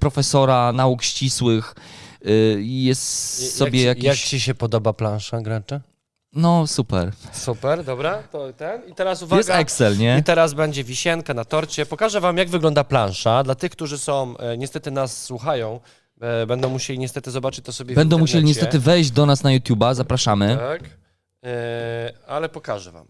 [0.00, 1.74] profesora nauk ścisłych.
[2.58, 4.04] Jest Jak sobie ci- jakiś.
[4.04, 5.80] Jak ci się podoba plansza, gracza?
[6.32, 7.12] No super.
[7.32, 8.82] Super, dobra, to ten.
[8.90, 9.36] I teraz uwaga.
[9.38, 10.18] Jest Excel, nie?
[10.20, 11.86] I teraz będzie wisienka na torcie.
[11.86, 13.42] Pokażę wam, jak wygląda plansza.
[13.42, 15.80] Dla tych, którzy są, niestety nas słuchają,
[16.46, 19.94] będą musieli niestety zobaczyć to sobie w Będą musieli niestety wejść do nas na YouTube'a,
[19.94, 20.56] zapraszamy.
[20.56, 20.82] Tak,
[21.44, 23.06] e, ale pokażę wam.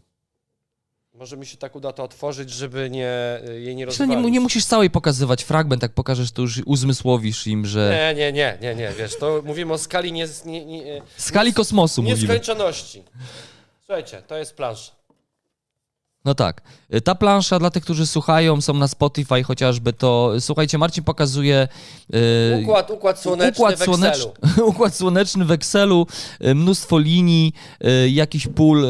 [1.15, 3.09] Może mi się tak uda to otworzyć, żeby nie,
[3.49, 4.25] e, jej nie Myślę, rozwalić.
[4.25, 8.33] nie, nie musisz całej pokazywać fragment, jak pokażesz, to już uzmysłowisz im, że nie, nie,
[8.33, 12.21] nie, nie, nie, wiesz, to mówimy o skali nie, nie, nie, skali kosmosu mówimy.
[12.21, 13.03] nieskończoności.
[13.87, 14.96] Słuchajcie, to jest plansza.
[16.27, 16.63] No tak.
[17.05, 21.69] Ta plansza dla tych, którzy słuchają, są na Spotify chociażby, to słuchajcie, Marcin pokazuje
[22.13, 23.97] e, Układ, układ słoneczny układ, w Excelu.
[23.97, 26.07] słoneczny, układ słoneczny w Excelu,
[26.41, 28.89] e, mnóstwo linii, e, jakiś pól, e,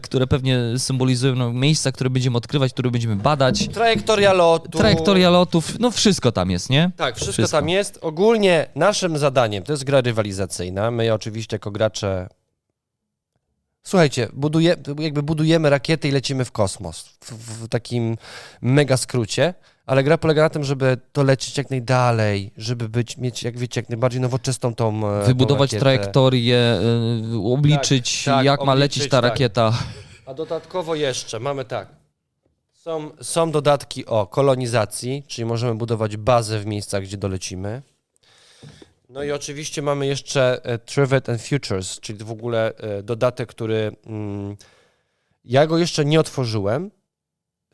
[0.00, 3.68] które pewnie symbolizują no, miejsca, które będziemy odkrywać, które będziemy badać.
[3.68, 4.78] Trajektoria lotu.
[4.78, 6.90] Trajektoria lotów, no wszystko tam jest, nie?
[6.96, 7.58] Tak, wszystko, Wszystko.
[7.58, 7.98] tam jest.
[8.02, 10.90] Ogólnie naszym zadaniem to jest gra rywalizacyjna.
[10.90, 12.28] My oczywiście jako gracze.
[13.86, 17.04] Słuchajcie, buduje, jakby budujemy rakiety i lecimy w kosmos.
[17.20, 18.16] W, w takim
[18.62, 19.54] mega skrócie.
[19.86, 23.80] Ale gra polega na tym, żeby to lecieć jak najdalej, żeby być, mieć, jak wiecie,
[23.80, 25.10] jak najbardziej nowoczesną tą.
[25.10, 26.80] e, Wybudować tą trajektorię,
[27.34, 29.30] y, obliczyć, tak, jak ma obliczyć, lecieć ta tak.
[29.30, 29.72] rakieta.
[30.26, 31.88] A dodatkowo jeszcze mamy tak.
[32.72, 37.82] Są, są dodatki o kolonizacji, czyli możemy budować bazę w miejscach, gdzie dolecimy.
[39.14, 43.96] No i oczywiście mamy jeszcze e, Trivet and Futures, czyli w ogóle e, dodatek, który
[44.06, 44.56] mm,
[45.44, 46.90] ja go jeszcze nie otworzyłem.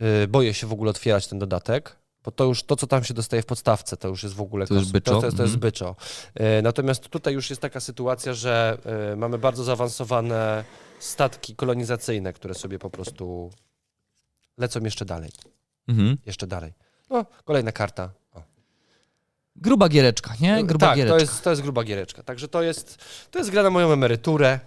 [0.00, 3.14] E, boję się w ogóle otwierać ten dodatek, bo to już to, co tam się
[3.14, 5.10] dostaje w podstawce, to już jest w ogóle To kos- byczo?
[5.14, 5.60] To, to, jest, to jest Mhm.
[5.60, 5.96] byczo.
[6.34, 8.78] E, Natomiast tutaj już jest taka sytuacja, że
[9.16, 10.64] mamy bardzo zaawansowane
[10.98, 13.50] statki kolonizacyjne, które sobie po prostu
[14.58, 15.30] lecą jeszcze dalej.
[15.88, 16.16] Mhm.
[16.26, 16.72] Jeszcze dalej.
[17.10, 18.10] No, kolejna karta.
[19.60, 20.64] Gruba giereczka, nie?
[20.64, 21.16] Gruba tak, giereczka.
[21.16, 22.22] to jest, to jest gruba giereczka.
[22.22, 24.60] Także to jest, to jest gra na moją emeryturę.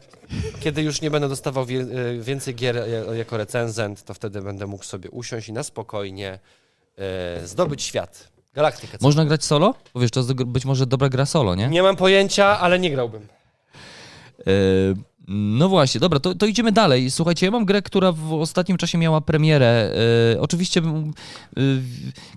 [0.60, 4.68] Kiedy już nie będę dostawał wie, e, więcej gier e, jako recenzent, to wtedy będę
[4.68, 6.40] mógł sobie usiąść i na spokojnie
[6.98, 8.34] e, zdobyć świat.
[8.54, 8.98] Galaktykę.
[8.98, 9.08] całą.
[9.08, 9.76] Można grać solo?
[9.94, 11.68] Bo wiesz, to jest być może dobra gra solo, nie?
[11.68, 13.28] Nie mam pojęcia, ale nie grałbym.
[14.40, 14.44] E,
[15.28, 17.12] No właśnie, dobra, to, to idziemy dalej.
[17.12, 19.94] Słuchajcie, ja mam grę, która w ostatnim czasie miała premierę.
[20.36, 21.62] E, oczywiście e,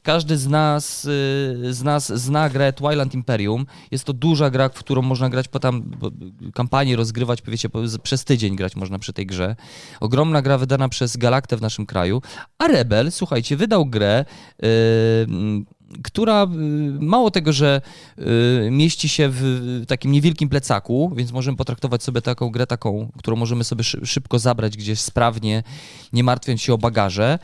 [0.03, 3.67] każdy z nas, e, z nas zna grę Twilight Imperium.
[3.91, 6.11] Jest to duża gra, w którą można grać po tam bo,
[6.55, 9.57] kampanię rozgrywać, wiecie, po- przez tydzień grać można przy tej grze.
[10.01, 12.23] Ogromna gra wydana przez Galaktę w naszym kraju.
[12.59, 14.25] A Rebel, słuchajcie, wydał grę,
[16.03, 16.47] która y,
[17.01, 17.81] mało tego, że
[18.19, 23.37] y, mieści się w takim niewielkim plecaku, więc możemy potraktować sobie taką grę taką, którą
[23.37, 25.63] możemy sobie szy- szybko zabrać gdzieś sprawnie,
[26.13, 27.39] nie martwiąc się o bagaże.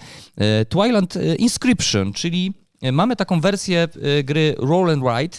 [0.62, 2.52] Y, Twilight Inscription, czyli
[2.92, 3.88] mamy taką wersję
[4.24, 5.38] gry Roll and Write,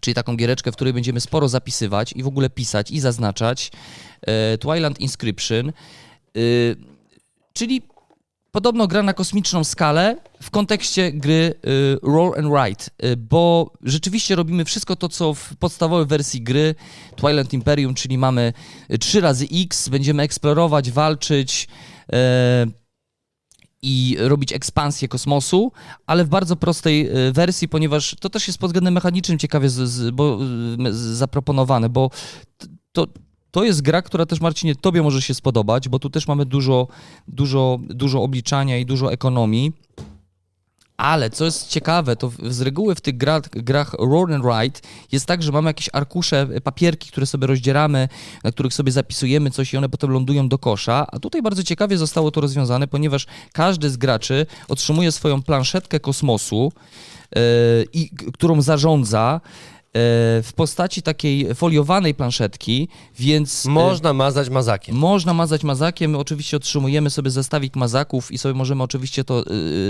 [0.00, 3.72] czyli taką giereczkę, w której będziemy sporo zapisywać i w ogóle pisać i zaznaczać.
[4.60, 5.72] Twilight Inscription.
[7.52, 7.82] Czyli
[8.52, 14.36] podobno gra na kosmiczną skalę w kontekście gry y, Roll and Ride, y, bo rzeczywiście
[14.36, 16.74] robimy wszystko to, co w podstawowej wersji gry
[17.16, 18.52] Twilight Imperium, czyli mamy
[19.00, 21.68] 3 razy X, będziemy eksplorować, walczyć
[22.12, 22.16] y,
[23.82, 25.72] i robić ekspansję kosmosu,
[26.06, 29.74] ale w bardzo prostej y, wersji, ponieważ to też jest pod względem mechanicznym ciekawie z,
[29.88, 30.38] z, bo,
[30.86, 32.10] y, z, zaproponowane, bo
[32.92, 33.06] to,
[33.50, 36.88] to jest gra, która też Marcinie tobie może się spodobać, bo tu też mamy dużo,
[37.28, 39.72] dużo, dużo obliczania i dużo ekonomii.
[40.96, 44.80] Ale co jest ciekawe, to z reguły w tych grach, grach Roll and Ride
[45.12, 48.08] jest tak, że mamy jakieś arkusze, e, papierki, które sobie rozdzieramy,
[48.44, 51.06] na których sobie zapisujemy coś i one potem lądują do kosza.
[51.12, 56.72] A tutaj bardzo ciekawie zostało to rozwiązane, ponieważ każdy z graczy otrzymuje swoją planszetkę kosmosu,
[57.36, 57.40] e,
[57.92, 59.40] i, którą zarządza
[59.94, 62.88] w postaci takiej foliowanej planszetki,
[63.18, 64.96] więc e, Można mazać mazakiem.
[64.96, 69.44] można mazać mazakiem, my oczywiście otrzymujemy sobie zestawik mazaków i sobie możemy oczywiście to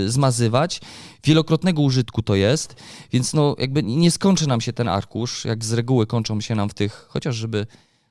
[0.05, 0.81] y, zmazywać.
[1.23, 2.75] Wielokrotnego użytku to jest,
[3.11, 6.69] więc no jakby nie skończy nam się ten arkusz, jak z reguły kończą się nam
[6.69, 7.67] w tych, chociaż żeby,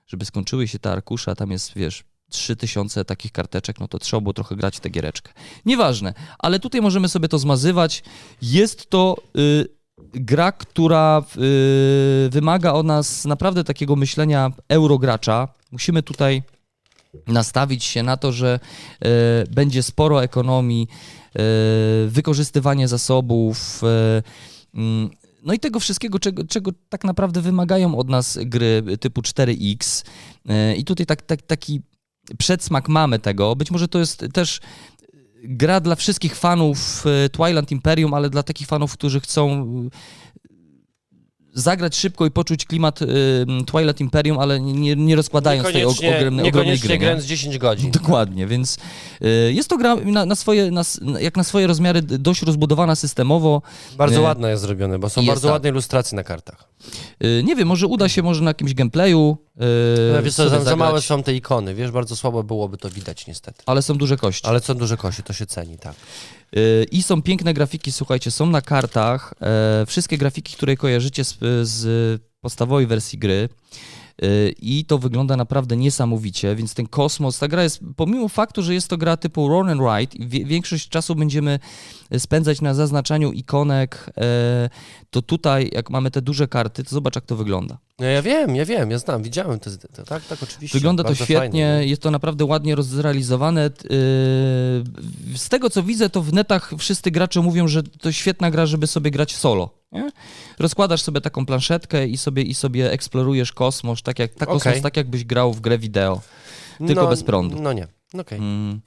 [0.07, 4.21] żeby skończyły się te arkusze, a tam jest, wiesz, 3000 takich karteczek, no to trzeba
[4.21, 5.33] było trochę grać w tę giereczkę.
[5.67, 8.03] Nieważne, ale tutaj możemy sobie to zmazywać.
[8.43, 9.78] Jest to y,
[10.13, 11.23] gra, która
[12.27, 15.49] y, wymaga od nas naprawdę takiego myślenia eurogracza.
[15.73, 16.43] Musimy tutaj
[17.27, 18.61] nastawić się na to, że
[19.01, 19.09] e,
[19.51, 21.39] będzie sporo ekonomii, e,
[22.09, 23.83] wykorzystywanie zasobów.
[24.75, 25.11] mm,
[25.43, 30.05] no i tego wszystkiego, czego, czego tak naprawdę wymagają od nas gry typu 4X.
[30.49, 31.81] E, I tutaj tak, tak, taki
[32.39, 33.57] przedsmak mamy tego.
[33.57, 34.61] Być może to jest też
[35.45, 39.51] gra dla wszystkich fanów e, Twilight Imperium, ale dla takich fanów, którzy chcą
[39.87, 40.49] e,
[41.55, 43.07] zagrać szybko i poczuć klimat e,
[43.67, 46.99] Twilight Imperium, ale nie, nie rozkładając tej og- ogromnej, ogromnej gry.
[46.99, 47.91] grając 10 godzin.
[47.91, 48.77] Dokładnie, więc
[49.23, 50.83] y, jest to gra na, na swoje, na,
[51.21, 53.63] jak na swoje rozmiary dość rozbudowana systemowo.
[53.97, 54.25] Bardzo Nie.
[54.27, 55.53] ładne jest zrobione, bo są Jest bardzo tak.
[55.53, 56.68] ładne ilustracje na kartach.
[57.25, 59.39] Y, nie wiem, może uda się może na jakimś gameplayu.
[59.57, 62.79] y, No, wiesz co, sobie za, za małe są te ikony, wiesz, bardzo słabo byłoby
[62.79, 63.63] to widać niestety.
[63.67, 64.47] Ale są duże kości.
[64.49, 65.95] Ale są duże kości, to się ceni, tak.
[66.57, 69.35] Y, I są piękne grafiki, słuchajcie, są na kartach.
[69.41, 73.49] E, wszystkie grafiki, które kojarzycie z, z podstawowej wersji gry.
[74.25, 78.75] Y, I to wygląda naprawdę niesamowicie, więc ten kosmos, ta gra jest, pomimo faktu, że
[78.75, 81.59] jest to gra typu Roll and Ride, większość czasu będziemy
[82.19, 84.71] spędzać na zaznaczaniu ikonek, e,
[85.11, 87.79] to tutaj, jak mamy te duże karty, to zobacz, jak to wygląda.
[87.99, 90.79] No ja wiem, ja wiem, ja znam, widziałem te, te tak, tak, oczywiście.
[90.79, 93.63] Wygląda to świetnie, Fajnie, jest to naprawdę ładnie zrealizowane.
[93.63, 93.91] Yy,
[95.37, 98.87] Z tego co widzę, to w netach wszyscy gracze mówią, że to świetna gra, żeby
[98.87, 99.71] sobie grać solo.
[99.93, 100.11] Nie?
[100.59, 104.61] Rozkładasz sobie taką planszetkę i sobie, i sobie eksplorujesz kosmos, tak jak, tak, Okej.
[104.61, 106.21] kosmos, tak jakbyś grał w grę wideo.
[106.79, 107.63] tylko no, bez prądu.
[107.63, 107.87] No nie,
[108.21, 108.39] okej.
[108.39, 108.81] Mm.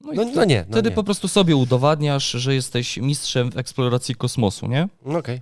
[0.00, 0.94] No, No, no nie, no Wtedy nie.
[0.96, 4.88] po prostu sobie udowadniasz, że jesteś mistrzem w eksploracji kosmosu, nie?
[5.06, 5.40] No okej,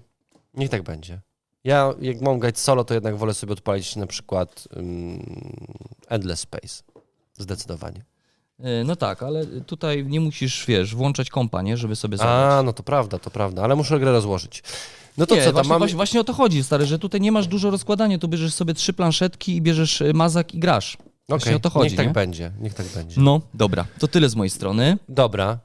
[0.54, 1.20] niech tak będzie.
[1.64, 5.22] Ja, jak mam grać solo, to jednak wolę sobie odpalić na przykład um,
[6.08, 6.82] Endless Space.
[7.38, 8.04] Zdecydowanie.
[8.58, 11.76] Yy, No tak, ale tutaj nie musisz, wiesz, włączać kompa, nie?
[11.76, 12.52] Żeby sobie zagrać.
[12.52, 14.62] A, no to prawda, to prawda, ale muszę grę rozłożyć.
[15.18, 15.78] No to nie, co, tam właśnie, mam...
[15.78, 18.74] właśnie, właśnie o to chodzi, stary, że tutaj nie masz dużo rozkładania, tu bierzesz sobie
[18.74, 20.96] trzy planszetki i bierzesz y, mazak i grasz.
[21.28, 22.12] Okej, o to chodzi, niech tak nie?
[22.12, 23.20] będzie, niech tak będzie.
[23.20, 24.98] No, dobra, to tyle z mojej strony.
[25.08, 25.58] Dobra,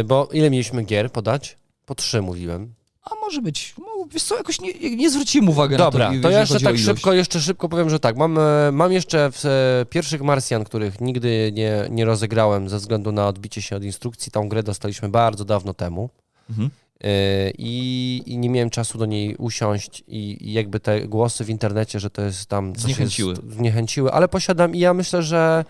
[0.00, 1.56] y, bo ile mieliśmy gier podać?
[1.86, 2.74] Po trzy mówiłem.
[3.02, 3.74] A może być,
[4.12, 7.12] wiesz co, jakoś nie, nie zwróciłem uwagi Dobra, na to, to ja jeszcze tak szybko,
[7.12, 11.50] jeszcze szybko powiem, że tak, mam, e, mam jeszcze w, e, pierwszych Marsjan, których nigdy
[11.54, 14.32] nie, nie rozegrałem ze względu na odbicie się od instrukcji.
[14.32, 16.10] Tą grę dostaliśmy bardzo dawno temu
[16.50, 16.70] Mhm.
[17.04, 21.50] e, i, i nie miałem czasu do niej usiąść i, i jakby te głosy w
[21.50, 22.74] internecie, że to jest tam...
[22.74, 23.30] coś Zniechęciły.
[23.30, 25.64] Jest, zniechęciły, ale posiadam i ja myślę, że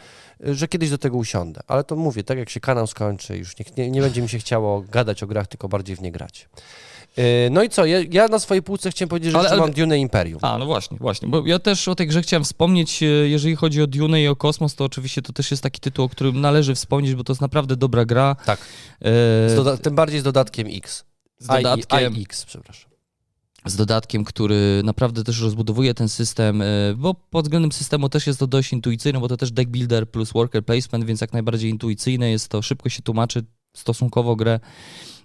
[0.44, 1.60] że kiedyś do tego usiądę.
[1.66, 4.39] Ale to mówię, tak jak się kanał skończy, już nie, nie, nie będzie mi się
[4.39, 6.48] chciało gadać o grach, tylko bardziej w nie grać.
[7.16, 9.72] E, No i co, ja, ja na swojej półce chciałem powiedzieć, że Ale- ale- mam
[9.72, 10.39] Dune Imperium.
[10.43, 13.82] A, no właśnie, właśnie, bo ja też o tej grze chciałem wspomnieć, e, jeżeli chodzi
[13.82, 16.74] o Dune i o Kosmos, to oczywiście to też jest taki tytuł, o którym należy
[16.74, 18.36] wspomnieć, bo to jest naprawdę dobra gra.
[18.47, 18.60] Tak.
[19.48, 21.05] Z doda- tym bardziej z dodatkiem X.
[21.39, 22.90] z dodatkiem, I, X, przepraszam.
[23.66, 26.62] z dodatkiem, który naprawdę też rozbudowuje ten system,
[26.97, 30.32] bo pod względem systemu też jest to dość intuicyjne, bo to też deck builder plus
[30.32, 33.44] worker placement, więc jak najbardziej intuicyjne jest to, szybko się tłumaczy
[33.76, 34.60] stosunkowo grę.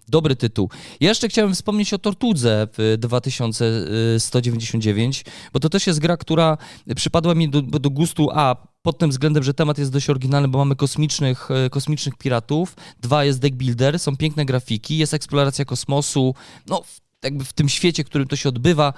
[0.08, 0.70] Dobry tytuł.
[1.00, 6.58] Ja jeszcze chciałem wspomnieć o Tortudze w 2199, bo to też jest gra, która
[6.96, 10.58] przypadła mi do, do gustu, a pod tym względem, że temat jest dość oryginalny, bo
[10.58, 16.36] mamy kosmicznych, e, kosmicznych piratów, dwa jest deck builder, są piękne grafiki, jest eksploracja kosmosu,
[16.68, 16.84] no
[17.24, 18.94] jakby w tym świecie, w którym to się odbywa.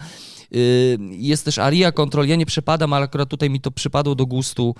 [0.55, 4.25] Y, Jest też Aria Control, ja nie przepadam, ale akurat tutaj mi to przypadło do
[4.25, 4.75] gustu.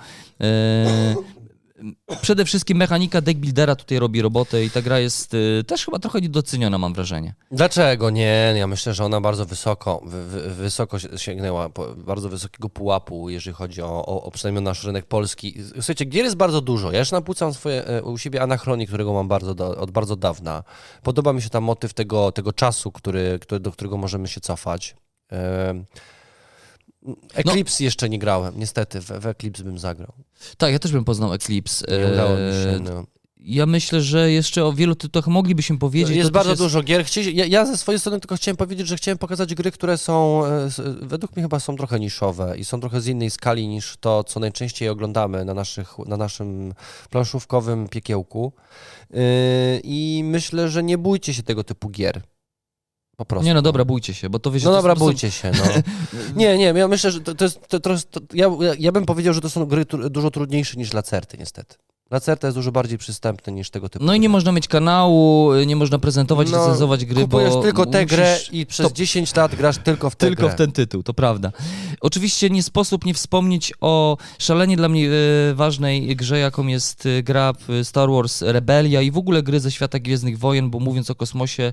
[2.22, 6.20] Przede wszystkim mechanika deckbuildera tutaj robi robotę i ta gra jest y, też chyba trochę
[6.20, 7.34] niedoceniona, mam wrażenie.
[7.50, 8.10] Dlaczego?
[8.10, 13.30] Nie, ja myślę, że ona bardzo wysoko, wy, wy, wysoko sięgnęła, po, bardzo wysokiego pułapu,
[13.30, 15.54] jeżeli chodzi o, o, o przynajmniej nasz rynek polski.
[15.74, 16.92] Słuchajcie, gier jest bardzo dużo.
[16.92, 20.62] Ja już napłucam swoje, e, u siebie Anachronik, którego mam bardzo do, od bardzo dawna.
[21.02, 24.96] Podoba mi się tam motyw tego, tego czasu, który, który, do którego możemy się cofać.
[25.32, 25.84] E,
[27.34, 27.84] Eclipse no.
[27.84, 30.12] jeszcze nie grałem, niestety, w, w Eclipse bym zagrał.
[30.56, 31.86] Tak, ja też bym poznał Eclipse.
[31.98, 33.04] Nie udało mi się, e, no.
[33.42, 36.16] Ja myślę, że jeszcze o wielu tytułach moglibyśmy powiedzieć.
[36.16, 36.62] Jest bardzo jest...
[36.62, 37.04] dużo gier.
[37.32, 40.68] Ja, ja, ze swojej strony tylko chciałem powiedzieć, że chciałem pokazać gry, które są, e,
[41.02, 44.40] według mnie chyba są trochę niszowe i są trochę z innej skali niż to, co
[44.40, 46.74] najczęściej oglądamy na, naszych, na naszym
[47.10, 48.52] planszówkowym piekiełku.
[49.10, 49.20] Yy,
[49.84, 52.22] I myślę, że nie bójcie się tego typu gier.
[53.20, 53.46] Po prostu.
[53.46, 54.66] Nie no dobra, bójcie się, bo to wiecie...
[54.66, 55.82] No dobra, bójcie się, no.
[56.40, 57.68] nie, nie, ja myślę, że to, to jest...
[57.68, 57.90] To, to,
[58.34, 61.74] ja, ja bym powiedział, że to są gry dużo trudniejsze niż Lacerty, niestety.
[62.10, 64.04] Lacerta jest dużo bardziej przystępny niż tego typu.
[64.04, 67.62] No i nie można mieć kanału, nie można prezentować no, i recenzować gry, kupujesz bo
[67.62, 68.94] tylko tę grę i przez to...
[68.94, 70.54] 10 lat grasz tylko w tę Tylko grę.
[70.54, 71.52] w ten tytuł, to prawda.
[72.00, 75.10] Oczywiście nie sposób nie wspomnieć o szalenie dla mnie
[75.50, 77.52] e, ważnej grze, jaką jest e, gra
[77.82, 81.72] Star Wars Rebellia i w ogóle gry ze świata Gwiezdnych Wojen, bo mówiąc o kosmosie,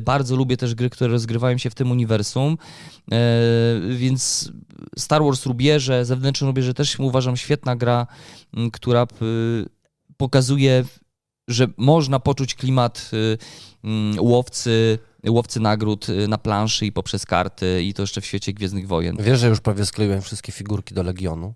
[0.00, 2.58] bardzo lubię też gry, które rozgrywają się w tym uniwersum,
[3.12, 3.16] e,
[3.90, 4.52] więc
[4.98, 8.06] Star Wars Rubierze, Zewnętrzne Rubierze też uważam świetna gra,
[8.72, 9.06] która
[10.16, 10.84] pokazuje,
[11.48, 13.10] że można poczuć klimat
[14.18, 14.98] łowcy,
[15.28, 19.16] łowcy nagród na planszy i poprzez karty i to jeszcze w świecie Gwiezdnych Wojen.
[19.20, 21.54] Wiesz, że już prawie skleiłem wszystkie figurki do Legionu?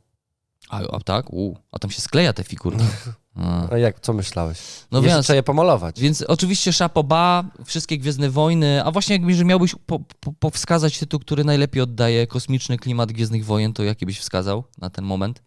[0.68, 1.32] A, a tak?
[1.32, 2.84] U, a tam się skleja te figurki.
[3.36, 4.59] A, jak, co myślałeś?
[4.90, 6.01] No Jeszcze więc, trzeba je pomalować.
[6.01, 11.44] Więc oczywiście Szapoba, wszystkie Gwiezdne Wojny, a właśnie jakbyś miałbyś po, po, powskazać tytuł, który
[11.44, 15.43] najlepiej oddaje kosmiczny klimat Gwiezdnych Wojen, to jaki byś wskazał na ten moment?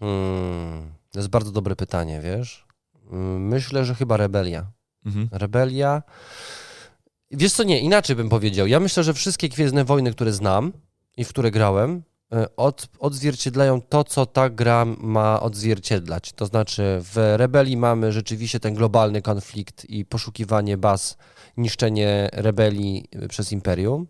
[0.00, 2.66] Hmm, to jest bardzo dobre pytanie, wiesz?
[3.38, 4.66] Myślę, że chyba Rebelia.
[5.06, 5.28] Mhm.
[5.32, 6.02] Rebelia...
[7.30, 8.66] Wiesz co, nie, inaczej bym powiedział.
[8.66, 10.72] Ja myślę, że wszystkie Gwiezdne Wojny, które znam
[11.16, 12.02] i w które grałem,
[12.56, 16.32] od, odzwierciedlają to, co ta gra ma odzwierciedlać.
[16.32, 21.16] To znaczy, w rebelii mamy rzeczywiście ten globalny konflikt i poszukiwanie baz,
[21.56, 24.06] niszczenie rebelii przez imperium.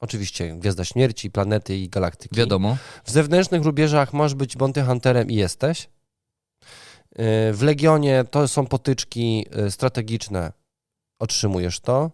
[0.00, 2.36] Oczywiście Gwiazda Śmierci, planety i galaktyki.
[2.36, 2.76] Wiadomo.
[3.04, 5.84] W zewnętrznych rubieżach masz być Bounty Hunterem i jesteś.
[5.84, 10.52] E, w Legionie to są potyczki e, strategiczne,
[11.18, 12.10] otrzymujesz to.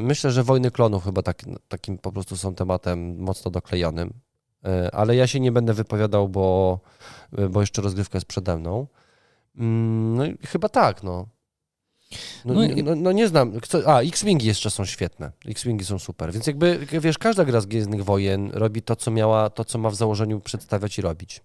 [0.00, 4.23] Myślę, że wojny klonów chyba tak, takim po prostu są tematem mocno doklejonym.
[4.64, 6.80] E, ale ja się nie będę wypowiadał, bo,
[7.50, 8.86] bo jeszcze rozgrywka jest przede mną.
[9.56, 11.26] Mm, no i chyba tak, no.
[12.44, 13.52] No, no, no, no nie znam.
[13.86, 15.32] A, X-Wingi jeszcze są świetne.
[15.46, 16.32] X-Wingi są super.
[16.32, 19.90] Więc jakby, wiesz, każda gra z Gwiezdnych Wojen robi to, co miała, to, co ma
[19.90, 21.42] w założeniu przedstawiać i robić.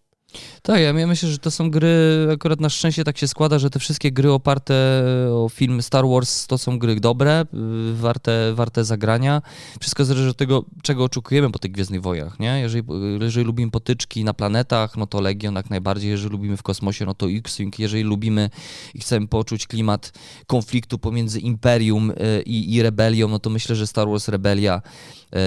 [0.62, 3.80] Tak, ja myślę, że to są gry, akurat na szczęście tak się składa, że te
[3.80, 7.46] wszystkie gry oparte o film Star Wars to są gry dobre,
[7.94, 9.42] warte, warte zagrania.
[9.80, 12.60] Wszystko zależy od tego, czego oczekujemy po tych Gwiezdnych Wojach, nie?
[12.60, 12.84] Jeżeli,
[13.20, 17.14] jeżeli lubimy potyczki na planetach, no to Legion jak najbardziej, jeżeli lubimy w kosmosie, no
[17.14, 18.50] to X-Wing, jeżeli lubimy
[18.94, 20.12] i chcemy poczuć klimat
[20.48, 24.82] konfliktu pomiędzy Imperium e, i, i Rebelią, no to myślę, że Star Wars Rebelia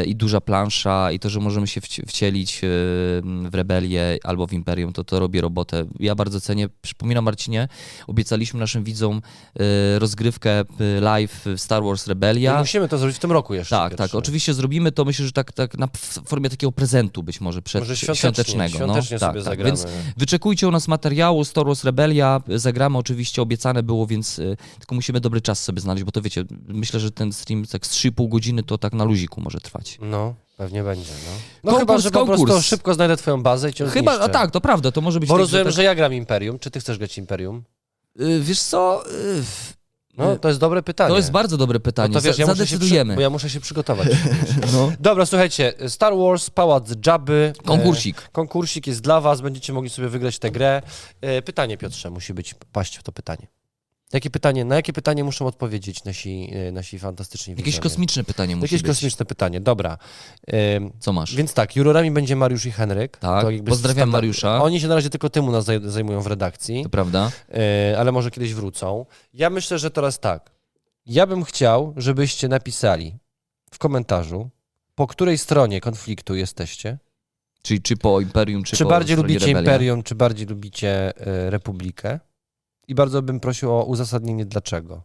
[0.06, 2.68] i duża plansza i to, że możemy się wcielić e,
[3.50, 5.84] w Rebelię albo w Imperium, to to robi robotę.
[6.00, 6.68] Ja bardzo cenię.
[6.82, 7.68] Przypominam Marcinie,
[8.06, 9.22] obiecaliśmy naszym widzom
[9.60, 10.64] e, rozgrywkę e,
[11.00, 12.56] live Star Wars Rebellia.
[12.56, 13.76] I musimy to zrobić w tym roku jeszcze.
[13.76, 14.08] Tak, pierwszy.
[14.08, 14.14] tak.
[14.14, 15.88] Oczywiście zrobimy to, myślę, że tak, tak na
[16.24, 18.86] formie takiego prezentu być może przed może świątecznie, świątecznego.
[18.86, 18.92] No.
[18.92, 19.66] Świątecznie no, sobie tak, tak.
[19.66, 19.86] Więc
[20.16, 22.40] wyczekujcie u nas materiału Star Wars Rebellia.
[22.48, 24.40] Zagramy oczywiście, obiecane było, więc
[24.78, 27.90] tylko musimy dobry czas sobie znaleźć, bo to wiecie, myślę, że ten stream tak z
[27.90, 29.71] 3,5 godziny to tak na luziku może trwać.
[30.00, 30.34] No.
[30.56, 31.32] Pewnie będzie, no.
[31.64, 32.42] No konkurs, chyba, że po konkurs.
[32.42, 35.28] prostu szybko znajdę twoją bazę i cię Chyba, a tak, to prawda, to może być...
[35.28, 35.76] Bo tak, rozumiem, że, tak...
[35.76, 36.58] że ja gram Imperium.
[36.58, 37.62] Czy ty chcesz grać Imperium?
[38.16, 39.04] Yy, wiesz co...
[39.06, 39.42] Yy...
[40.16, 41.10] No, to jest dobre pytanie.
[41.10, 42.14] To jest bardzo dobre pytanie.
[42.14, 43.14] No to wiesz, ja Zadecydujemy.
[43.14, 44.08] Bo ja muszę się przygotować.
[44.72, 44.92] no.
[45.00, 47.52] Dobra, słuchajcie, Star Wars, Pałac Jabby.
[47.64, 48.18] Konkursik.
[48.18, 50.82] E, konkursik jest dla was, będziecie mogli sobie wygrać tę grę.
[51.20, 53.46] E, pytanie, Piotrze, musi być, paść w to pytanie.
[54.12, 57.82] Jakie pytanie, na jakie pytanie muszą odpowiedzieć nasi, e, nasi fantastyczni Jakieś widzowie?
[57.82, 58.90] kosmiczne pytanie musi Jakieś być.
[58.90, 59.98] kosmiczne pytanie, dobra.
[61.00, 61.34] Co masz?
[61.36, 63.16] Więc tak, jurorami będzie Mariusz i Henryk.
[63.16, 64.62] Tak, pozdrawiam Mariusza.
[64.62, 66.82] Oni się na razie tylko tym u nas zajmują w redakcji.
[66.82, 67.30] To prawda.
[67.54, 69.06] E, ale może kiedyś wrócą.
[69.34, 70.50] Ja myślę, że teraz tak.
[71.06, 73.14] Ja bym chciał, żebyście napisali
[73.70, 74.50] w komentarzu,
[74.94, 76.98] po której stronie konfliktu jesteście.
[77.62, 79.50] Czyli czy po Imperium, czy, czy po bardziej lubicie?
[79.50, 82.20] Imperium, czy bardziej lubicie e, Republikę.
[82.88, 85.02] I bardzo bym prosił o uzasadnienie, dlaczego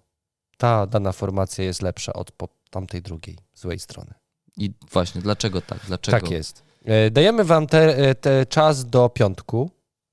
[0.57, 2.31] ta dana formacja jest lepsza od
[2.69, 4.13] tamtej drugiej, złej strony.
[4.57, 5.79] I właśnie, dlaczego tak?
[5.87, 6.19] Dlaczego?
[6.19, 6.63] Tak jest.
[6.85, 9.71] E, dajemy wam te, e, te czas do piątku,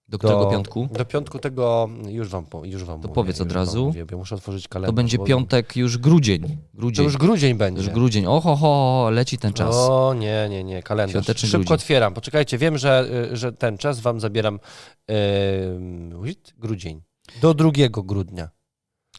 [0.08, 0.88] Do którego piątku?
[0.92, 3.86] Do piątku tego już wam, już wam To mówię, powiedz od razu.
[3.86, 4.92] Mówię, muszę otworzyć kalendarz.
[4.92, 6.42] To będzie piątek już grudzień.
[6.42, 7.04] To grudzień.
[7.04, 7.82] już grudzień To będzie.
[7.82, 8.26] już grudzień.
[8.26, 9.74] Oho, ho, leci ten czas.
[9.76, 11.12] O nie, nie, nie, kalendarz.
[11.12, 11.74] Świąteczny Szybko grudzień.
[11.74, 12.14] otwieram.
[12.14, 14.60] Poczekajcie, wiem, że, y, że ten czas wam zabieram
[15.08, 17.02] yy, grudzień.
[17.40, 18.48] Do 2 grudnia.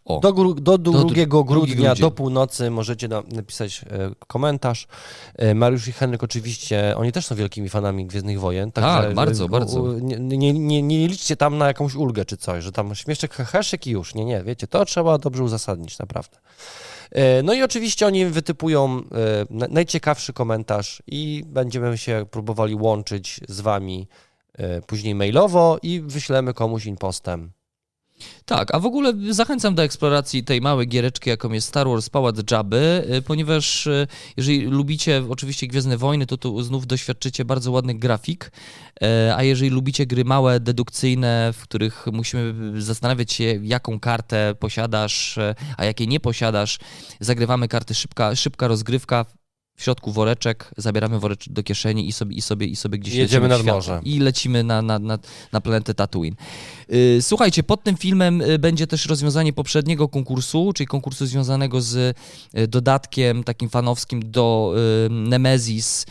[0.06, 0.20] O.
[0.20, 2.02] Do, gru, do 2 dru- drugi grudnia, grudzień.
[2.02, 4.88] do północy możecie na, napisać e, komentarz.
[5.36, 8.72] E, Mariusz i Henryk oczywiście, oni też są wielkimi fanami Gwiezdnych Wojen.
[8.72, 9.94] Tak, e, bardzo, u- bardzo.
[10.00, 13.88] Nie, nie, nie, nie liczcie tam na jakąś ulgę czy coś, że tam śmieszek, heheszek
[13.88, 14.16] i już.
[14.16, 16.38] Nie, nie, wiecie, to trzeba dobrze uzasadnić, naprawdę.
[17.12, 19.04] E, No i oczywiście oni wytypują e,
[19.50, 24.08] na- najciekawszy komentarz i będziemy się próbowali łączyć z wami
[24.54, 27.52] e, później mailowo i wyślemy komuś impostem.
[28.46, 32.52] Tak, a w ogóle zachęcam do eksploracji tej małej giereczki, jaką jest Star Wars Pałac
[32.52, 38.00] Jabby, y, ponieważ y, jeżeli lubicie oczywiście Gwiezdne Wojny, to tu znów doświadczycie bardzo ładnych
[38.00, 38.52] grafik,
[39.02, 45.40] e, a jeżeli lubicie gry małe, dedukcyjne, w których musimy zastanawiać się, jaką kartę posiadasz,
[45.78, 46.80] a jakiej nie posiadasz,
[47.20, 49.26] zagrywamy karty szybka, szybka rozgrywka,
[49.76, 53.48] w środku woreczek, zabieramy woreczek do kieszeni i sobie, i sobie, i sobie gdzieś Jedziemy
[53.48, 54.02] nad morze.
[54.04, 55.20] I lecimy na, na, na,
[55.52, 56.36] na planetę Tatooine.
[56.94, 62.18] Y, Słuchajcie, pod tym filmem y, będzie też rozwiązanie poprzedniego konkursu, czyli konkursu związanego z
[62.58, 64.76] y, dodatkiem takim fanowskim do
[65.10, 66.06] Nemesis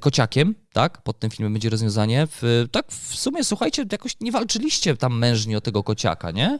[0.00, 1.02] kociakiem, tak?
[1.02, 2.26] Pod tym filmem będzie rozwiązanie.
[2.30, 6.58] W, tak w sumie, słuchajcie, jakoś nie walczyliście tam mężnie o tego kociaka, nie?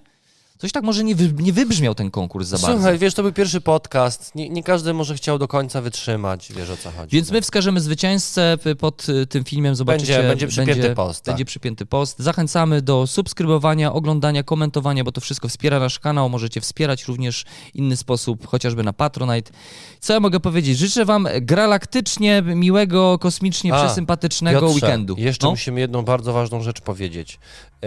[0.63, 2.73] Coś tak może nie, wy, nie wybrzmiał ten konkurs za bardzo.
[2.77, 4.35] Słuchaj, wiesz, to był pierwszy podcast.
[4.35, 7.17] Nie, nie każdy może chciał do końca wytrzymać, wiesz o co chodzi.
[7.17, 10.13] Więc my wskażemy zwycięzcę pod y, tym filmem, zobaczycie.
[10.13, 11.33] Będzie- będzie przypięty post, tak.
[11.33, 12.19] Będzie przypięty post.
[12.19, 16.29] Zachęcamy do subskrybowania, oglądania, komentowania, bo to wszystko wspiera nasz kanał.
[16.29, 17.45] Możecie wspierać również
[17.75, 19.53] inny sposób, chociażby na Patronite.
[20.01, 20.79] Co ja mogę powiedzieć?
[20.79, 25.15] Życzę wam galaktycznie miłego, kosmicznie A, przesympatycznego Piotrze, weekendu.
[25.19, 25.51] Jeszcze No.
[25.51, 27.39] musimy jedną bardzo ważną rzecz powiedzieć.
[27.83, 27.87] E,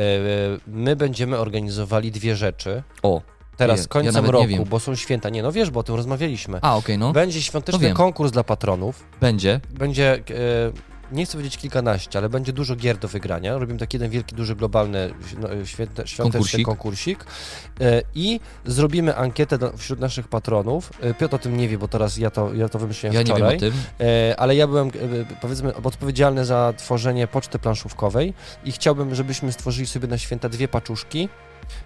[0.67, 2.83] My będziemy organizowali dwie rzeczy.
[3.03, 3.21] O,
[3.57, 5.29] Teraz z końcem ja roku, bo są święta.
[5.29, 6.59] Nie, no wiesz, bo o tym rozmawialiśmy.
[6.61, 7.11] a okej, no.
[7.11, 7.95] Będzie świąteczny wiem.
[7.95, 9.03] konkurs dla patronów.
[9.21, 9.59] Będzie.
[9.71, 10.21] Będzie, e,
[11.11, 13.57] nie chcę powiedzieć kilkanaście, ale będzie dużo gier do wygrania.
[13.57, 16.65] Robimy taki jeden wielki, duży, globalny, no, święte, świąteczny Konkursik.
[16.65, 17.25] konkursik.
[17.81, 20.91] E, I zrobimy ankietę do, wśród naszych patronów.
[21.01, 23.25] E, Piotr o tym nie wie, bo teraz ja to, ja to wymyśliłem Ja nie
[23.25, 23.55] wiem wczoraj.
[23.55, 23.73] o tym.
[23.99, 24.91] E, ale ja byłem,
[25.41, 28.33] powiedzmy, odpowiedzialny za tworzenie poczty planszówkowej
[28.63, 31.29] i chciałbym, żebyśmy stworzyli sobie na święta dwie paczuszki,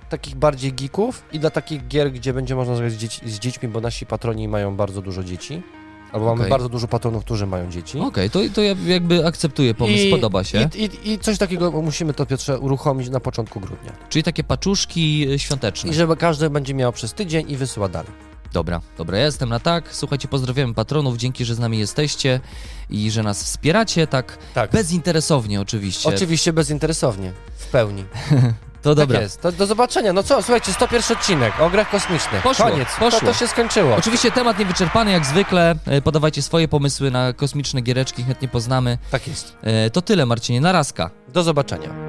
[0.09, 3.81] takich bardziej geeków i dla takich gier, gdzie będzie można zagrać z, z dziećmi, bo
[3.81, 5.63] nasi patroni mają bardzo dużo dzieci.
[6.11, 7.99] Albo mamy bardzo dużo patronów, którzy mają dzieci.
[7.99, 10.69] Okej, to, to ja jakby akceptuję pomysł, I- podoba się.
[10.75, 13.91] I, i, I coś takiego musimy to, Piotrze, uruchomić na początku grudnia.
[14.09, 15.89] Czyli takie paczuszki y, świąteczne.
[15.89, 18.11] I żeby każdy będzie miał przez tydzień i wysyła dalej.
[18.53, 19.95] Dobra, dobra, ja jestem na tak.
[19.95, 22.39] Słuchajcie, pozdrawiamy patronów, dzięki, że z nami jesteście
[22.89, 24.71] i że nas wspieracie, tak Tak.
[24.71, 26.09] bezinteresownie oczywiście.
[26.09, 28.05] Oczywiście bezinteresownie, w pełni.
[28.81, 29.15] To dobra.
[29.15, 29.41] Tak jest.
[29.41, 30.13] To, do zobaczenia.
[30.13, 32.41] No co, słuchajcie, 101 odcinek o grach kosmicznych.
[32.43, 32.87] Poszło, Koniec.
[32.99, 33.19] poszło.
[33.19, 33.95] To, to się skończyło.
[33.95, 35.75] Oczywiście temat niewyczerpany jak zwykle.
[35.85, 38.97] E, Podawajcie swoje pomysły na kosmiczne giereczki, chętnie poznamy.
[39.11, 39.57] Tak jest.
[39.63, 41.09] E, To tyle, Marcinie, narazka.
[41.27, 42.08] Do zobaczenia.